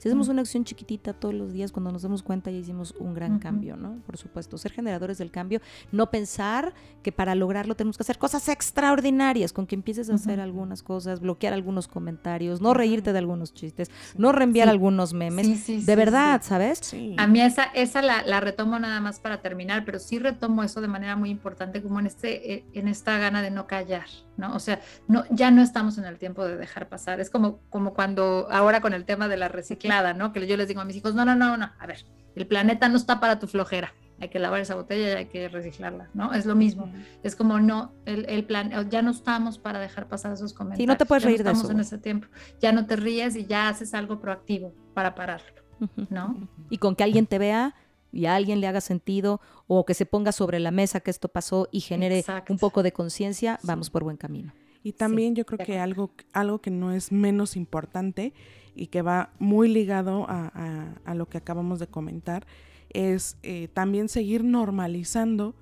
Si 0.01 0.09
hacemos 0.09 0.28
una 0.28 0.40
acción 0.40 0.64
chiquitita 0.64 1.12
todos 1.12 1.34
los 1.34 1.53
días, 1.53 1.72
cuando 1.72 1.92
nos 1.92 2.01
damos 2.01 2.22
cuenta 2.22 2.51
ya 2.51 2.57
hicimos 2.57 2.94
un 2.98 3.12
gran 3.12 3.38
cambio, 3.38 3.76
¿no? 3.76 3.98
Por 4.07 4.16
supuesto, 4.16 4.57
ser 4.57 4.72
generadores 4.72 5.18
del 5.18 5.30
cambio, 5.30 5.61
no 5.92 6.11
pensar 6.11 6.72
que 7.03 7.12
para 7.12 7.34
lograrlo 7.34 7.76
tenemos 7.76 7.98
que 7.98 8.05
hacer 8.05 8.16
cosas 8.16 8.48
extraordinarias, 8.48 9.53
con 9.53 9.66
que 9.66 9.74
empieces 9.74 10.09
a 10.09 10.14
hacer 10.14 10.40
algunas 10.40 10.82
cosas, 10.82 11.20
bloquear 11.20 11.53
algunos 11.53 11.86
comentarios, 11.86 12.62
no 12.62 12.72
reírte 12.72 13.12
de 13.12 13.18
algunos 13.18 13.53
chistes, 13.53 13.90
no 14.16 14.32
reenviar 14.32 14.70
algunos 14.70 15.12
memes, 15.12 15.66
de 15.84 15.96
verdad, 15.96 16.40
¿sabes? 16.42 16.94
A 17.18 17.26
mí 17.26 17.42
esa, 17.42 17.64
esa 17.64 18.01
la, 18.01 18.40
retomo 18.40 18.78
nada 18.78 19.03
más 19.03 19.20
para 19.20 19.42
terminar, 19.42 19.84
pero 19.84 19.98
sí 19.98 20.18
retomo 20.18 20.64
eso 20.64 20.80
de 20.80 20.88
manera 20.88 21.14
muy 21.14 21.28
importante, 21.28 21.82
como 21.82 22.01
en, 22.01 22.07
este, 22.07 22.55
eh, 22.55 22.64
en 22.72 22.88
esta 22.88 23.18
gana 23.18 23.42
de 23.42 23.51
no 23.51 23.66
callar, 23.66 24.07
¿no? 24.41 24.55
O 24.55 24.59
sea, 24.59 24.80
no, 25.07 25.24
ya 25.30 25.51
no 25.51 25.62
estamos 25.62 25.99
en 25.99 26.05
el 26.05 26.18
tiempo 26.18 26.45
de 26.45 26.57
dejar 26.57 26.88
pasar, 26.88 27.20
es 27.20 27.30
como, 27.30 27.61
como 27.70 27.95
cuando 27.95 28.49
ahora 28.51 28.80
con 28.80 28.95
el 28.95 29.05
tema 29.05 29.28
de 29.28 29.36
la 29.36 29.49
reciclaje, 29.49 30.14
¿no? 30.14 30.32
Que 30.32 30.47
yo 30.47 30.57
les 30.57 30.66
digo 30.66 30.80
a 30.80 30.84
mis 30.84 30.97
hijos, 30.97 31.14
no, 31.14 31.24
no, 31.24 31.36
no, 31.36 31.57
no, 31.57 31.70
a 31.78 31.86
ver, 31.86 32.05
el 32.34 32.47
planeta 32.47 32.88
no 32.88 32.97
está 32.97 33.20
para 33.20 33.38
tu 33.38 33.47
flojera, 33.47 33.95
hay 34.18 34.28
que 34.28 34.38
lavar 34.38 34.61
esa 34.61 34.74
botella 34.74 35.12
y 35.12 35.16
hay 35.16 35.26
que 35.26 35.49
reciclarla, 35.49 36.11
¿no? 36.14 36.32
Es 36.32 36.47
lo 36.47 36.55
mismo, 36.55 36.91
es 37.22 37.36
como 37.36 37.61
no, 37.61 37.93
el, 38.07 38.26
el, 38.28 38.45
plan, 38.45 38.72
ya 38.91 39.03
no 39.03 39.11
estamos 39.11 39.59
para 39.59 39.78
dejar 39.78 40.09
pasar 40.09 40.32
esos 40.32 40.53
comentarios. 40.53 40.82
Sí, 40.82 40.86
no 40.86 40.97
te 40.97 41.07
puedes 41.07 41.24
reír 41.24 41.45
de 41.45 41.53
eso. 41.53 41.70
en 41.70 41.80
ese 41.80 41.99
tiempo, 41.99 42.26
ya 42.61 42.72
no 42.72 42.86
te 42.86 42.97
ríes 42.97 43.36
y 43.36 43.47
ya 43.47 43.68
haces 43.68 43.95
algo 43.95 44.20
proactivo 44.20 44.74
para 44.95 45.14
pararlo, 45.14 45.62
¿no? 46.09 46.49
Y 46.68 46.78
con 46.78 46.97
que 46.97 47.05
alguien 47.05 47.26
te 47.26 47.38
vea 47.38 47.74
y 48.12 48.26
a 48.26 48.34
alguien 48.34 48.61
le 48.61 48.66
haga 48.66 48.80
sentido 48.80 49.40
o 49.66 49.84
que 49.84 49.94
se 49.94 50.06
ponga 50.06 50.32
sobre 50.32 50.58
la 50.61 50.70
mesa 50.70 51.00
que 51.00 51.11
esto 51.11 51.28
pasó 51.28 51.68
y 51.70 51.80
genere 51.80 52.24
un 52.48 52.58
poco 52.58 52.82
de 52.82 52.92
conciencia, 52.92 53.58
vamos 53.62 53.90
por 53.90 54.04
buen 54.04 54.16
camino. 54.16 54.52
Y 54.82 54.92
también 54.92 55.34
yo 55.34 55.44
creo 55.44 55.58
que 55.58 55.78
algo, 55.78 56.11
algo 56.32 56.61
que 56.61 56.70
no 56.70 56.92
es 56.92 57.12
menos 57.12 57.56
importante 57.56 58.32
y 58.74 58.86
que 58.86 59.02
va 59.02 59.30
muy 59.38 59.68
ligado 59.68 60.26
a, 60.28 61.14
lo 61.14 61.28
que 61.28 61.38
acabamos 61.38 61.78
de 61.78 61.86
comentar, 61.86 62.46
es 62.88 63.36
eh, 63.42 63.68
también 63.68 64.08
seguir 64.08 64.42
normalizando 64.42 65.54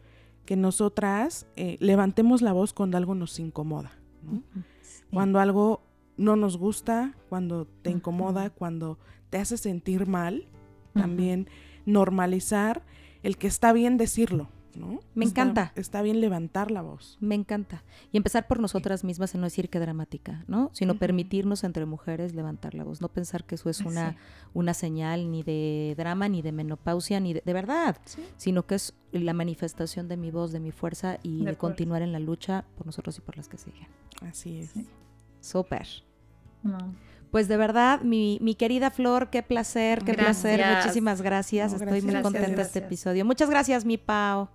que 0.46 0.56
nosotras 0.56 1.46
eh, 1.56 1.76
levantemos 1.80 2.42
la 2.42 2.52
voz 2.52 2.72
cuando 2.72 2.96
algo 2.96 3.14
nos 3.14 3.38
incomoda. 3.38 3.92
Cuando 5.10 5.40
algo 5.40 5.82
no 6.16 6.36
nos 6.36 6.56
gusta, 6.56 7.14
cuando 7.28 7.66
te 7.66 7.90
incomoda, 7.90 8.50
cuando 8.50 8.98
te 9.30 9.38
hace 9.38 9.56
sentir 9.56 10.06
mal, 10.06 10.46
también 10.94 11.48
normalizar 11.88 12.82
el 13.22 13.36
que 13.36 13.46
está 13.46 13.72
bien 13.72 13.96
decirlo. 13.96 14.48
Me 15.14 15.24
encanta. 15.24 15.72
Está 15.74 16.02
bien 16.02 16.20
levantar 16.20 16.70
la 16.70 16.82
voz. 16.82 17.18
Me 17.20 17.34
encanta. 17.34 17.82
Y 18.12 18.16
empezar 18.16 18.46
por 18.46 18.60
nosotras 18.60 19.02
mismas 19.02 19.34
en 19.34 19.40
no 19.40 19.46
decir 19.46 19.70
que 19.70 19.80
dramática, 19.80 20.44
¿no? 20.46 20.70
Sino 20.72 20.98
permitirnos 20.98 21.64
entre 21.64 21.84
mujeres 21.84 22.34
levantar 22.34 22.74
la 22.74 22.84
voz. 22.84 23.00
No 23.00 23.08
pensar 23.08 23.44
que 23.44 23.56
eso 23.56 23.70
es 23.70 23.80
una, 23.80 24.16
una 24.54 24.74
señal 24.74 25.30
ni 25.30 25.42
de 25.42 25.94
drama, 25.96 26.28
ni 26.28 26.42
de 26.42 26.52
menopausia, 26.52 27.20
ni 27.20 27.34
de, 27.34 27.52
verdad, 27.52 27.96
sino 28.36 28.66
que 28.66 28.76
es 28.76 28.94
la 29.10 29.32
manifestación 29.32 30.08
de 30.08 30.16
mi 30.16 30.30
voz, 30.30 30.52
de 30.52 30.60
mi 30.60 30.70
fuerza 30.70 31.18
y 31.22 31.44
de, 31.44 31.56
continuar 31.56 32.02
en 32.02 32.12
la 32.12 32.20
lucha 32.20 32.64
por 32.76 32.86
nosotros 32.86 33.18
y 33.18 33.20
por 33.20 33.36
las 33.36 33.48
que 33.48 33.58
siguen. 33.58 33.88
Así 34.22 34.58
es. 34.58 34.74
Súper. 35.40 35.88
Pues 37.30 37.48
de 37.48 37.56
verdad, 37.56 38.00
mi, 38.02 38.38
mi, 38.40 38.54
querida 38.54 38.90
Flor, 38.90 39.28
qué 39.30 39.42
placer, 39.42 40.02
qué 40.04 40.14
placer. 40.14 40.64
Muchísimas 40.76 41.20
gracias. 41.20 41.72
Estoy 41.72 42.02
muy 42.02 42.22
contenta 42.22 42.56
de 42.56 42.62
este 42.62 42.78
episodio. 42.78 43.24
Muchas 43.24 43.50
gracias, 43.50 43.84
mi 43.84 43.98
Pau. 43.98 44.48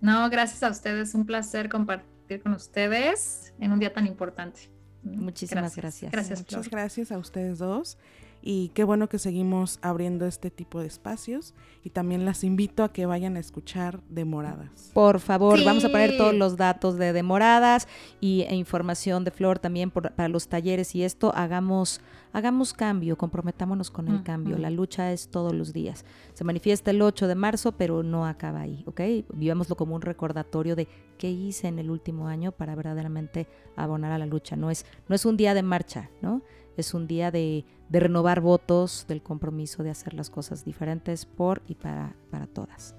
No, 0.00 0.28
gracias 0.30 0.62
a 0.62 0.70
ustedes. 0.70 1.14
Un 1.14 1.26
placer 1.26 1.68
compartir 1.68 2.42
con 2.42 2.54
ustedes 2.54 3.52
en 3.60 3.72
un 3.72 3.78
día 3.78 3.92
tan 3.92 4.06
importante. 4.06 4.70
Muchísimas 5.02 5.76
gracias. 5.76 6.10
Gracias, 6.10 6.40
Muchas 6.40 6.70
gracias 6.70 7.12
a 7.12 7.18
ustedes 7.18 7.58
dos 7.58 7.98
y 8.46 8.68
qué 8.74 8.84
bueno 8.84 9.08
que 9.08 9.18
seguimos 9.18 9.78
abriendo 9.80 10.26
este 10.26 10.50
tipo 10.50 10.80
de 10.80 10.86
espacios 10.86 11.54
y 11.82 11.90
también 11.90 12.26
las 12.26 12.44
invito 12.44 12.84
a 12.84 12.92
que 12.92 13.06
vayan 13.06 13.36
a 13.36 13.40
escuchar 13.40 14.00
Demoradas. 14.10 14.90
Por 14.92 15.18
favor, 15.20 15.64
vamos 15.64 15.82
a 15.86 15.88
poner 15.88 16.18
todos 16.18 16.34
los 16.34 16.58
datos 16.58 16.98
de 16.98 17.14
Demoradas 17.14 17.88
y, 18.20 18.42
e 18.42 18.54
información 18.54 19.24
de 19.24 19.30
Flor 19.30 19.58
también 19.58 19.90
para 19.90 20.28
los 20.28 20.48
talleres 20.48 20.94
y 20.94 21.04
esto, 21.04 21.32
hagamos, 21.34 22.02
hagamos 22.34 22.74
cambio, 22.74 23.16
comprometámonos 23.16 23.90
con 23.90 24.08
el 24.08 24.22
cambio, 24.22 24.58
la 24.58 24.68
lucha 24.68 25.10
es 25.10 25.28
todos 25.28 25.54
los 25.54 25.72
días. 25.72 26.04
Se 26.34 26.44
manifiesta 26.44 26.90
el 26.90 27.00
8 27.00 27.28
de 27.28 27.34
marzo, 27.36 27.72
pero 27.72 28.02
no 28.02 28.26
acaba 28.26 28.60
ahí, 28.60 28.84
¿ok? 28.86 29.00
Vivámoslo 29.32 29.74
como 29.74 29.94
un 29.94 30.02
recordatorio 30.02 30.76
de 30.76 30.86
qué 31.16 31.30
hice 31.30 31.68
en 31.68 31.78
el 31.78 31.90
último 31.90 32.28
año 32.28 32.52
para 32.52 32.74
verdaderamente 32.74 33.46
abonar 33.74 34.12
a 34.12 34.18
la 34.18 34.26
lucha. 34.26 34.54
No 34.54 34.70
es, 34.70 34.84
no 35.08 35.14
es 35.14 35.24
un 35.24 35.38
día 35.38 35.54
de 35.54 35.62
marcha, 35.62 36.10
¿no? 36.20 36.42
Es 36.76 36.94
un 36.94 37.06
día 37.06 37.30
de, 37.30 37.64
renovar 37.90 38.40
votos, 38.40 39.06
del 39.08 39.22
compromiso 39.22 39.82
de 39.82 39.90
hacer 39.90 40.14
las 40.14 40.30
cosas 40.30 40.64
diferentes 40.64 41.26
por 41.26 41.62
y 41.68 41.74
para, 41.74 42.14
para 42.30 42.46
todas. 42.46 42.94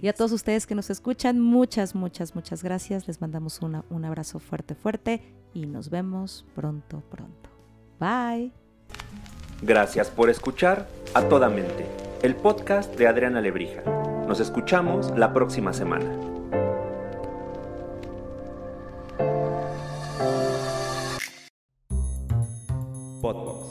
Y 0.00 0.08
a 0.08 0.12
todos 0.12 0.32
ustedes 0.32 0.66
que 0.66 0.74
nos 0.74 0.90
escuchan, 0.90 1.40
muchas, 1.40 1.94
muchas, 1.94 2.34
muchas 2.34 2.62
gracias. 2.62 3.06
Les 3.06 3.20
mandamos 3.20 3.60
un 3.62 4.04
abrazo 4.04 4.40
fuerte, 4.40 4.74
fuerte 4.74 5.22
y 5.54 5.66
nos 5.66 5.90
vemos 5.90 6.44
pronto, 6.54 7.02
pronto. 7.10 7.50
Bye. 8.00 8.52
Gracias 9.62 10.10
por 10.10 10.28
escuchar 10.28 10.88
a 11.14 11.22
toda 11.28 11.48
mente, 11.48 11.86
el 12.22 12.34
podcast 12.34 12.96
de 12.96 13.06
Adriana 13.06 13.40
Lebrija. 13.40 13.82
Nos 14.26 14.40
escuchamos 14.40 15.16
la 15.16 15.32
próxima 15.32 15.72
semana. 15.72 16.31
پتہ 23.22 23.61